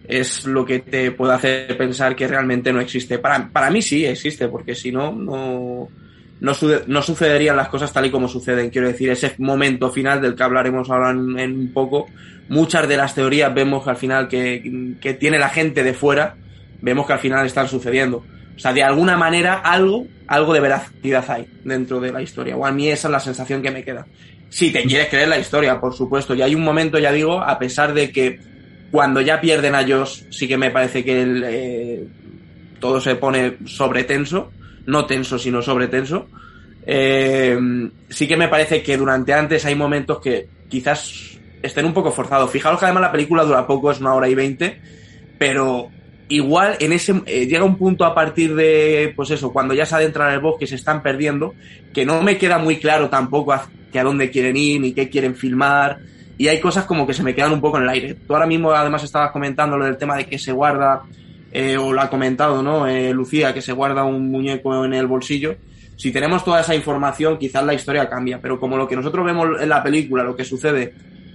[0.06, 3.18] es lo que te puede hacer pensar que realmente no existe.
[3.18, 5.88] Para, para mí sí existe, porque si no, no,
[6.40, 8.70] no, sucederían las cosas tal y como suceden.
[8.70, 12.06] Quiero decir, ese momento final del que hablaremos ahora en, en un poco,
[12.48, 16.36] muchas de las teorías vemos al final que, que tiene la gente de fuera,
[16.80, 18.24] vemos que al final están sucediendo.
[18.62, 22.56] O sea, de alguna manera algo, algo de veracidad hay dentro de la historia.
[22.56, 24.06] O a mí esa es la sensación que me queda.
[24.50, 26.32] Si te quieres creer la historia, por supuesto.
[26.32, 28.38] Y hay un momento, ya digo, a pesar de que
[28.92, 32.06] cuando ya pierden a Josh, sí que me parece que eh,
[32.78, 34.52] todo se pone sobre tenso.
[34.86, 36.28] No tenso, sino sobre tenso.
[36.86, 37.58] Eh,
[38.10, 42.48] sí que me parece que durante antes hay momentos que quizás estén un poco forzados.
[42.48, 44.80] Fijaros que además la película dura poco, es una hora y veinte,
[45.36, 45.90] pero
[46.34, 49.94] igual en ese eh, llega un punto a partir de pues eso cuando ya se
[49.94, 51.54] adentran en el bosque se están perdiendo
[51.92, 55.98] que no me queda muy claro tampoco hacia dónde quieren ir ni qué quieren filmar
[56.38, 58.14] y hay cosas como que se me quedan un poco en el aire.
[58.14, 61.02] Tú ahora mismo además estabas comentando lo del tema de que se guarda
[61.52, 65.06] eh, o lo ha comentado no Eh, Lucía que se guarda un muñeco en el
[65.06, 65.56] bolsillo.
[65.96, 69.60] Si tenemos toda esa información quizás la historia cambia pero como lo que nosotros vemos
[69.60, 70.94] en la película lo que sucede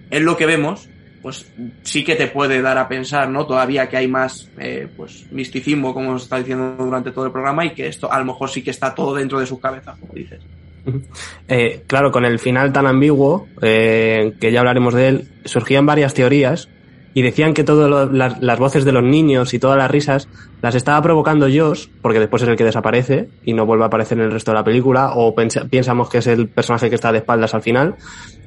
[0.09, 0.89] es lo que vemos
[1.21, 1.51] pues
[1.83, 3.45] sí que te puede dar a pensar, ¿no?
[3.45, 7.65] Todavía que hay más, eh, pues, misticismo, como nos está diciendo durante todo el programa,
[7.65, 10.13] y que esto a lo mejor sí que está todo dentro de sus cabezas, como
[10.13, 10.39] dices.
[11.49, 16.13] Eh, claro, con el final tan ambiguo, eh, que ya hablaremos de él, surgían varias
[16.13, 16.69] teorías
[17.13, 20.29] y decían que todas las, voces de los niños y todas las risas
[20.61, 24.17] las estaba provocando Josh, porque después es el que desaparece y no vuelve a aparecer
[24.19, 27.11] en el resto de la película, o pensa- pensamos que es el personaje que está
[27.11, 27.95] de espaldas al final,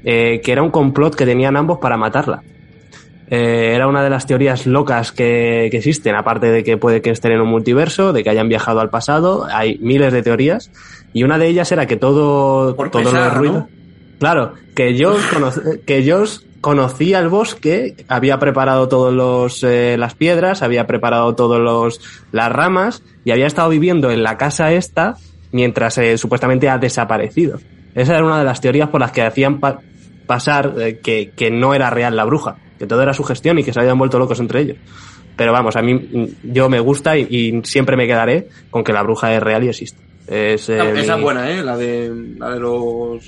[0.05, 2.43] eh, que era un complot que tenían ambos para matarla.
[3.31, 7.11] Eh, era una de las teorías locas que, que existen, aparte de que puede que
[7.11, 10.71] estén en un multiverso, de que hayan viajado al pasado, hay miles de teorías,
[11.13, 13.69] y una de ellas era que todo, Por pesar, ruidos, ¿no?
[14.19, 14.95] claro, que
[15.33, 21.35] conoce- que Josh conocía el bosque, había preparado todos los eh, las piedras, había preparado
[21.37, 22.01] todos los
[22.33, 25.15] las ramas y había estado viviendo en la casa esta
[25.53, 27.59] mientras eh, supuestamente ha desaparecido.
[27.95, 29.81] Esa era una de las teorías por las que hacían pa-
[30.27, 33.63] pasar eh, que, que no era real la bruja, que todo era su gestión y
[33.63, 34.77] que se habían vuelto locos entre ellos.
[35.37, 39.03] Pero vamos, a mí yo me gusta y, y siempre me quedaré con que la
[39.03, 40.01] bruja es real y existe.
[40.27, 41.63] Es, eh, Esa, esa mi- es buena, ¿eh?
[41.63, 43.23] La de, la de los,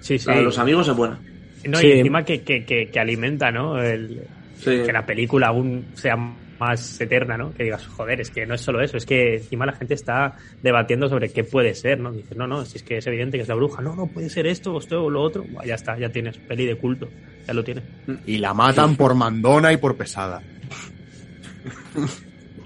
[0.00, 0.26] Sí, sí.
[0.26, 1.20] la de los amigos es buena.
[1.66, 1.86] No, Sí.
[1.86, 3.80] y encima que, que, que, que alimenta, ¿no?
[3.82, 4.22] El,
[4.58, 4.80] Sí.
[4.86, 6.16] que la película aún sea
[6.58, 7.52] más eterna, ¿no?
[7.54, 10.34] Que digas, joder, es que no es solo eso, es que encima la gente está
[10.62, 12.12] debatiendo sobre qué puede ser, ¿no?
[12.12, 14.30] Dices, no, no, si es que es evidente que es la bruja, no, no, puede
[14.30, 17.08] ser esto, esto o lo otro, Buah, ya está, ya tienes peli de culto,
[17.46, 17.84] ya lo tienes.
[18.26, 20.42] Y la matan por mandona y por pesada.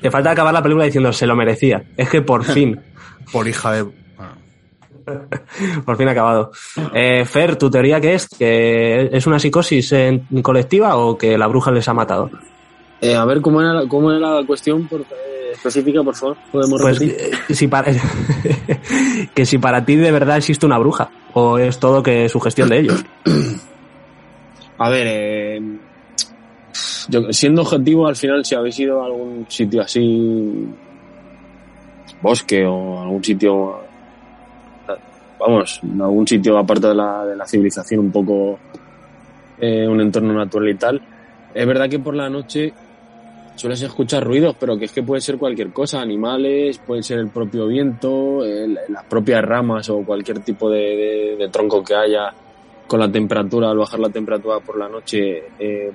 [0.00, 1.82] Te falta acabar la película diciendo se lo merecía.
[1.96, 2.80] Es que por fin,
[3.32, 3.82] Por hija de...
[3.82, 4.32] bueno,
[5.84, 6.50] por fin ha acabado.
[6.94, 8.26] Eh, Fer, ¿tu teoría qué es?
[8.28, 12.30] ¿Que es una psicosis en- colectiva o que la bruja les ha matado?
[13.00, 16.36] Eh, a ver, ¿cómo era, la- cómo era la cuestión por- eh, específica, por favor?
[16.50, 17.16] ¿Podemos Pues repetir?
[17.48, 17.92] eh, si para,
[19.34, 22.68] que si para ti de verdad existe una bruja o es todo que su gestión
[22.70, 23.04] de ellos.
[24.78, 25.60] A ver, eh,
[27.08, 30.66] yo, siendo objetivo, al final, si habéis ido a algún sitio así,
[32.20, 33.76] bosque o algún sitio,
[35.38, 38.58] vamos, algún sitio aparte de la, de la civilización, un poco
[39.60, 41.00] eh, un entorno natural y tal,
[41.54, 42.72] es verdad que por la noche
[43.58, 47.28] sueles escuchar ruidos, pero que es que puede ser cualquier cosa, animales, puede ser el
[47.28, 48.40] propio viento,
[48.88, 52.32] las propias ramas o cualquier tipo de, tronco que haya
[52.86, 55.90] con la temperatura, al bajar la temperatura por la noche, eh,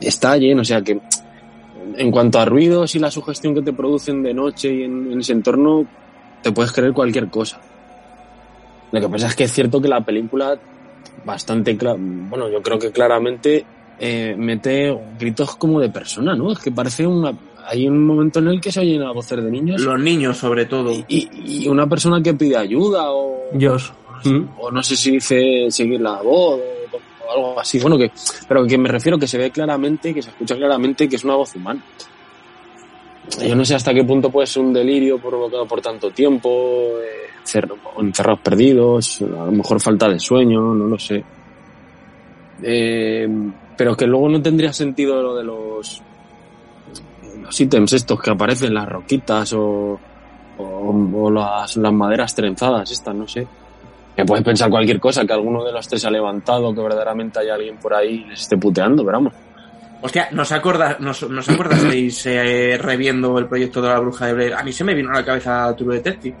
[0.00, 1.00] estallen, o sea que
[1.96, 5.20] en cuanto a ruidos y la sugestión que te producen de noche y en, en
[5.20, 5.86] ese entorno,
[6.42, 7.60] te puedes creer cualquier cosa.
[8.92, 10.58] Lo que pasa es que es cierto que la película
[11.24, 13.64] bastante bueno, yo creo que claramente
[13.98, 16.52] eh, mete gritos como de persona, ¿no?
[16.52, 17.32] Es que parece una...
[17.70, 20.64] Hay un momento en el que se oyen a voces de niños Los niños, sobre
[20.64, 20.90] todo.
[21.06, 21.28] y,
[21.64, 23.90] y una persona que pide ayuda o, Josh.
[24.24, 24.44] ¿Mm?
[24.58, 26.96] o no sé si dice seguir la voz o,
[27.28, 27.78] o algo así.
[27.78, 28.10] Bueno, que,
[28.48, 31.34] pero que me refiero que se ve claramente, que se escucha claramente que es una
[31.36, 31.82] voz humana.
[33.46, 36.48] Yo no sé hasta qué punto puede ser un delirio provocado por tanto tiempo,
[37.02, 41.22] eh, encer- encerrados perdidos, a lo mejor falta de sueño, no lo sé.
[42.62, 43.28] Eh,
[43.78, 46.02] pero que luego no tendría sentido lo de los,
[47.40, 49.98] los ítems estos que aparecen, las roquitas o,
[50.58, 53.46] o, las, las maderas trenzadas, estas, no sé.
[54.16, 57.50] Que puedes pensar cualquier cosa, que alguno de los tres ha levantado, que verdaderamente hay
[57.50, 59.32] alguien por ahí y les esté puteando, pero vamos.
[60.02, 64.54] Hostia, ¿nos, acorda, nos, ¿nos acordasteis eh, reviendo el proyecto de la bruja de Blair?
[64.54, 66.36] A mí se me vino a la cabeza True Detective.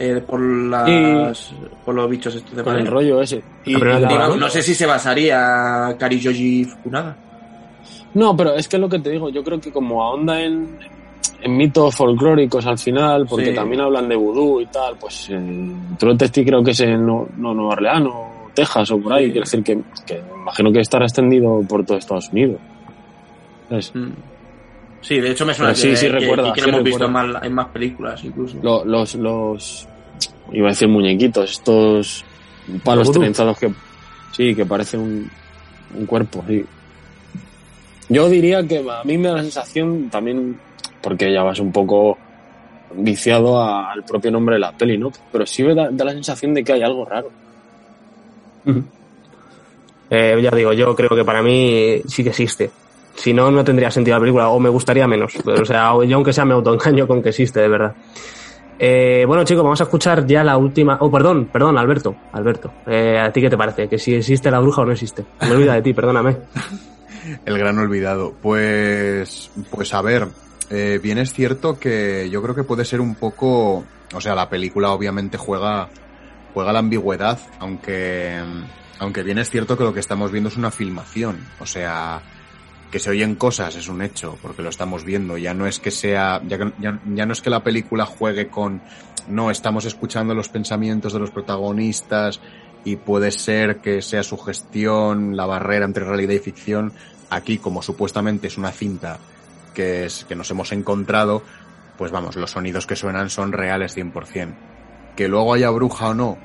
[0.00, 1.50] Eh, por, las,
[1.84, 3.42] por los bichos estos de Con el rollo ese.
[3.64, 7.16] Y- La Digo, no sé si se basaría Karijoji Fukunaga.
[8.14, 10.78] No, pero es que es lo que te digo, yo creo que como ahonda en,
[11.42, 13.54] en mitos folclóricos al final, porque Sí.
[13.54, 17.26] también hablan de vudú y tal, pues eh, True Detective creo que es en no,
[17.36, 19.32] no, Nueva Orleans o Texas o por ahí, Sí.
[19.32, 22.58] quiero decir que, que imagino que estará extendido por todo Estados Unidos.
[23.68, 23.92] ¿Sabes?
[23.94, 24.08] Mm.
[25.00, 27.04] Sí, de hecho me suena sí, que, sí que- recuerda, que sí lo hemos visto
[27.06, 28.58] en más, en más películas incluso.
[28.62, 29.86] Lo- los, los,
[30.52, 32.24] iba a decir muñequitos, estos
[32.84, 33.70] palos trenzados que,
[34.32, 35.30] sí, que parece un,
[35.94, 36.64] un cuerpo, sí.
[38.10, 40.58] Yo diría que a mí me da la sensación también,
[41.02, 42.18] porque ya vas un poco
[42.94, 45.12] viciado a- al propio nombre de la peli, ¿no?
[45.30, 47.30] Pero sí me da, da la sensación de que hay algo raro.
[50.10, 52.70] Eh, ya digo, yo creo que para mí sí que existe.
[53.18, 55.34] Si no, no tendría sentido la película, o me gustaría menos.
[55.44, 57.94] Pero, o sea, yo aunque sea me autoengaño con que existe, de verdad.
[58.78, 60.98] Eh, bueno, chicos, vamos a escuchar ya la última.
[61.00, 62.14] Oh, perdón, perdón, Alberto.
[62.32, 63.88] Alberto, eh, ¿a ti qué te parece?
[63.88, 65.24] ¿Que si existe la bruja o no existe?
[65.40, 66.36] Me olvida de ti, perdóname.
[67.44, 68.34] El gran olvidado.
[68.40, 70.28] Pues, pues a ver,
[70.70, 73.84] eh, bien es cierto que yo creo que puede ser un poco,
[74.14, 75.88] o sea, la película obviamente juega,
[76.54, 78.40] juega la ambigüedad, aunque,
[79.00, 82.22] aunque bien es cierto que lo que estamos viendo es una filmación, o sea,
[82.90, 85.90] que se oyen cosas es un hecho, porque lo estamos viendo, ya no es que
[85.90, 88.80] sea, ya, ya, ya no es que la película juegue con,
[89.28, 92.40] no, estamos escuchando los pensamientos de los protagonistas
[92.84, 96.92] y puede ser que sea su gestión, la barrera entre realidad y ficción,
[97.30, 99.18] aquí como supuestamente es una cinta
[99.74, 101.42] que, es, que nos hemos encontrado,
[101.98, 104.54] pues vamos, los sonidos que suenan son reales 100%.
[105.16, 106.38] Que luego haya bruja o no,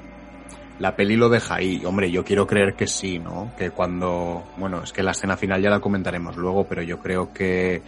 [0.80, 1.84] la peli lo deja ahí.
[1.86, 3.52] Hombre, yo quiero creer que sí, ¿no?
[3.58, 7.34] Que cuando, bueno, es que la escena final ya la comentaremos luego, pero yo creo
[7.34, 7.82] que,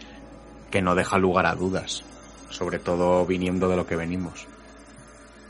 [0.72, 2.04] que no deja lugar a dudas,
[2.50, 4.48] sobre todo viniendo de lo que venimos.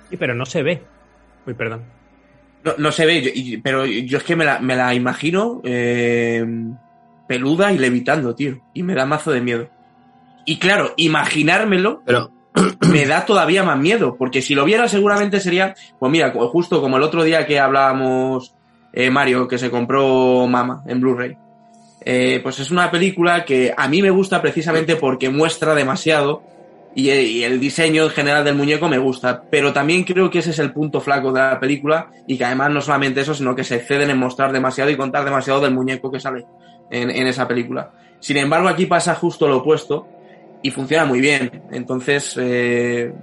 [0.10, 0.82] Sí, pero no se ve.
[1.46, 1.84] Uy, perdón.
[2.64, 6.44] No, no se ve, yo- pero yo es que me la, me la imagino eh,
[7.28, 8.60] peluda y levitando, tío.
[8.74, 9.70] Y me da mazo de miedo.
[10.46, 12.32] Y claro, imaginármelo Pero,
[12.92, 16.98] me da todavía más miedo, porque si lo viera seguramente sería, pues mira, justo como
[16.98, 18.56] el otro día que hablábamos
[18.94, 21.38] eh, Mario, que se compró Mama en Blu-ray.
[22.08, 26.44] Eh, pues es una película que a mí me gusta precisamente porque muestra demasiado
[26.94, 30.40] y, eh, y el diseño en general del muñeco me gusta, pero también creo que
[30.40, 33.56] ese es el punto flaco de la película y que además no solamente eso, sino
[33.56, 36.46] que se exceden en mostrar demasiado y contar demasiado del muñeco que sale
[36.92, 37.92] en esa película.
[38.20, 40.08] Sin embargo, aquí pasa justo lo opuesto
[40.68, 41.50] y funciona muy bien.
[41.72, 43.14] Entonces, eh,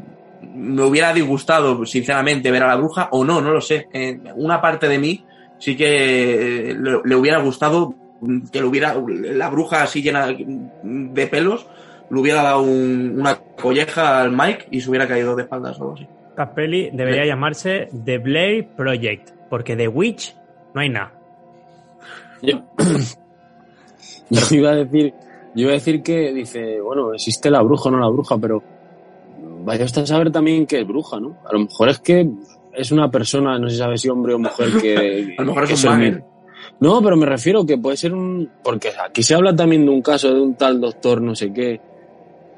[0.54, 3.88] me hubiera disgustado, sinceramente, ver a la bruja, o no, no lo sé.
[3.92, 5.24] Eh, una parte de mí
[5.58, 7.94] sí que eh, le, le hubiera gustado
[8.52, 11.66] que le hubiera, la bruja así llena de pelos,
[12.10, 15.82] le hubiera dado un- una colleja al Mike y se hubiera caído de espaldas o
[15.82, 16.06] algo así.
[16.30, 20.36] Esta peli debería llamarse The Blair Project, porque The Witch
[20.74, 21.12] no hay nada.
[22.42, 22.62] yo,
[24.30, 25.12] yo iba a decir,
[25.54, 28.62] yo iba a decir que dice, bueno, existe la bruja o no la bruja, pero
[29.64, 31.38] vaya usted a saber también que es bruja, ¿no?
[31.44, 32.28] A lo mejor es que
[32.72, 35.34] es una persona, no se sabe si hombre o mujer que...
[35.38, 36.24] A lo mejor que es un
[36.80, 38.50] No, pero me refiero que puede ser un...
[38.64, 41.80] Porque aquí se habla también de un caso de un tal doctor no sé qué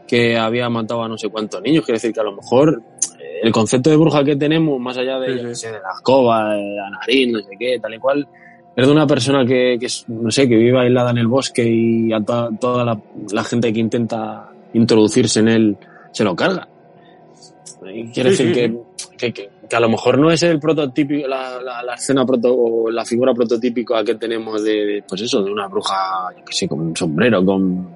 [0.06, 1.84] que había matado a no sé cuántos niños.
[1.84, 2.82] Quiere decir que a lo mejor
[3.18, 5.66] eh, el concepto de bruja que tenemos, más allá Sí, sí.
[5.66, 8.28] de la escoba, de la nariz, no sé qué, tal y cual,
[8.76, 11.64] es de una persona que, que es, no sé, que vive aislada en el bosque
[11.64, 13.00] y a to- toda la,
[13.32, 15.76] la gente que intenta introducirse en él
[16.12, 16.68] se lo carga.
[17.86, 20.58] Y quiere Sí, decir sí, que, que, que- que a lo mejor no es el
[20.60, 25.22] prototípico, la, la, la escena proto, o la figura prototípica que tenemos de, de, pues
[25.22, 25.94] eso, de una bruja,
[26.38, 27.88] yo que sé, con un sombrero, con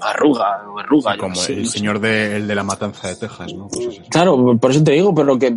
[0.00, 3.52] arruga, o arruga, Como sé, el no señor de, el de la matanza de Texas,
[3.52, 3.68] ¿no?
[3.68, 4.08] Cosas así.
[4.08, 5.54] Claro, por eso te digo, pero que,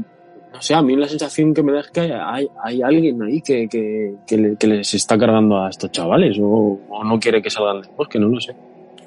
[0.54, 3.42] no sé, a mí la sensación que me da es que hay, hay, alguien ahí
[3.42, 7.42] que, que, que, le- que les está cargando a estos chavales o, o no quiere
[7.42, 8.56] que salgan del bosque, no lo sé.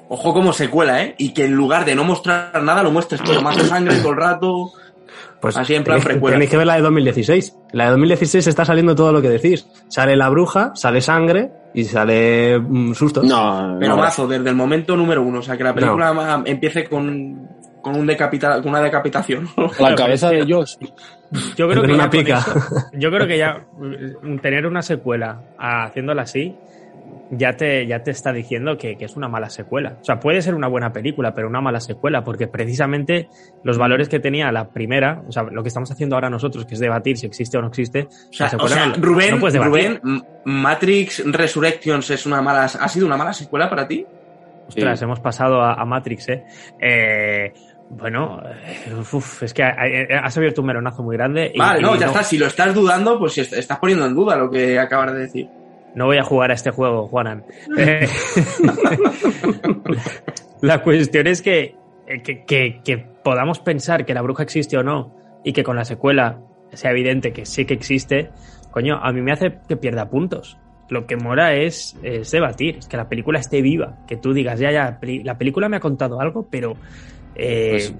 [0.09, 1.15] Ojo como secuela, ¿eh?
[1.17, 4.11] Y que en lugar de no mostrar nada, lo muestres todo más de sangre todo
[4.11, 4.71] el rato,
[5.41, 7.55] Pues Así en plan tenéis, tenéis que ver la de 2016.
[7.73, 9.67] La de 2016 está saliendo todo lo que decís.
[9.89, 13.25] Sale la bruja, sale sangre y sale mm, sustos.
[13.25, 14.01] No, Pero no.
[14.01, 15.39] mazo, desde el momento número uno.
[15.39, 17.49] O sea, que la película empiece con,
[17.91, 19.47] con, un decapita, con una decapitación.
[19.79, 20.75] La cabeza de Josh.
[21.55, 22.37] Yo creo que una ya con pica.
[22.39, 22.59] eso-
[22.93, 23.65] yo creo que ya
[24.41, 26.55] tener una secuela ah, haciéndola así
[27.29, 29.97] ya te, ya te está diciendo que, que es una mala secuela.
[29.99, 33.27] O sea, puede ser una buena película, pero una mala secuela, porque precisamente
[33.63, 36.75] los valores que tenía la primera, o sea, lo que estamos haciendo ahora nosotros, que
[36.75, 39.63] es debatir si existe o no existe, O sea, la o sea, no- Rubén, no.
[39.65, 39.99] Rubén,
[40.45, 44.05] Matrix Resurrections es una mala, ha sido una mala secuela para ti.
[44.69, 45.03] Ostras, Sí.
[45.03, 46.43] hemos pasado a, a Matrix, ¿eh?
[46.79, 47.53] Eh,
[47.89, 51.51] bueno, eh, uf, es que ha- ha- has abierto un melonazo muy grande.
[51.53, 52.23] y- Vale, no, y ya está.
[52.23, 55.19] Si lo estás dudando, pues si est- estás poniendo en duda lo que acabas de
[55.19, 55.47] decir.
[55.95, 57.43] No voy a jugar a este juego, Juanan.
[57.77, 58.07] Eh,
[60.61, 61.75] la cuestión es que,
[62.07, 65.75] eh, que, que- que podamos pensar que la bruja existe o no y que con
[65.75, 66.39] la secuela
[66.73, 68.29] sea evidente que sí que existe,
[68.71, 70.57] coño, a mí me hace que pierda puntos.
[70.89, 74.57] Lo que mola es, es debatir, es que la película esté viva, que tú digas,
[74.59, 76.75] ya, ya, la película me ha contado algo, pero
[77.37, 77.91] eh,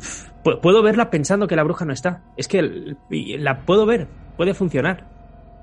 [0.43, 2.21] pu- puedo verla pensando que la bruja no está.
[2.35, 2.95] Es que
[3.39, 5.05] la puedo ver, puede funcionar.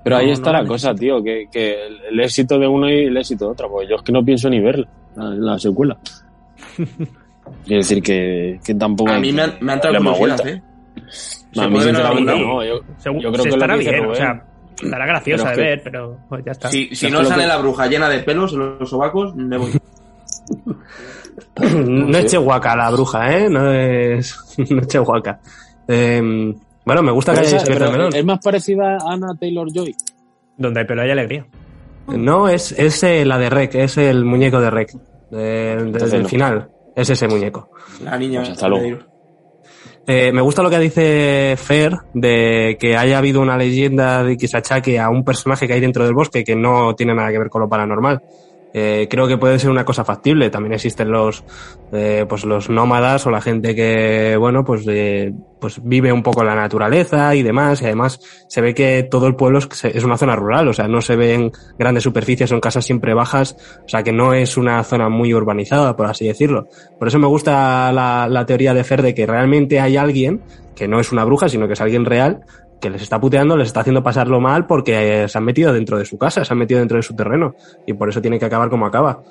[0.03, 1.75] Pero ahí No, está no la la cosa, tío, que, que
[2.11, 3.69] el, éxito de uno y el éxito de otro.
[3.71, 5.97] Porque yo es que no pienso ni ver la, la secuela.
[7.65, 9.11] Quiero decir que, que tampoco.
[9.11, 10.59] A mí me han, me han darle entrado más curiosidad, vuelta.
[10.59, 11.41] ¿eh?
[11.55, 12.63] No, a mí sinceramente no.
[12.63, 14.45] Yo, Según- yo creo se que lo estará que bien, o sea,
[14.81, 16.69] estará graciosa Pero es de ver, pero pues ya está.
[16.69, 19.57] Si, si Es no sale que- la bruja llena de pelos en los sobacos, me
[19.57, 19.71] voy.
[21.85, 22.25] No es.
[22.31, 23.49] Chehuaca la bruja, ¿eh?
[23.49, 24.35] No es,
[24.69, 25.39] no es Chehuaca.
[25.87, 26.53] Eh,
[26.85, 28.15] bueno, me gusta que Pero hayáis esa- abierto el pero melón.
[28.19, 29.95] es más parecida a Anna Taylor Joy.
[30.57, 31.45] Donde hay pelo hay alegría.
[32.07, 34.91] No, es, es eh, la de Rec, es el muñeco de Rec.
[35.31, 36.29] de- desde el no.
[36.29, 36.69] final.
[36.95, 37.69] Es ese muñeco.
[38.03, 38.39] La niña.
[38.41, 38.99] Pues hasta luego.
[40.07, 44.47] Eh, me gusta lo que dice Fer de que haya habido una leyenda de que
[44.47, 47.39] se achaque a un personaje que hay dentro del bosque que no tiene nada que
[47.39, 48.21] ver con lo paranormal.
[48.77, 50.49] Eh, creo que puede ser una cosa factible.
[50.49, 51.45] También existen los,
[51.93, 55.31] eh, pues los nómadas o la gente que, bueno, pues, eh,
[55.61, 57.81] pues vive un poco la naturaleza y demás.
[57.81, 58.19] Y además
[58.49, 61.53] se ve que todo el pueblo es una zona rural, o sea, no se ven
[61.79, 65.95] grandes superficies, son casas siempre bajas, o sea, que no es una zona muy urbanizada,
[65.95, 66.67] por así decirlo.
[66.99, 70.41] Por eso me gusta la, la teoría de Fer de que realmente hay alguien
[70.75, 72.41] que no es una bruja, sino que es alguien real,
[72.85, 75.97] que les está puteando, les está haciendo pasarlo mal porque eh, se han metido dentro
[75.97, 77.55] de su casa, se han metido dentro de su terreno
[77.87, 79.23] y por eso tiene que acabar como acaba.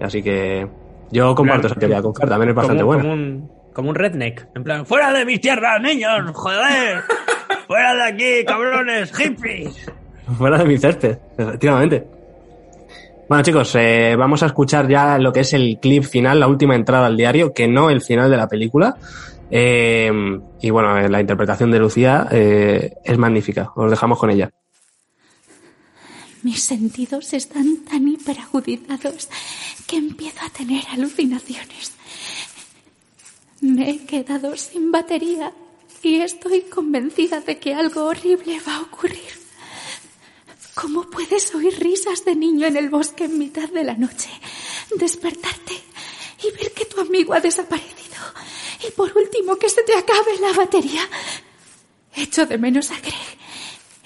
[0.00, 0.68] Así que
[1.10, 1.72] yo comparto Claro.
[1.72, 3.02] esa teoría con Fer, también es bastante buena.
[3.02, 4.46] Como un, como un redneck.
[4.54, 6.30] En plan, ¡fuera de mis tierras, niños!
[6.32, 7.00] ¡Joder!
[7.66, 9.90] ¡Fuera de aquí, cabrones, hippies!
[10.38, 12.06] Fuera de mi césped, efectivamente.
[13.28, 16.74] Bueno chicos, eh, vamos a escuchar ya lo que es el clip final, la última
[16.76, 18.94] entrada al diario, que no el final de la película.
[19.54, 20.10] Eh,
[20.62, 24.50] y bueno, eh, la interpretación de Lucía eh, es magnífica, os dejamos con ella.
[26.42, 29.28] Mis sentidos están tan hiperagudizados
[29.86, 31.92] que empiezo a tener alucinaciones.
[33.60, 35.52] Me he quedado sin batería
[36.02, 39.42] y estoy convencida de que algo horrible va a ocurrir.
[40.74, 44.30] ¿Cómo puedes oír risas de niño en el bosque en mitad de la noche,
[44.96, 45.74] despertarte
[46.42, 48.02] y ver que tu amigo ha desaparecido?
[48.86, 51.08] Y por último, que se te acabe la batería.
[52.14, 53.38] Echo de menos a Greg.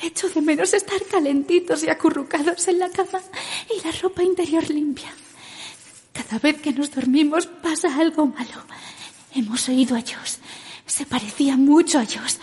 [0.03, 3.21] Echo de menos estar calentitos y acurrucados en la cama
[3.75, 5.13] y la ropa interior limpia.
[6.13, 8.65] Cada vez que nos dormimos pasa algo malo.
[9.35, 10.37] Hemos oído a Josh.
[10.87, 12.37] Se parecía mucho a Josh.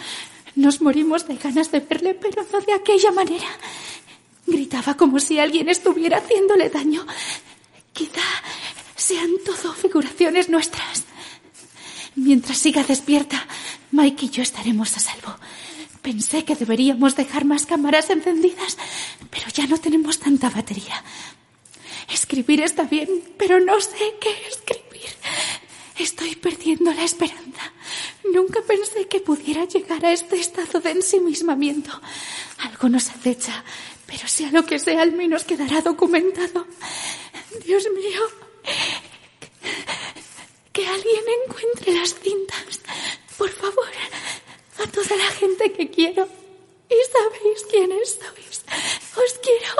[0.55, 3.47] Nos morimos de ganas de verle, pero no de aquella manera.
[4.45, 7.05] Gritaba como si alguien estuviera haciéndole daño.
[7.93, 8.21] Quizá
[8.95, 11.05] sean todo figuraciones nuestras.
[12.15, 13.47] Mientras siga despierta,
[13.91, 15.35] Mike y yo estaremos a salvo.
[16.01, 18.77] Pensé que deberíamos dejar más cámaras encendidas,
[19.29, 21.03] pero ya no tenemos tanta batería.
[22.11, 25.09] Escribir está bien, pero no sé qué escribir.
[25.97, 27.71] Estoy perdiendo la esperanza.
[28.33, 31.91] Nunca pensé que pudiera llegar a este estado de ensimismamiento.
[32.59, 33.63] Algo nos acecha,
[34.05, 36.67] pero sea lo que sea, al menos quedará documentado.
[37.65, 38.21] Dios mío,
[40.73, 42.81] que alguien encuentre las cintas.
[43.37, 43.93] Por favor,
[44.83, 46.27] a toda la gente que quiero.
[46.89, 48.57] Y sabéis quiénes sois.
[49.23, 49.73] Os quiero.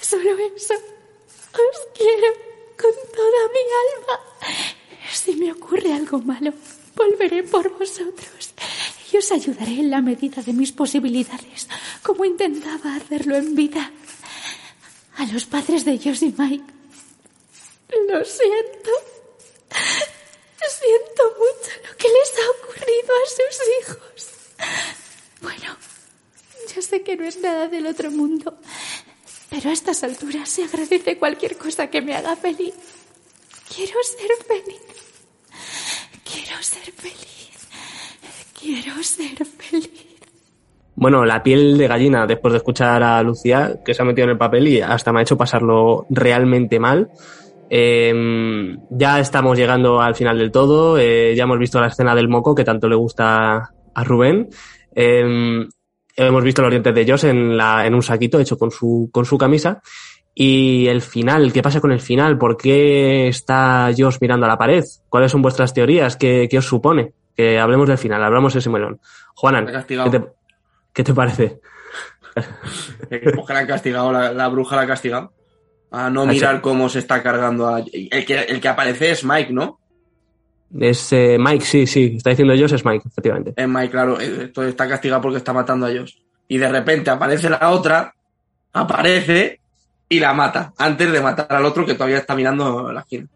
[0.00, 0.74] Solo eso.
[0.74, 2.28] Os quiero
[2.80, 4.16] con toda mi alma.
[5.12, 6.52] Si me ocurre algo malo,
[6.94, 8.54] volveré por vosotros
[9.10, 11.68] y os ayudaré en la medida de mis posibilidades,
[12.02, 13.90] como intentaba hacerlo en vida.
[15.16, 16.72] A los padres de Josh y Mike,
[18.08, 18.90] lo siento.
[20.80, 24.08] Siento mucho lo que les ha ocurrido a sus hijos.
[27.28, 27.37] es
[27.68, 28.58] del otro mundo.
[29.50, 32.74] Pero a estas alturas se agradece cualquier cosa que me haga feliz.
[33.74, 34.82] Quiero ser feliz.
[36.24, 37.68] Quiero ser feliz.
[38.60, 40.06] Quiero ser feliz.
[40.94, 44.30] Bueno, la piel de gallina después de escuchar a Lucía, que se ha metido en
[44.30, 47.08] el papel y hasta me ha hecho pasarlo realmente mal.
[47.70, 50.98] Eh, ya estamos llegando al final del todo.
[50.98, 54.48] eh, ya hemos visto la escena del moco que tanto le gusta a Rubén.
[54.94, 55.68] Eh,
[56.26, 59.24] hemos visto los dientes de Josh en, la, en un saquito hecho con su, con
[59.24, 59.80] su camisa.
[60.34, 62.38] Y el final, ¿qué pasa con el final?
[62.38, 64.84] ¿Por qué está Josh mirando a la pared?
[65.08, 66.16] ¿Cuáles son vuestras teorías?
[66.16, 67.12] ¿Qué, qué os supone?
[67.36, 69.00] Que hablemos del final, hablamos de ese melón.
[69.34, 69.66] Juanan.
[69.86, 70.24] ¿qué te,
[70.92, 71.60] qué te parece?
[73.08, 75.32] Pues que la han castigado, la, la bruja la ha castigado.
[75.90, 77.80] A no mirar cómo se está cargando a...
[77.80, 79.80] El que, el que aparece es Mike, ¿no?
[80.78, 83.54] Es eh, Mike, sí, sí, está diciendo Josh, es Mike, efectivamente.
[83.56, 84.20] Es Mike, claro.
[84.20, 86.20] eh, Esto está castigado porque está matando a ellos.
[86.46, 88.14] Y de repente aparece la otra,
[88.72, 89.60] aparece
[90.08, 90.72] y la mata.
[90.78, 93.26] Antes de matar al otro que todavía está mirando la esquina.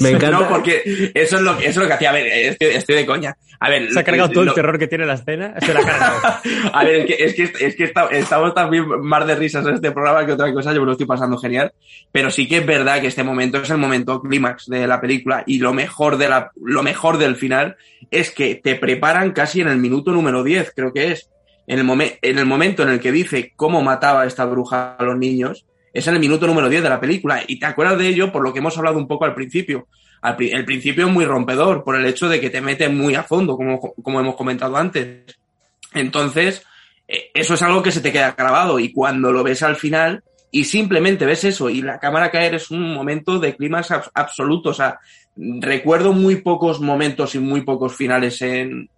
[0.00, 0.30] Me encanta.
[0.40, 2.10] No, porque eso es lo que, eso es lo que hacía.
[2.10, 3.36] A ver, estoy, estoy de coña.
[3.58, 5.54] A ver, Se ha cargado todo el terror que tiene la escena.
[5.60, 6.20] Se la ha cargado.
[6.72, 9.74] A ver, es que, es que, es que está- estamos también más de risas en
[9.74, 11.72] este programa que otra cosa, yo me lo estoy pasando genial,
[12.10, 15.44] pero sí que es verdad que este momento es el momento clímax de la película
[15.46, 17.76] y lo mejor, de la, lo mejor del final
[18.10, 21.30] es que te preparan casi en el minuto número 10, creo que es,
[21.66, 25.04] en el, momen- en el momento en el que dice cómo mataba esta bruja a
[25.04, 28.08] los niños, es en el minuto número 10 de la película y te acuerdas de
[28.08, 29.86] ello por lo que hemos hablado un poco al principio.
[30.38, 33.56] El principio es muy rompedor por el hecho de que te mete muy a fondo,
[33.56, 35.36] como, hemos comentado antes.
[35.94, 36.62] Entonces,
[37.08, 40.22] eh, eso es algo que se te queda grabado y cuando lo ves al final
[40.50, 44.70] y simplemente ves eso y la cámara caer es un momento de clímax abs- absoluto.
[44.70, 44.98] O sea,
[45.36, 48.88] recuerdo muy pocos momentos y muy pocos finales en-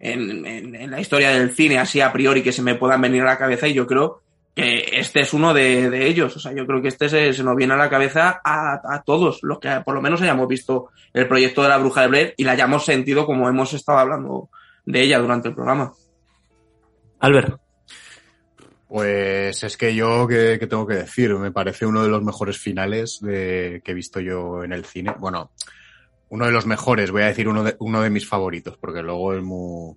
[0.00, 3.38] en la historia del cine así a priori que se me puedan venir a la
[3.38, 4.20] cabeza y yo creo
[4.54, 6.36] que este es uno de, de ellos.
[6.36, 9.02] O sea, yo creo que este se, se nos viene a la cabeza a, a
[9.02, 12.34] todos los que por lo menos hayamos visto el proyecto de la bruja de Blair
[12.36, 14.48] y la hayamos sentido como hemos estado hablando
[14.86, 15.92] de ella durante el programa.
[17.18, 17.58] Albert,
[18.86, 21.34] Pues es que yo, ¿qué, qué tengo que decir?
[21.34, 25.14] Me parece uno de los mejores finales de, que he visto yo en el cine.
[25.18, 25.50] Bueno,
[26.28, 29.34] uno de los mejores, voy a decir uno de, uno de mis favoritos, porque luego
[29.34, 29.96] es muy,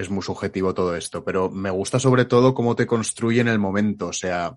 [0.00, 1.24] es muy subjetivo todo esto.
[1.24, 4.08] Pero me gusta sobre todo cómo te construyen el momento.
[4.08, 4.56] O sea,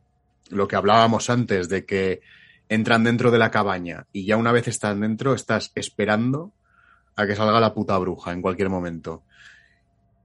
[0.49, 2.21] lo que hablábamos antes de que
[2.69, 6.53] entran dentro de la cabaña y ya una vez están dentro, estás esperando
[7.15, 9.23] a que salga la puta bruja en cualquier momento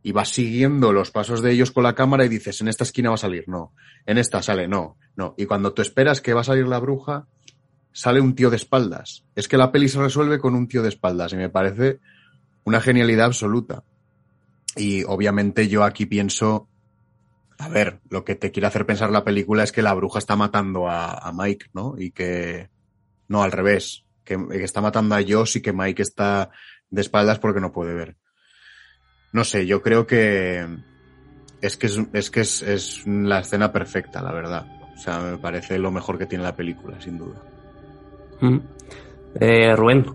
[0.02, 3.10] y vas siguiendo los pasos de ellos con la cámara y dices, en esta esquina
[3.10, 3.72] va a salir, no,
[4.06, 5.34] en esta sale, no, no.
[5.36, 7.26] Y cuando tú esperas que va a salir la bruja,
[7.92, 9.24] sale un tío de espaldas.
[9.34, 11.98] Es que la peli se resuelve con un tío de espaldas y me parece
[12.64, 13.82] una genialidad absoluta.
[14.78, 16.68] Y obviamente yo aquí pienso,
[17.58, 20.36] a ver, lo que te quiere hacer pensar la película es que la bruja está
[20.36, 21.96] matando a, Mike, ¿no?
[21.98, 22.70] Y que,
[23.26, 26.50] no, al revés, que, está matando a Josh y que Mike está
[26.90, 28.16] de espaldas porque no puede ver.
[29.32, 30.66] No sé, yo creo que
[31.60, 34.66] es que es, es que es, es la escena perfecta, la verdad.
[34.94, 37.42] O sea, me parece lo mejor que tiene la película, sin duda.
[38.40, 38.58] Mm.
[39.40, 40.06] Eh, Rubén,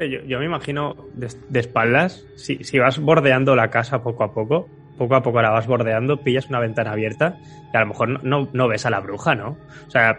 [0.00, 4.32] Yo, yo me imagino de, de espaldas, si, si vas bordeando la casa poco a
[4.34, 4.68] poco,
[4.98, 7.38] poco a poco la vas bordeando, pillas una ventana abierta
[7.72, 9.56] y a lo mejor no, no, no ves a la bruja, ¿no?
[9.86, 10.18] O sea,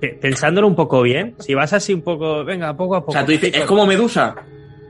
[0.00, 3.10] pe- pensándolo un poco bien, si vas así un poco, venga, poco a poco.
[3.10, 4.34] O sea, tú dices, es como Medusa.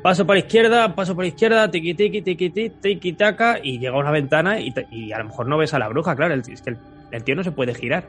[0.02, 4.10] Paso por izquierda, paso por izquierda, tiqui tiqui tiqui tiqui taca y llega a una
[4.10, 6.70] ventana y, y a lo mejor no ves a la bruja, claro, el, es que
[6.70, 6.78] el,
[7.12, 8.08] el tío no se puede girar.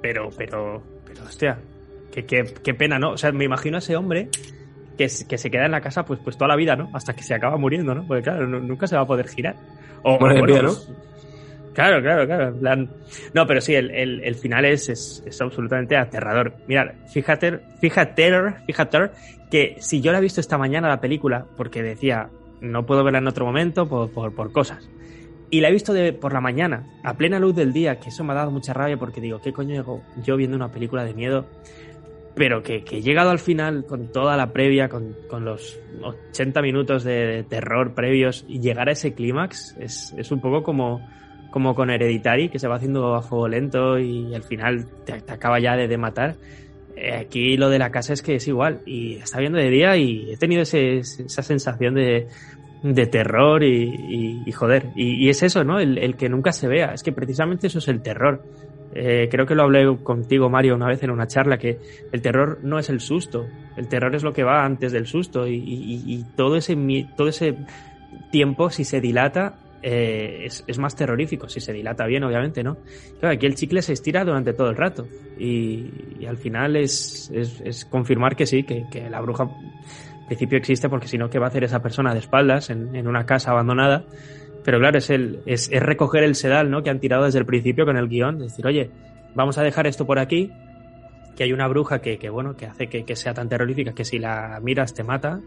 [0.00, 1.58] Pero, pero, pero, hostia,
[2.12, 3.10] qué, qué, qué pena, ¿no?
[3.10, 4.30] O sea, me imagino a ese hombre
[4.96, 6.90] que, que se queda en la casa pues, pues toda la vida, ¿no?
[6.92, 8.06] Hasta que se acaba muriendo, ¿no?
[8.06, 9.56] Porque claro, nu- nunca se va a poder girar.
[10.02, 10.68] O, de bueno, pie, ¿no?
[10.68, 10.88] pues,
[11.74, 12.26] Claro, claro,
[12.58, 12.88] claro.
[13.32, 16.54] No, pero sí, el, el, el final es, es, es absolutamente aterrador.
[16.66, 18.30] Mira, fíjate, fíjate,
[18.66, 19.10] fíjate
[19.50, 22.28] que si yo la he visto esta mañana la película, porque decía,
[22.60, 24.86] no puedo verla en otro momento por, por, por cosas.
[25.50, 28.24] Y la he visto de, por la mañana, a plena luz del día, que eso
[28.24, 31.14] me ha dado mucha rabia porque digo, ¿qué coño hago yo viendo una película de
[31.14, 31.46] miedo?
[32.34, 36.62] Pero que, que he llegado al final con toda la previa, con, con los 80
[36.62, 41.06] minutos de, de terror previos y llegar a ese clímax es, es un poco como,
[41.50, 45.32] como con Hereditary, que se va haciendo a fuego lento y al final te, te
[45.32, 46.36] acaba ya de, de matar.
[46.96, 48.80] Eh, aquí lo de la casa es que es igual.
[48.86, 52.28] Y está viendo de día y he tenido ese, esa sensación de,
[52.82, 54.90] de terror y, y, y joder.
[54.96, 55.78] Y, y, es eso, ¿no?
[55.78, 56.92] El, el, que nunca se vea.
[56.94, 58.42] Es que precisamente eso es el terror.
[58.94, 61.78] Eh, creo que lo hablé contigo, Mario, una vez en una charla, que
[62.12, 63.46] el terror no es el susto.
[63.76, 65.46] El terror es lo que va antes del susto.
[65.46, 66.76] Y, todo, ese,
[67.16, 67.56] todo ese
[68.30, 72.78] tiempo, si se dilata, eh, es, más terrorífico, si se dilata bien, obviamente, ¿no?
[73.18, 75.08] Claro, aquí el chicle se estira durante todo el rato
[75.38, 81.08] y, al final es, es, confirmar que sí, que, la bruja en principio existe porque
[81.08, 84.06] si no, ¿qué va a hacer esa persona de espaldas en, en una casa abandonada?
[84.64, 86.82] Pero claro, es, el, es, es, recoger el sedal ¿no?
[86.82, 88.90] que han tirado desde el principio con el guion, decir, oye,
[89.34, 90.52] vamos a dejar esto por aquí,
[91.36, 94.04] que hay una bruja que, que bueno, que hace que, que sea tan terrorífica que
[94.04, 95.40] si la miras te mata,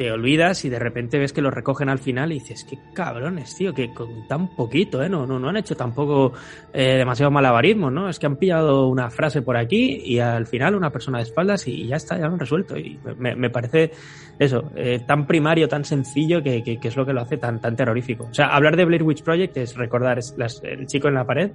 [0.00, 3.54] te olvidas y de repente ves que lo recogen al final y dices, qué cabrones,
[3.54, 5.10] tío, que con tan poquito, ¿eh?
[5.10, 6.32] No, no, no han hecho tampoco
[6.72, 8.08] eh, demasiado malabarismo, ¿no?
[8.08, 11.68] Es que han pillado una frase por aquí y al final una persona de espaldas
[11.68, 12.78] y ya está, ya lo han resuelto.
[12.78, 13.90] Y me, parece
[14.38, 17.60] eso, eh, tan primario, tan sencillo que, que, que, es lo que lo hace tan,
[17.60, 18.24] tan terrorífico.
[18.30, 20.18] O sea, hablar de Blair Witch Project es recordar
[20.62, 21.50] el chico en la pared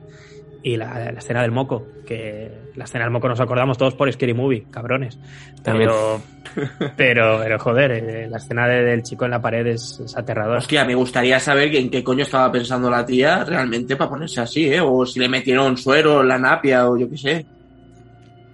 [0.65, 4.11] y la, la, escena del moco, que la escena del moco nos acordamos todos por
[4.11, 5.19] Scary Movie, cabrones.
[5.63, 6.19] Pero,
[6.97, 10.57] pero, pero joder, eh, la escena de, del chico en la pared es, es aterradora.
[10.57, 14.65] Hostia, me gustaría saber en qué coño estaba pensando la tía realmente para ponerse así,
[14.73, 14.81] ¿eh?
[14.81, 17.45] O si le metieron suero en la napia o yo qué sé.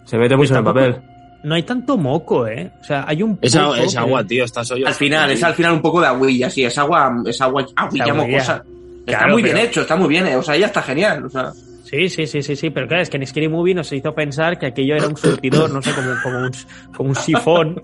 [0.03, 1.01] Se mete mucho en el papel.
[1.45, 2.73] No hay tanto moco, ¿eh?
[2.81, 4.43] O sea, hay un Es, agua, es agua, tío.
[4.43, 6.65] Estás hoy al final, es al final un poco de aguilla, sí.
[6.65, 8.65] Es agua, es agua, aguilla mocosa.
[9.07, 9.55] Está muy pero...
[9.55, 10.35] bien hecho, está muy bien, ¿eh?
[10.35, 11.53] O sea, ella está genial, o sea...
[11.91, 14.57] Sí, sí, sí, sí, sí, pero claro, es que en Scary Movie nos hizo pensar
[14.57, 16.51] que aquello era un surtidor, no sé, como, como, un,
[16.95, 17.81] como un sifón.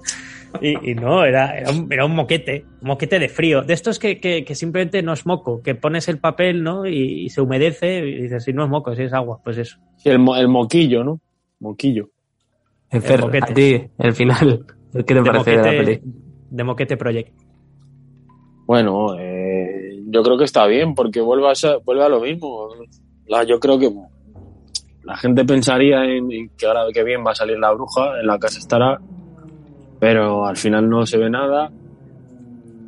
[0.61, 3.63] Y, y no, era, era, un, era un moquete, un moquete de frío.
[3.63, 6.87] De estos que, que, que simplemente no es moco, que pones el papel, ¿no?
[6.87, 9.77] Y, y, se humedece y dices, si no es moco, si es agua, pues eso.
[9.97, 11.19] Sí, el, el moquillo, ¿no?
[11.59, 12.09] Moquillo.
[12.89, 13.51] El, moquete.
[13.51, 16.01] a ti, el final, ¿qué te de parece moquete, de la peli?
[16.49, 17.33] De Moquete Project.
[18.65, 22.69] Bueno, eh, yo creo que está bien, porque vuelve a, ser, vuelve a lo mismo.
[23.27, 23.91] La, yo creo que
[25.03, 28.27] la gente pensaría en, en, que ahora que bien va a salir la bruja, en
[28.27, 28.99] la casa estará,
[29.99, 31.71] pero al final no se ve nada.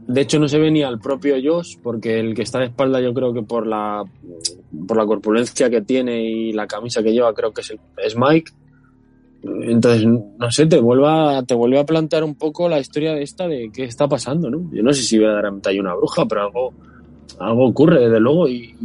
[0.08, 3.00] De hecho, no se ve ni al propio Josh, porque el que está de espalda,
[3.00, 4.04] yo creo que por la,
[4.88, 8.18] por la corpulencia que tiene y la camisa que lleva, creo que es, el, es
[8.18, 8.52] Mike.
[9.44, 13.24] Entonces, no sé, te vuelve, a, te vuelve a plantear un poco la historia de
[13.24, 14.70] esta de qué está pasando, ¿no?
[14.74, 16.74] Yo no sé si verdaderamente hay una bruja, pero algo,
[17.40, 18.76] algo ocurre, desde luego, y,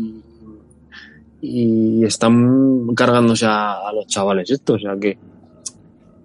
[1.45, 5.17] y, están cargándose a, los chavales estos, o sea que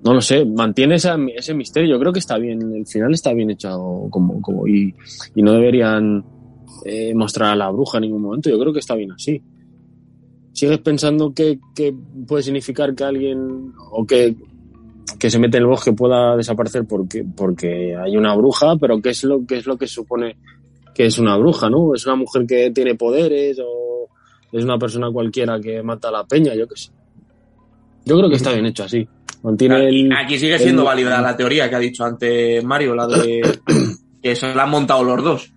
[0.04, 3.34] no lo sé, mantiene esa, ese misterio, yo creo que está bien, el final está
[3.34, 4.94] bien hecho como, como y,
[5.36, 6.24] y no deberían
[6.86, 9.42] eh, mostrar a la bruja en ningún momento, yo creo que está bien así.
[10.54, 11.94] Sigues pensando que, que,
[12.28, 14.36] puede significar que alguien o que,
[15.18, 19.10] que se mete en el bosque pueda desaparecer porque, porque hay una bruja, pero ¿qué
[19.10, 20.38] es lo que es lo que supone
[20.94, 21.94] que es una bruja, ¿no?
[21.94, 23.99] Es una mujer que tiene poderes o
[24.52, 26.92] es una persona cualquiera que mata a la peña, yo qué sé.
[28.06, 29.08] Yo creo que está bien hecho así.
[29.44, 33.08] Mantiene el, Aquí sigue siendo el, válida la teoría que ha dicho antes Mario, la
[33.08, 33.60] de
[34.24, 35.52] que se la han montado los dos.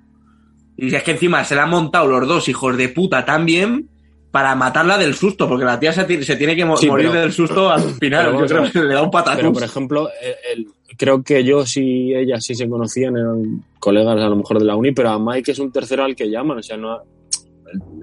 [0.77, 3.89] Y es que encima se la han montado los dos hijos de puta también
[4.31, 7.21] para matarla del susto, porque la tía se, se tiene que mo sí, morir pero,
[7.21, 8.33] del susto al final.
[8.33, 9.37] Yo creo que le da un patatús.
[9.37, 10.09] Pero, por ejemplo,
[10.53, 14.65] el, creo que yo sí, ella sí se conocían, eran colegas a lo mejor de
[14.65, 16.97] la uni, pero a Mike es un tercero al que llaman, o sea, no.
[16.97, 17.22] El,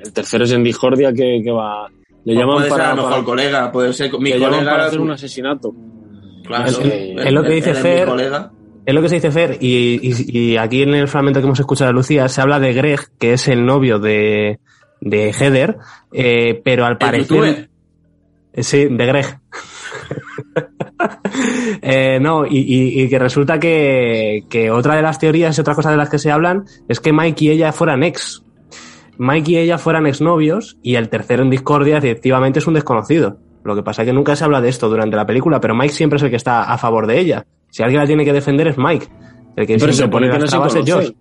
[0.03, 1.87] el tercero es en discordia que, que va.
[2.25, 2.87] Le llaman puede para.
[2.87, 4.71] Ser mejor para, colega, puede ser mi colega.
[4.71, 5.73] para hacer un asesinato.
[6.45, 8.09] Claro, es, es lo que dice Fer.
[8.85, 11.59] Es lo que se dice Fer, y, y, y, aquí en el fragmento que hemos
[11.59, 14.59] escuchado de Lucía se habla de Greg, que es el novio de,
[14.99, 15.77] de Heather,
[16.11, 17.69] eh, pero al parecer.
[18.57, 19.39] Sí, de Greg.
[21.81, 25.75] eh, no, y, y, y, que resulta que, que, otra de las teorías y otra
[25.75, 28.43] cosa de las que se hablan es que Mike y ella fueran ex.
[29.19, 33.37] Mike y ella fueran exnovios y el tercero en discordia efectivamente es un desconocido.
[33.65, 35.93] Lo que pasa es que nunca se habla de esto durante la película, pero Mike
[35.93, 37.45] siempre es el que está a favor de ella.
[37.69, 39.07] Si alguien la tiene que defender es Mike.
[39.57, 41.11] El que pero se pone las trabas es Josh.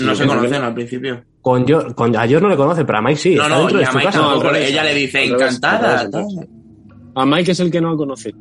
[0.00, 1.22] no se conocen al principio.
[1.42, 3.34] Con, yo, con a George no le conoce, pero a Mike sí.
[3.34, 4.44] No, no, y a Mike tampoco.
[4.44, 6.08] No, ella le dice encantada.
[7.14, 8.34] A Mike es el que no la conoce.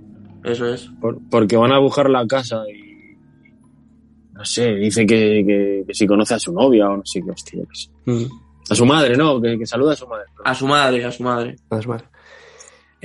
[0.45, 0.89] Eso es.
[1.01, 3.17] Por, porque van a buscar la casa y.
[4.31, 7.31] No sé, dice que, que, que, si conoce a su novia o no sé qué
[7.31, 7.63] hostia.
[7.63, 7.89] Que sí.
[8.05, 8.42] mm.
[8.69, 9.41] A su madre, ¿no?
[9.41, 10.25] Que, que saluda a su madre.
[10.43, 11.55] A su madre, a su madre.
[11.69, 12.05] A su madre.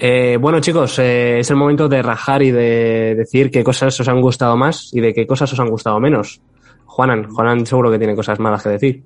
[0.00, 4.08] Eh, bueno, chicos, eh, es el momento de rajar y de decir qué cosas os
[4.08, 6.40] han gustado más y de qué cosas os han gustado menos.
[6.86, 9.02] Juanan, Juanan seguro que tiene cosas malas que decir.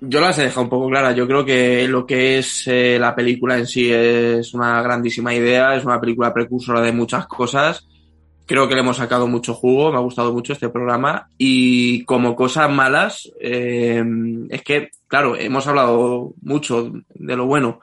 [0.00, 1.14] Yo las he dejado un poco claras.
[1.14, 5.76] Yo creo que lo que es eh, la película en sí es una grandísima idea,
[5.76, 7.86] es una película precursora de muchas cosas.
[8.46, 11.28] Creo que le hemos sacado mucho jugo, me ha gustado mucho este programa.
[11.38, 14.04] Y como cosas malas, eh,
[14.50, 17.80] es que, claro, hemos hablado mucho de lo bueno.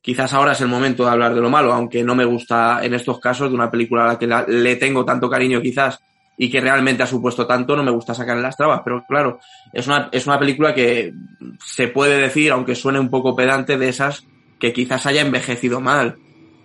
[0.00, 2.94] Quizás ahora es el momento de hablar de lo malo, aunque no me gusta en
[2.94, 5.98] estos casos de una película a la que la, le tengo tanto cariño quizás
[6.38, 9.40] y que realmente ha supuesto tanto, no me gusta sacarle las trabas, pero claro,
[9.72, 11.12] es una, es una película que
[11.58, 14.24] se puede decir, aunque suene un poco pedante, de esas
[14.60, 16.16] que quizás haya envejecido mal.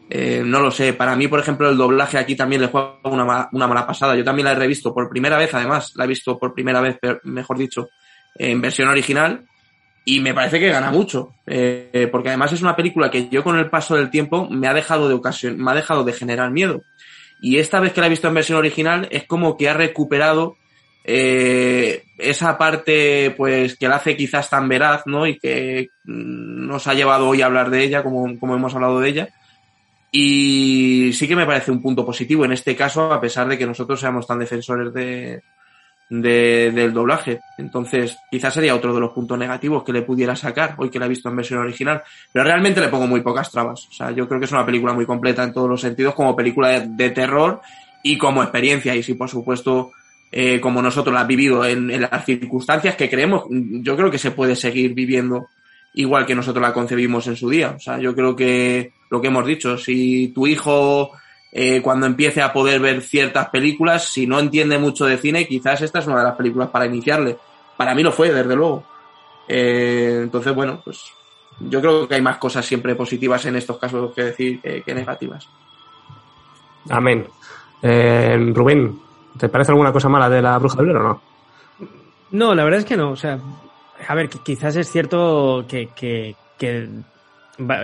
[0.10, 3.50] Eh, no lo sé, para mí, por ejemplo, el doblaje aquí también le juega una,
[3.52, 4.16] una mala pasada.
[4.16, 7.00] Yo también la he revisto por primera vez, además, la he visto por primera vez,
[7.24, 7.90] mejor dicho,
[8.36, 9.46] en versión original,
[10.06, 13.58] y me parece que gana mucho, eh, porque además es una película que yo con
[13.58, 16.84] el paso del tiempo me ha dejado de ocasión, me ha dejado de generar miedo.
[17.42, 20.56] Y esta vez que la he visto en versión original es como que ha recuperado
[21.06, 25.26] eh, esa parte pues que la hace quizás tan veraz, ¿no?
[25.26, 29.00] Y que mm, nos ha llevado hoy a hablar de ella, como, como hemos hablado
[29.00, 29.30] de ella.
[30.16, 33.66] Y sí que me parece un punto positivo en este caso, a pesar de que
[33.66, 35.42] nosotros seamos tan defensores de,
[36.08, 37.40] de- del doblaje.
[37.58, 41.08] Entonces, quizás sería otro de los puntos negativos que le pudiera sacar hoy que la
[41.08, 42.04] he visto en versión original.
[42.32, 43.88] Pero realmente le pongo muy pocas trabas.
[43.90, 46.36] O sea, yo creo que es una película muy completa en todos los sentidos, como
[46.36, 47.62] película de, terror
[48.04, 48.96] y como experiencia.
[48.96, 49.94] Y si, por supuesto,
[50.32, 54.30] eh, como nosotros la has vivido en las circunstancias que creemos, yo creo que se
[54.30, 55.48] puede seguir viviendo
[55.96, 57.74] igual que nosotros la concebimos en su día.
[57.76, 61.12] O sea, yo creo que lo que hemos dicho, si tu hijo
[61.52, 65.82] eh, cuando empiece a poder ver ciertas películas, si no entiende mucho de cine, quizás
[65.84, 67.38] esta es una de las películas para iniciarle.
[67.78, 68.84] Para mí lo fue, desde luego.
[69.48, 71.04] Eh, entonces, bueno, pues
[71.60, 74.96] yo creo que hay más cosas siempre positivas en estos casos que decir que, que
[74.96, 75.48] negativas.
[76.90, 77.28] Amén.
[77.84, 79.00] Eh, Rubén,
[79.38, 81.22] ¿te parece alguna cosa mala de la bruja de Blair o no?
[82.32, 83.12] No, la verdad es que no.
[83.12, 83.38] O sea,
[84.08, 86.88] a ver, qui- quizás es cierto que, que- que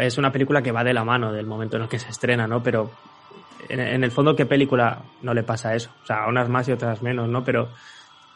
[0.02, 2.48] es una película que va de la mano del momento en el que se estrena,
[2.48, 2.64] ¿no?
[2.64, 2.92] Pero
[3.68, 5.92] en, el fondo, ¿qué película no le pasa eso?
[6.04, 7.44] O sea, unas más y otras menos, ¿no?
[7.44, 7.70] Pero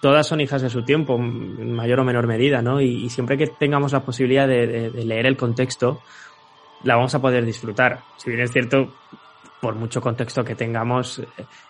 [0.01, 2.81] todas son hijas de su tiempo, en mayor o menor medida, ¿no?
[2.81, 6.01] Y, siempre que tengamos la posibilidad de, leer el contexto,
[6.83, 8.01] la vamos a poder disfrutar.
[8.17, 8.93] Si bien es cierto,
[9.61, 11.21] por mucho contexto que tengamos,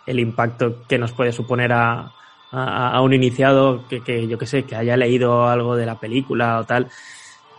[0.05, 2.11] el impacto que nos puede suponer a,
[2.53, 5.99] a, a un iniciado que, que, yo que sé, que haya leído algo de la
[5.99, 6.89] película o tal,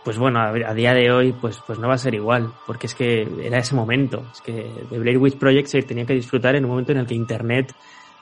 [0.03, 2.95] pues bueno, a, día de hoy pues, pues no va a ser igual, porque es
[2.95, 6.65] que era ese momento, es que The Blair Witch Project se tenía que disfrutar en
[6.65, 7.73] un momento en el que Internet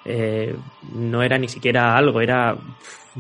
[0.06, 2.58] eh, no era ni siquiera algo, era,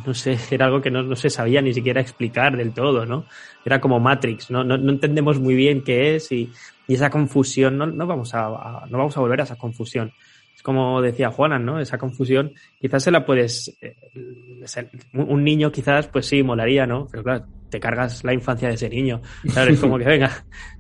[0.06, 3.28] no sé, era algo que no, no se sabía ni siquiera explicar del todo, ¿no?
[3.66, 6.52] Era como Matrix, no, no, no entendemos muy bien qué es y,
[6.88, 10.14] y esa confusión, no, no, vamos a- no vamos a volver a esa confusión.
[10.56, 11.80] Es como decía Juana, ¿no?
[11.80, 13.96] Esa confusión, quizás se la puedes, eh,
[15.14, 17.08] un niño quizás, pues sí, molaría, ¿no?
[17.12, 19.20] Pero claro, te cargas la infancia de ese niño.
[19.52, 20.32] Claro, es como que, venga,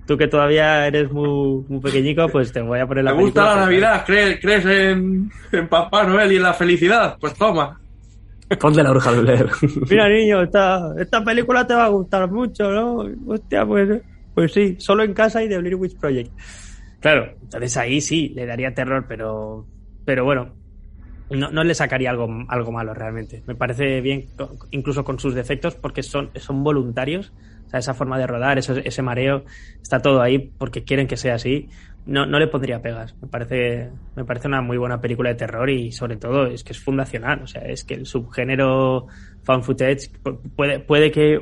[0.05, 3.41] tú que todavía eres muy, muy pequeñico, pues te voy a poner la ¿Te gusta
[3.41, 4.03] película, la Navidad?
[4.05, 7.17] ¿Crees, crees en, en Papá Noel y en la felicidad?
[7.19, 7.79] Pues toma.
[8.59, 9.49] Ponte la bruja de Blair.
[9.89, 13.09] Mira, niño, esta, esta película te va a gustar mucho, ¿no?
[13.27, 14.01] Hostia, pues,
[14.35, 16.31] pues sí, solo en casa y de Blair Witch Project.
[17.03, 19.69] Claro, entonces ahí sí, le daría terror, pero,
[20.05, 20.57] pero bueno,
[21.29, 23.43] no, no le sacaría algo, algo malo realmente.
[23.47, 24.33] Me parece bien,
[24.71, 27.35] incluso con sus defectos, porque son, son voluntarios.
[27.67, 29.45] O sea, esa forma de rodar, ese mareo,
[29.81, 31.69] está todo ahí porque quieren que sea así.
[32.05, 33.17] No, no le pondría pegas.
[33.21, 36.73] Me parece, me parece una muy buena película de terror y sobre todo es que
[36.73, 37.43] es fundacional.
[37.43, 39.07] O sea, es que el subgénero
[39.43, 41.39] found footage pu- puede, puede que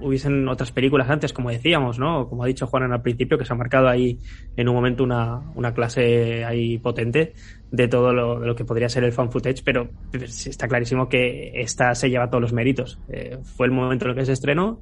[0.00, 2.28] hubiesen otras películas antes, como decíamos, ¿no?
[2.28, 4.18] Como ha dicho Juan al principio, que se ha marcado ahí
[4.56, 7.34] en un momento una, una clase ahí potente
[7.70, 11.52] de todo lo, lo que podría ser el fan footage, pero pues, está clarísimo que
[11.54, 12.98] esta se lleva todos los méritos.
[13.08, 14.80] Eh, fue el momento en el que se estrenó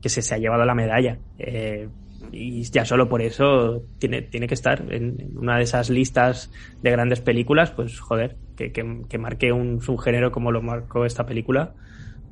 [0.00, 1.18] que se, se ha llevado la medalla.
[1.38, 1.88] Eh,
[2.32, 6.52] y ya solo por eso tiene, tiene que estar en, en una de esas listas
[6.82, 11.26] de grandes películas, pues joder, que, que, que marque un subgénero como lo marcó esta
[11.26, 11.74] película,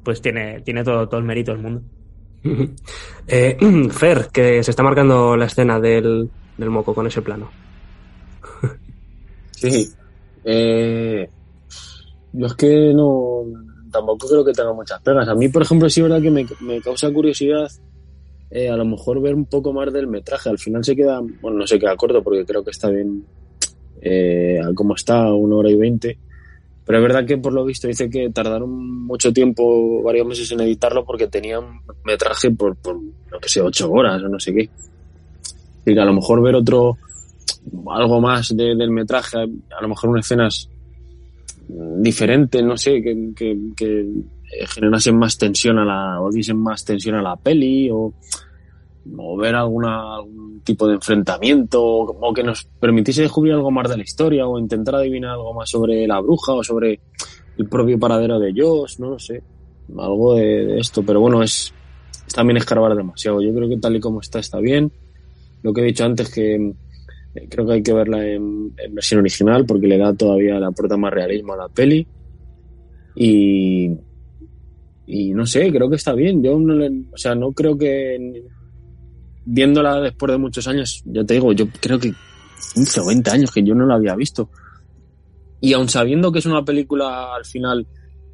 [0.04, 1.82] pues tiene, tiene todo, todo el mérito del mundo.
[3.30, 3.58] Eh,
[3.90, 7.50] Fer, que se está marcando la escena del, del moco con ese plano.
[9.50, 9.86] Sí.
[10.44, 11.28] Eh,
[12.32, 13.42] yo es que no.
[13.92, 15.28] Tampoco creo que tenga muchas pegas.
[15.28, 17.68] A mí, por ejemplo, sí es verdad que me, me causa curiosidad
[18.50, 20.48] eh, a lo mejor ver un poco más del metraje.
[20.48, 21.20] Al final se queda.
[21.40, 23.24] Bueno, no se queda corto porque creo que está bien.
[24.00, 26.18] Eh, como está, una hora y veinte.
[26.88, 30.60] Pero es verdad que por lo visto dice que tardaron mucho tiempo, varios meses en
[30.60, 34.70] editarlo porque tenían metraje por, no que sé, ocho horas o no sé qué.
[35.84, 36.96] Y que a lo mejor ver otro,
[37.90, 40.70] algo más de- del metraje, a lo mejor unas escenas
[41.68, 44.06] diferentes, no sé, que, que,
[44.68, 48.14] generasen más tensión a la, o diesen más tensión a la peli, o,
[49.16, 53.96] o ver alguna, algún tipo de enfrentamiento, o, que nos permitiese descubrir algo más de
[53.96, 57.00] la historia, o intentar adivinar algo más sobre la bruja, o sobre
[57.56, 59.42] el propio paradero de Josh, no lo sé,
[59.96, 61.72] algo de, esto, pero bueno, es,
[62.34, 63.40] también escarbar demasiado.
[63.40, 64.92] Yo creo que tal y como está, está bien.
[65.62, 69.64] Lo que he dicho antes, que eh, creo que hay que verla en, versión original
[69.66, 72.06] porque le da todavía la aporta más realismo a la peli.
[73.16, 73.90] Y,
[75.06, 76.42] y no sé, creo que está bien.
[76.42, 78.44] Yo no le- o sea, no creo que
[79.50, 82.12] viéndola después de muchos años, ya te digo, yo creo que
[82.74, 84.50] 15 o 20 años que yo no la había visto.
[85.60, 87.86] Y aun sabiendo que es una película al final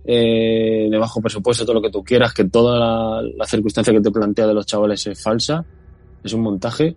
[0.04, 4.00] eh, de bajo presupuesto, todo lo que tú quieras, que toda la, la circunstancia que
[4.00, 5.64] te plantea de los chavales es falsa,
[6.22, 6.96] es un montaje,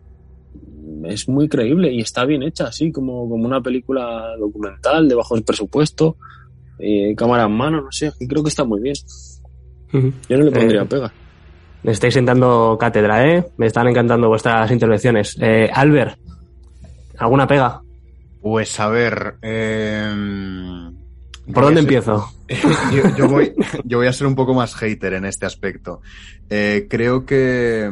[1.05, 5.39] es muy creíble y está bien hecha, así como, como una película documental de bajo
[5.41, 6.17] presupuesto,
[6.79, 8.95] eh, cámara en mano, no sé, creo que está muy bien.
[9.93, 11.13] Yo no le pondría Eh, pega.
[11.87, 13.45] Me estáis sentando cátedra, ¿eh?
[13.57, 15.37] Me están encantando vuestras intervenciones.
[15.39, 16.19] Eh, Albert,
[17.17, 17.81] ¿alguna pega?
[18.41, 19.35] Pues a ver.
[19.41, 20.93] em,
[21.53, 22.29] ¿Por dónde ser- empiezo?
[22.93, 23.53] yo, yo voy,
[23.85, 26.01] yo voy a ser un poco más hater en este aspecto.
[26.49, 27.89] Eh, creo que.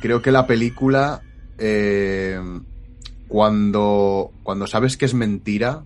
[0.00, 1.20] Creo que la película.
[1.58, 2.40] eh,
[3.28, 5.84] cuando, cuando sabes que es mentira,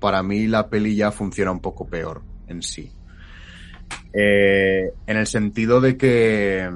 [0.00, 2.90] para mí la peli ya funciona un poco peor en sí.
[4.12, 6.70] Eh, en el sentido de que.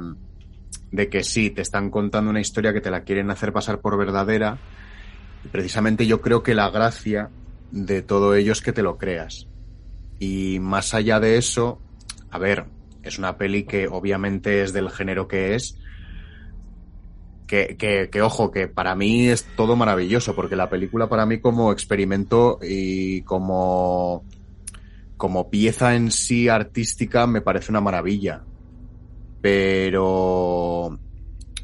[0.90, 3.98] De que sí, te están contando una historia que te la quieren hacer pasar por
[3.98, 4.58] verdadera.
[5.44, 7.30] Y precisamente yo creo que la gracia
[7.70, 9.46] de todo ello es que te lo creas.
[10.18, 11.80] Y más allá de eso,
[12.30, 12.64] a ver,
[13.02, 15.78] es una peli que obviamente es del género que es.
[17.46, 21.38] Que, que, que, ojo, que para mí es todo maravilloso, porque la película para mí
[21.38, 24.22] como experimento y como,
[25.18, 28.42] como pieza en sí artística me parece una maravilla.
[29.42, 30.98] Pero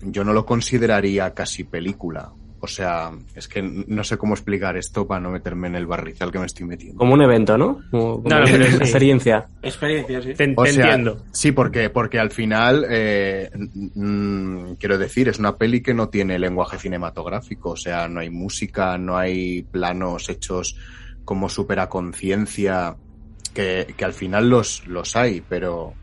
[0.03, 2.33] yo no lo consideraría casi película.
[2.61, 6.33] O sea, es que no sé cómo explicar esto para no meterme en el barrizal
[6.33, 6.97] que me estoy metiendo.
[6.97, 7.83] Como un evento, ¿no?
[7.91, 8.77] Como, como No, no, pero sí.
[8.77, 9.47] experiencia.
[9.63, 10.29] Experiencia, sí.
[10.33, 11.25] Te, te O sea, entiendo.
[11.31, 13.51] Sí, porque, porque al final, eh,
[13.95, 18.31] mm, quiero decir, es una peli que no tiene lenguaje cinematográfico, o sea, no hay
[18.31, 20.75] música, no hay planos hechos
[21.23, 22.97] como súper a conciencia,
[23.55, 25.95] que, que al final los, los hay, pero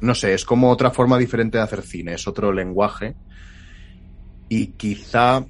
[0.00, 3.14] no sé, es como otra forma diferente de hacer cine, es otro lenguaje.
[4.48, 5.44] Y quizá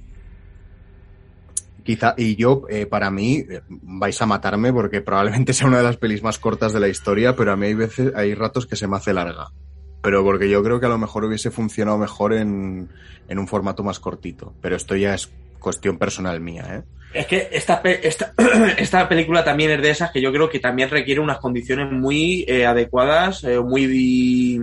[1.85, 5.83] Quizá, y yo, eh, para mí, eh, vais a matarme porque probablemente sea una de
[5.83, 8.75] las pelis más cortas de la historia, pero a mí hay veces, hay ratos que
[8.75, 9.51] se me hace larga.
[10.01, 12.89] Pero porque yo creo que a lo mejor hubiese funcionado mejor en,
[13.27, 14.55] en un formato más cortito.
[14.61, 16.83] Pero esto ya es cuestión personal mía, ¿eh?
[17.15, 18.33] Es que esta, pe- esta,
[18.77, 22.43] esta película también es de esas que yo creo que también requiere unas condiciones muy
[22.45, 24.59] eh, adecuadas, eh, muy,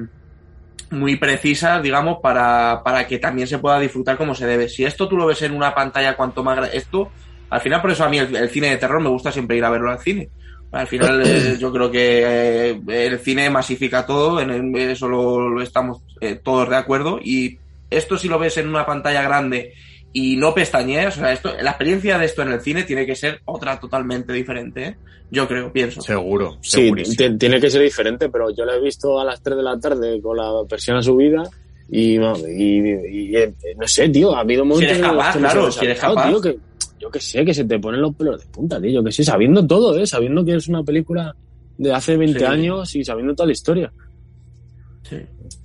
[0.91, 4.69] muy precisas, digamos, para, para que también se pueda disfrutar como se debe.
[4.69, 6.69] Si esto tú lo ves en una pantalla, cuanto más...
[6.75, 7.11] Esto,
[7.49, 9.65] al final, por eso a mí el, el cine de terror me gusta siempre ir
[9.65, 10.29] a verlo al cine.
[10.73, 16.03] Al final, eh, yo creo que el cine masifica todo, en eso lo, lo estamos
[16.43, 17.19] todos de acuerdo.
[17.23, 17.59] Y
[17.89, 19.73] esto, si lo ves en una pantalla grande
[20.13, 23.15] y no pestañeas, o sea, esto, la experiencia de esto en el cine tiene que
[23.17, 24.97] ser otra totalmente diferente, ¿eh?
[25.31, 26.03] Yo creo, pienso.
[26.03, 26.93] Seguro, Sí,
[27.39, 30.21] tiene que ser diferente, pero yo lo he visto a las 3 de la tarde
[30.21, 31.43] con la persiana subida
[31.91, 35.25] y, no, y, y- y, eh, no sé, tío, ha habido momentos eres en los
[35.25, 36.29] capaz, claro, si eres capaz.
[36.29, 36.59] tío, que
[37.01, 39.25] yo que sé, que se te ponen los pelos de punta, tío, yo que sé,
[39.25, 40.07] sabiendo todo, ¿eh?
[40.07, 41.35] Sabiendo que es una película
[41.79, 42.45] de hace 20 Sí.
[42.45, 43.93] años y sabiendo toda la historia.
[45.09, 45.17] Sí.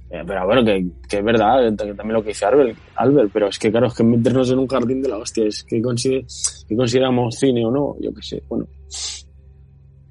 [0.10, 3.48] Eh, pero bueno, que, que es verdad, que también lo que dice Albert, Albert, pero
[3.48, 6.26] es que claro, es que meternos en un jardín de la hostia, es que, consider-
[6.68, 8.68] que consideramos cine o no, yo que sé, bueno.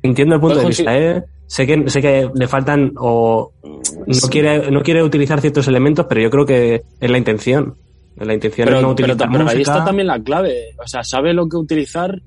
[0.03, 1.25] Entiendo el punto de vista, ¿eh?
[1.47, 6.21] Sé que, sé que le faltan o no quiere, no quiere utilizar ciertos elementos, pero
[6.21, 7.77] yo creo que es la intención.
[8.17, 10.75] La intención pero, es no utilizar pero ahí está también la clave.
[10.83, 12.21] O sea, sabe lo que utilizar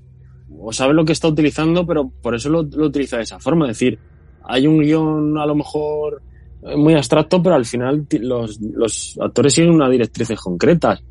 [0.58, 3.66] o sabe lo que está utilizando, pero por eso lo, lo utiliza de esa forma.
[3.66, 4.00] Es decir,
[4.44, 6.22] hay un guion a lo mejor
[6.62, 11.02] muy abstracto, pero al final los, los actores siguen unas directrices concretas.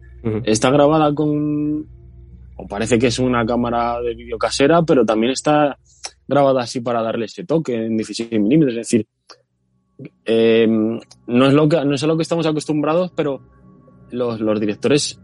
[0.45, 1.87] Está grabada con,
[2.57, 5.79] o parece que es una cámara de vídeo casera, pero también está
[6.27, 8.77] grabada así para darle ese toque en 16 milímetros.
[8.77, 9.07] Es decir,
[10.25, 13.41] eh, no, es lo que, no es a lo que estamos acostumbrados, pero
[14.11, 15.21] los, los directores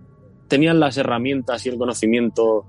[0.48, 2.64] tenían las herramientas y el conocimiento,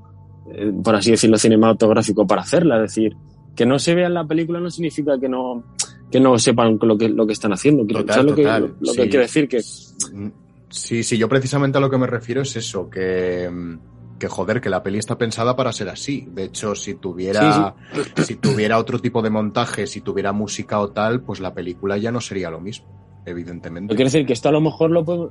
[0.52, 2.78] eh, por así decirlo, cinematográfico para hacerla.
[2.78, 3.16] Es decir,
[3.56, 5.64] que no se vea en la película no significa que no,
[6.12, 7.86] que no sepan lo que, lo que están haciendo.
[7.86, 8.98] Total, ¿sabes lo que, total, lo, lo sí.
[9.02, 9.48] que quiero decir?
[9.48, 9.60] Que
[10.70, 13.50] Sí, sí, yo precisamente a lo que me refiero es eso, que,
[14.20, 16.28] que joder, que la peli está pensada para ser así.
[16.32, 17.76] De hecho, si tuviera,
[18.18, 22.12] si tuviera otro tipo de montaje, si tuviera música o tal, pues la película ya
[22.12, 22.88] no sería lo mismo,
[23.26, 23.96] evidentemente.
[23.96, 25.30] Quiero decir que esto a lo mejor lo puede,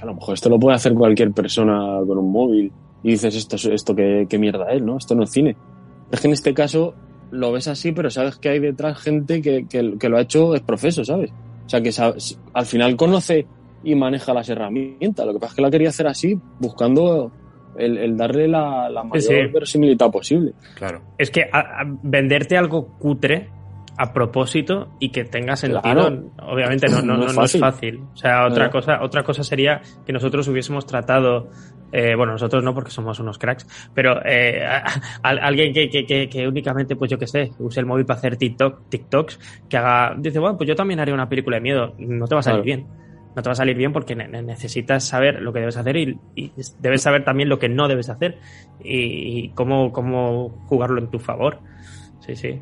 [0.00, 2.72] a lo mejor esto lo puede hacer cualquier persona con un móvil
[3.02, 4.96] y dices esto, es- esto qué, qué mierda es, ¿no?
[4.96, 5.54] Esto no es cine.
[6.10, 6.94] Es que en este caso
[7.30, 10.54] lo ves así, pero sabes que hay detrás gente que, que, que lo ha hecho
[10.54, 11.30] es profeso, ¿sabes?
[11.66, 12.14] O sea que sa-
[12.54, 13.46] al final conoce
[13.84, 15.26] y maneja las herramientas.
[15.26, 17.30] Lo que pasa es que la quería hacer así, buscando
[17.76, 19.52] el, el darle la, la mayor Sí, sí.
[19.52, 20.52] verosimilitud posible.
[20.74, 21.00] Claro.
[21.18, 23.50] Es que a- a venderte algo cutre
[23.98, 25.82] a propósito y que tenga sentido.
[25.82, 26.30] Claro.
[26.42, 28.00] Obviamente no, no, No es no es fácil.
[28.14, 28.70] O sea, otra Eh.
[28.70, 31.48] cosa, otra cosa sería que nosotros hubiésemos tratado,
[31.90, 34.84] eh, bueno, nosotros no porque somos unos cracks, pero eh, a-
[35.22, 38.18] a- alguien que, que, que, que únicamente, pues yo qué sé, use el móvil para
[38.18, 41.94] hacer TikTok, TikToks, que haga, dice, bueno, pues yo también haré una película de miedo.
[41.98, 42.82] No te va a salir Claro.
[42.84, 43.08] bien.
[43.34, 45.96] No te va a salir bien porque ne- ne- necesitas saber lo que debes hacer
[45.96, 48.38] y, y debes saber también lo que no debes hacer
[48.82, 51.58] y, y cómo, cómo jugarlo en tu favor.
[52.20, 52.60] Sí, sí.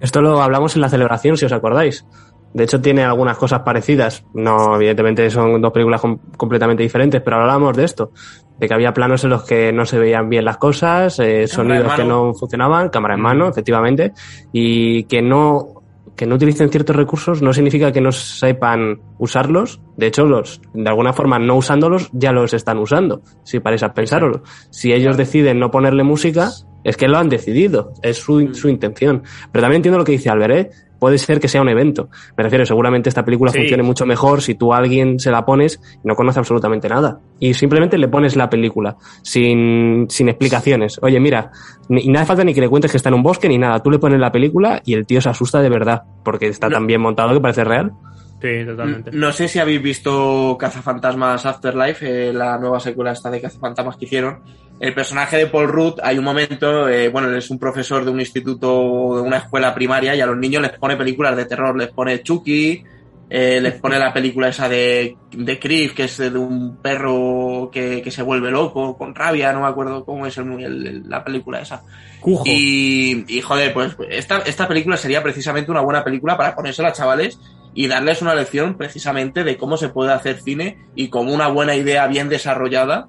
[0.00, 2.06] Esto lo hablamos en la celebración, si os acordáis.
[2.52, 4.24] De hecho, tiene algunas cosas parecidas.
[4.32, 8.12] No, evidentemente son dos películas com- completamente diferentes, pero hablábamos de esto.
[8.58, 11.92] De que había planos en los que no se veían bien las cosas, eh, sonidos
[11.94, 14.12] que no funcionaban, cámara en mano, efectivamente,
[14.52, 15.82] y que no,
[16.16, 19.82] que no utilicen ciertos recursos no significa que no sepan usarlos.
[19.98, 23.92] De hecho, los, de alguna forma, no usándolos, ya los están usando, si paréis a
[23.92, 24.42] pensároslo.
[24.70, 26.48] Si ellos deciden no ponerle música,
[26.88, 29.22] es que lo han decidido, es su, su intención.
[29.52, 30.70] Pero también entiendo lo que dice Albert, ¿eh?
[30.98, 32.08] Puede ser que sea un evento.
[32.38, 33.58] Me refiero, seguramente esta película Sí.
[33.58, 37.20] funcione mucho mejor si tú a alguien se la pones y no conoce absolutamente nada.
[37.38, 40.98] Y simplemente le pones la película, sin, sin explicaciones.
[41.02, 41.50] Oye, mira,
[41.90, 43.82] ni, hace falta ni que le cuentes que está en un bosque ni nada.
[43.82, 46.76] Tú le pones la película y el tío se asusta de verdad, porque está No.
[46.76, 47.92] tan bien montado que parece real.
[48.40, 49.10] Sí, totalmente.
[49.12, 54.04] No sé si habéis visto Cazafantasmas Afterlife, eh, la nueva secuela esta de Cazafantasmas que
[54.06, 54.40] hicieron.
[54.78, 58.10] El personaje de Paul Rudd, hay un momento, eh, bueno, él es un profesor de
[58.10, 61.76] un instituto de una escuela primaria y a los niños les pone películas de terror,
[61.78, 62.84] les pone Chucky,
[63.30, 68.02] eh, les pone la película esa de, de Creep, que es de un perro que,
[68.02, 71.60] que se vuelve loco, con rabia, no me acuerdo cómo es el, el- la película
[71.60, 71.82] esa.
[72.20, 72.44] Cujo.
[72.46, 76.92] Y, y, joder, pues esta, esta película sería precisamente una buena película para ponérsela a
[76.92, 77.40] chavales
[77.74, 81.74] y darles una lección precisamente de cómo se puede hacer cine y como una buena
[81.74, 83.08] idea bien desarrollada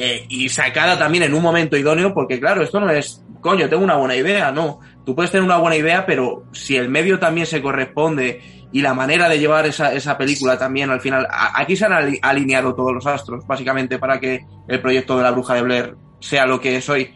[0.00, 3.84] eh, y sacada también en un momento idóneo, porque claro, esto no es, coño, tengo
[3.84, 4.80] una buena idea, no.
[5.04, 8.40] Tú puedes tener una buena idea, pero si el medio también se corresponde
[8.72, 12.18] y la manera de llevar esa, esa película también al final, aquí se han ali-
[12.22, 16.46] alineado todos los astros, básicamente, para que el proyecto de la bruja de Blair sea
[16.46, 17.14] lo que es hoy.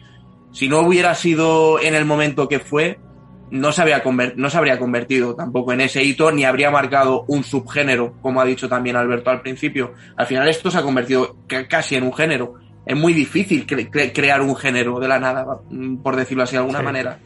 [0.51, 2.99] Si no hubiera sido en el momento que fue,
[3.51, 4.01] no se, había
[4.35, 8.45] no se habría convertido tampoco en ese hito, ni habría marcado un subgénero, como ha
[8.45, 9.93] dicho también Alberto al principio.
[10.17, 12.55] Al final esto se ha convertido ca- casi en un género.
[12.85, 15.45] Es muy difícil cre- cre- crear un género de la nada,
[16.03, 16.85] por decirlo así de alguna Sí.
[16.85, 17.19] manera.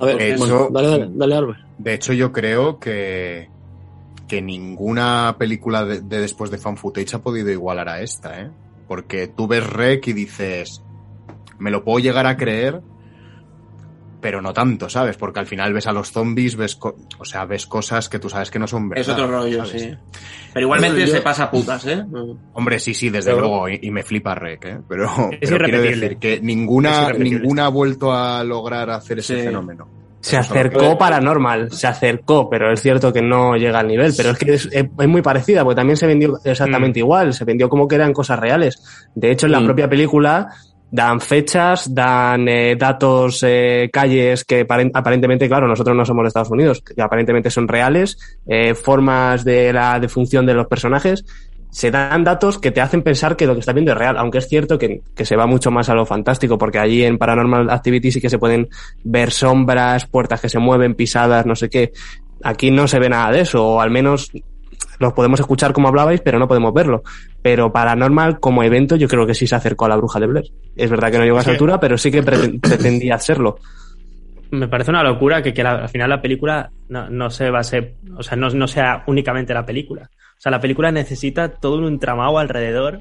[0.00, 1.58] A ver, Eso- bueno, dale, dale, dale, Albert.
[1.78, 3.48] De hecho, yo creo que,
[4.26, 8.50] que ninguna película de, de después de Fan Footage ha podido igualar a esta, ¿eh?
[8.88, 10.82] Porque tú ves Rec y dices,
[11.58, 12.80] me lo puedo llegar a creer,
[14.20, 15.16] pero no tanto, ¿sabes?
[15.16, 18.28] Porque al final ves a los zombies, ves, co- o sea, ves cosas que tú
[18.28, 19.02] sabes que no son verdad.
[19.02, 19.82] es otro rollo, ¿sabes?
[19.82, 19.94] sí.
[20.52, 22.04] Pero igualmente Yo- se pasa putas, ¿eh?
[22.54, 24.78] Hombre, sí, sí, desde Pero- luego, y, y me flipa Rec, ¿eh?
[24.88, 25.06] Pero,
[25.40, 29.42] Es pero quiero decir que ninguna, ninguna ha vuelto a lograr hacer ese Sí.
[29.44, 29.88] fenómeno.
[30.22, 30.98] Se acercó.
[30.98, 34.12] Paranormal, se acercó, pero es cierto que no llega al nivel.
[34.14, 34.68] Pero es que es,
[35.08, 38.82] muy parecida, porque también se vendió exactamente igual, se vendió como que eran cosas reales.
[39.14, 39.64] De hecho, en la Mm.
[39.64, 40.48] propia película
[40.90, 46.50] dan fechas, dan eh, datos, eh, calles que aparen- aparentemente, claro, nosotros no somos Estados
[46.50, 51.24] Unidos, que aparentemente son reales, eh, formas de la defunción de los personajes.
[51.70, 54.38] Se dan datos que te hacen pensar que lo que estás viendo es real, aunque
[54.38, 57.70] es cierto que, que se va mucho más a lo fantástico, porque allí en Paranormal
[57.70, 58.68] Activity sí que se pueden
[59.04, 61.92] ver sombras, puertas que se mueven, pisadas, no sé qué.
[62.42, 64.32] Aquí no se ve nada de eso, o al menos
[65.00, 67.02] los podemos escuchar como hablabais, pero no podemos verlo.
[67.42, 70.46] Pero Paranormal como evento yo creo que sí se acercó a la bruja de Blair.
[70.76, 71.54] Es verdad que no llegó a esa Sí.
[71.54, 73.58] altura, pero sí que preten- pretendía hacerlo.
[74.52, 77.94] Me parece una locura que, que la- al final la película no, no se base,
[78.16, 80.10] o sea, no, no sea únicamente la película.
[80.36, 83.00] O sea, la película necesita todo un entramado alrededor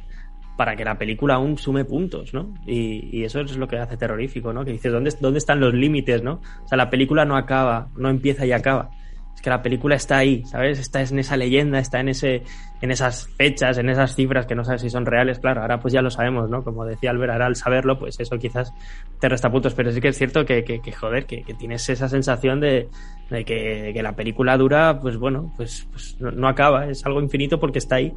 [0.58, 2.54] para que la película aún sume puntos, ¿no?
[2.68, 4.64] Y, y eso es lo que hace terrorífico, ¿no?
[4.66, 6.42] Que dices, ¿dónde, ¿dónde están los límites, no?
[6.64, 8.90] O sea, la película no acaba, no empieza y acaba.
[9.40, 10.80] Es que la película está ahí, ¿sabes?
[10.80, 12.44] Está en esa leyenda, está en ese,
[12.82, 15.94] en esas fechas, en esas cifras que no sabes si son reales, claro, ahora pues
[15.94, 16.62] ya lo sabemos, ¿no?
[16.62, 18.74] Como decía Albert, ahora al saberlo, pues eso quizás
[19.18, 21.88] te resta puntos, pero sí que es cierto que, que, que, joder, que, que tienes
[21.88, 22.90] esa sensación de,
[23.30, 27.06] de que, de que la película dura, pues bueno, pues, pues no, no acaba, es
[27.06, 28.12] algo infinito porque está ahí.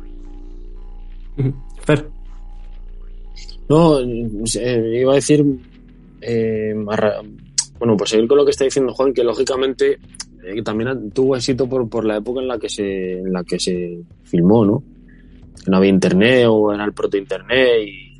[1.84, 2.08] Fer,
[3.68, 5.44] No, eh, iba a decir,
[6.20, 10.00] eh, bueno, por seguir con lo que está diciendo Juan, que lógicamente
[10.44, 13.58] eh, también tuvo éxito por, por la época en la que se, en la que
[13.58, 14.82] se filmó, ¿no?
[15.66, 18.12] No había internet o era el proto internet y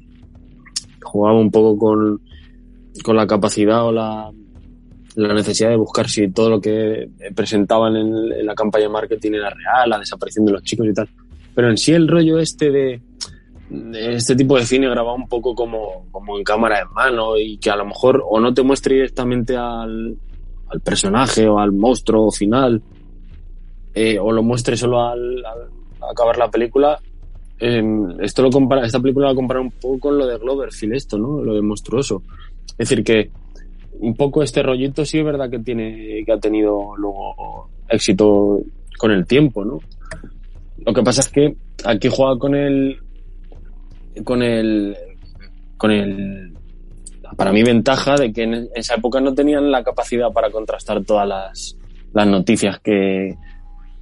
[1.00, 2.20] jugaba un poco con,
[3.02, 4.30] con la capacidad o la,
[5.16, 9.50] la necesidad de buscar si todo lo que presentaban en, la campaña de marketing era
[9.50, 11.08] real, la desaparición de los chicos y tal.
[11.54, 13.02] Pero en sí el rollo este de,
[13.68, 17.58] de este tipo de cine grabado un poco como, como en cámara en mano y
[17.58, 20.16] que a lo mejor o no te muestre directamente al,
[20.72, 22.82] al personaje o al monstruo final,
[23.94, 26.98] eh, o lo muestre solo al, al acabar la película,
[27.64, 27.82] eh,
[28.20, 31.42] esto lo compara, esta película la compara un poco con lo de Gloverfield, esto, ¿no?
[31.42, 32.22] Lo de monstruoso.
[32.78, 33.30] Es decir, que
[34.00, 38.62] un poco este rollito sí es verdad que tiene, que ha tenido luego éxito
[38.98, 39.78] con el tiempo, ¿no?
[40.84, 41.54] Lo que pasa es que
[41.84, 42.98] aquí juega con el,
[44.24, 44.96] con el,
[45.76, 46.51] con el,
[47.36, 51.28] para mí ventaja de que en esa época no tenían la capacidad para contrastar todas
[51.28, 51.76] las,
[52.12, 53.36] las noticias que,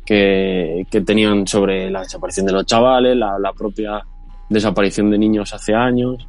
[0.05, 4.05] que, tenían sobre la desaparición de los chavales, la, propia
[4.49, 6.27] desaparición de niños hace años,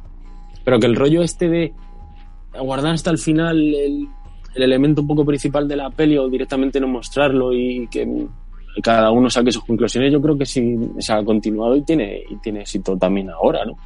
[0.64, 1.72] pero que el rollo este de
[2.60, 4.08] guardar hasta el final el,
[4.54, 8.06] el elemento un poco principal de la peli o directamente no mostrarlo y que
[8.80, 12.36] cada uno saque sus conclusiones, yo creo que sí se ha continuado y tiene, y
[12.36, 13.76] tiene éxito también ahora, ¿no?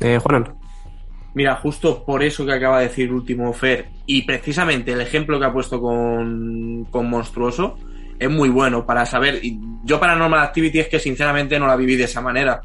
[0.00, 0.61] Eh, Juanan.
[1.34, 5.46] Mira, justo por eso que acaba de decir último Fer, y precisamente el ejemplo que
[5.46, 7.78] ha puesto con, con Monstruoso,
[8.18, 9.40] es muy bueno para saber.
[9.84, 12.60] Yo para Normal Activity es que sinceramente no la viví de esa manera.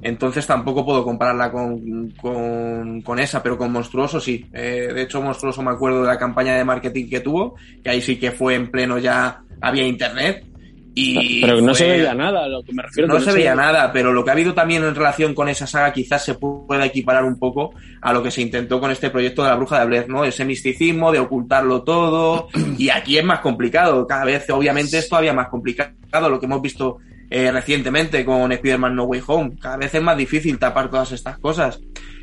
[0.00, 4.46] Entonces tampoco puedo compararla con, con, con esa, pero con Monstruoso sí.
[4.52, 8.00] Eh, de hecho, Monstruoso me acuerdo de la campaña de marketing que tuvo, que ahí
[8.00, 10.46] sí que fue en pleno ya había internet.
[10.94, 13.08] Y pero no fue- se veía nada, lo que me refiero.
[13.08, 15.66] no que se veía nada, pero lo que ha habido también en relación con esa
[15.66, 19.42] saga quizás se pueda equiparar un poco a lo que se intentó con este proyecto
[19.42, 20.24] de la bruja de Blair, ¿no?
[20.24, 22.48] Ese misticismo de ocultarlo todo
[22.78, 25.92] y aquí es más complicado, cada vez obviamente es todavía más complicado
[26.28, 26.98] lo que hemos visto
[27.30, 31.38] eh, recientemente con Spider-Man No Way Home, cada vez es más difícil tapar todas estas
[31.38, 31.80] cosas.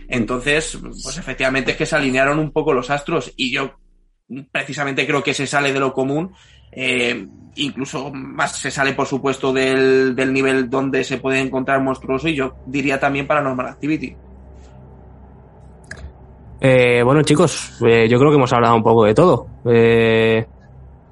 [0.07, 3.73] Entonces, pues efectivamente es que se alinearon un poco los astros y yo
[4.51, 6.31] precisamente creo que se sale de lo común
[6.71, 12.27] eh, incluso más se sale, por supuesto, del, del nivel donde se puede encontrar monstruoso
[12.27, 14.15] y yo diría también Paranormal Activity.
[16.61, 19.47] Eh, bueno, chicos, eh, yo creo que hemos hablado un poco de todo.
[19.65, 20.45] Eh,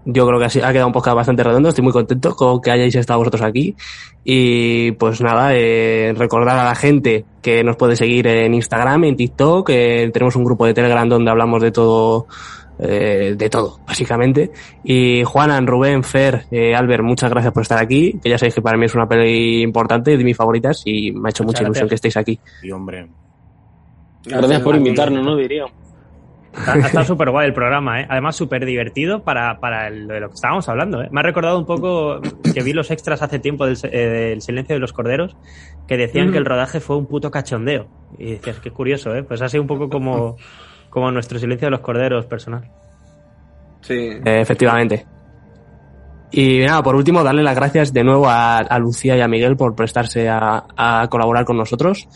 [0.10, 1.70] yo creo que ha quedado un podcast bastante redondo.
[1.70, 3.76] Estoy muy contento con que hayáis estado vosotros aquí.
[4.24, 9.16] Y pues nada, eh, recordar a la gente que nos puede seguir en Instagram, en
[9.18, 9.70] TikTok.
[9.70, 12.28] eh, tenemos un grupo de Telegram donde hablamos de todo,
[12.80, 14.52] eh, de todo, básicamente.
[14.84, 18.20] Y Juanan, Rubén, Fer, eh, Albert, muchas gracias por estar aquí.
[18.22, 21.28] Que ya sabéis que para mí es una peli importante, de mis favoritas, y me
[21.28, 22.40] ha hecho Muchas mucha ilusión que estéis aquí.
[22.64, 23.08] Y hombre,
[24.26, 25.36] Gracias por invitarnos, ¿no?
[25.38, 25.66] Diría.
[26.84, 28.08] Estado súper guay el programa, ¿eh?
[28.10, 31.08] Además, súper divertido para, para el- de lo que estábamos hablando, ¿eh?
[31.12, 32.20] Me ha recordado un poco
[32.54, 33.98] que vi los extras hace tiempo del, eh,
[34.30, 35.36] del Silencio de los Corderos,
[35.88, 36.32] que decían Mm.
[36.32, 37.88] que el rodaje fue un puto cachondeo.
[38.18, 39.22] Y decías, qué curioso, ¿eh?
[39.24, 40.38] Pues ha sido un poco como,
[40.89, 42.69] como nuestro Silencio de los Corderos personal.
[43.81, 43.93] Sí.
[43.93, 45.05] Eh, efectivamente.
[46.31, 49.55] Y nada, por último, darle las gracias de nuevo a, a Lucía y a Miguel
[49.55, 52.07] por prestarse a, a colaborar con nosotros.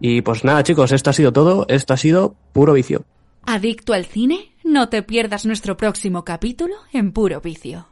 [0.00, 1.66] Y pues nada, chicos, esto ha sido todo.
[1.68, 3.04] Esto ha sido puro vicio.
[3.44, 4.52] ¿Adicto al cine?
[4.64, 7.86] No te pierdas nuestro próximo capítulo en Puro Vicio.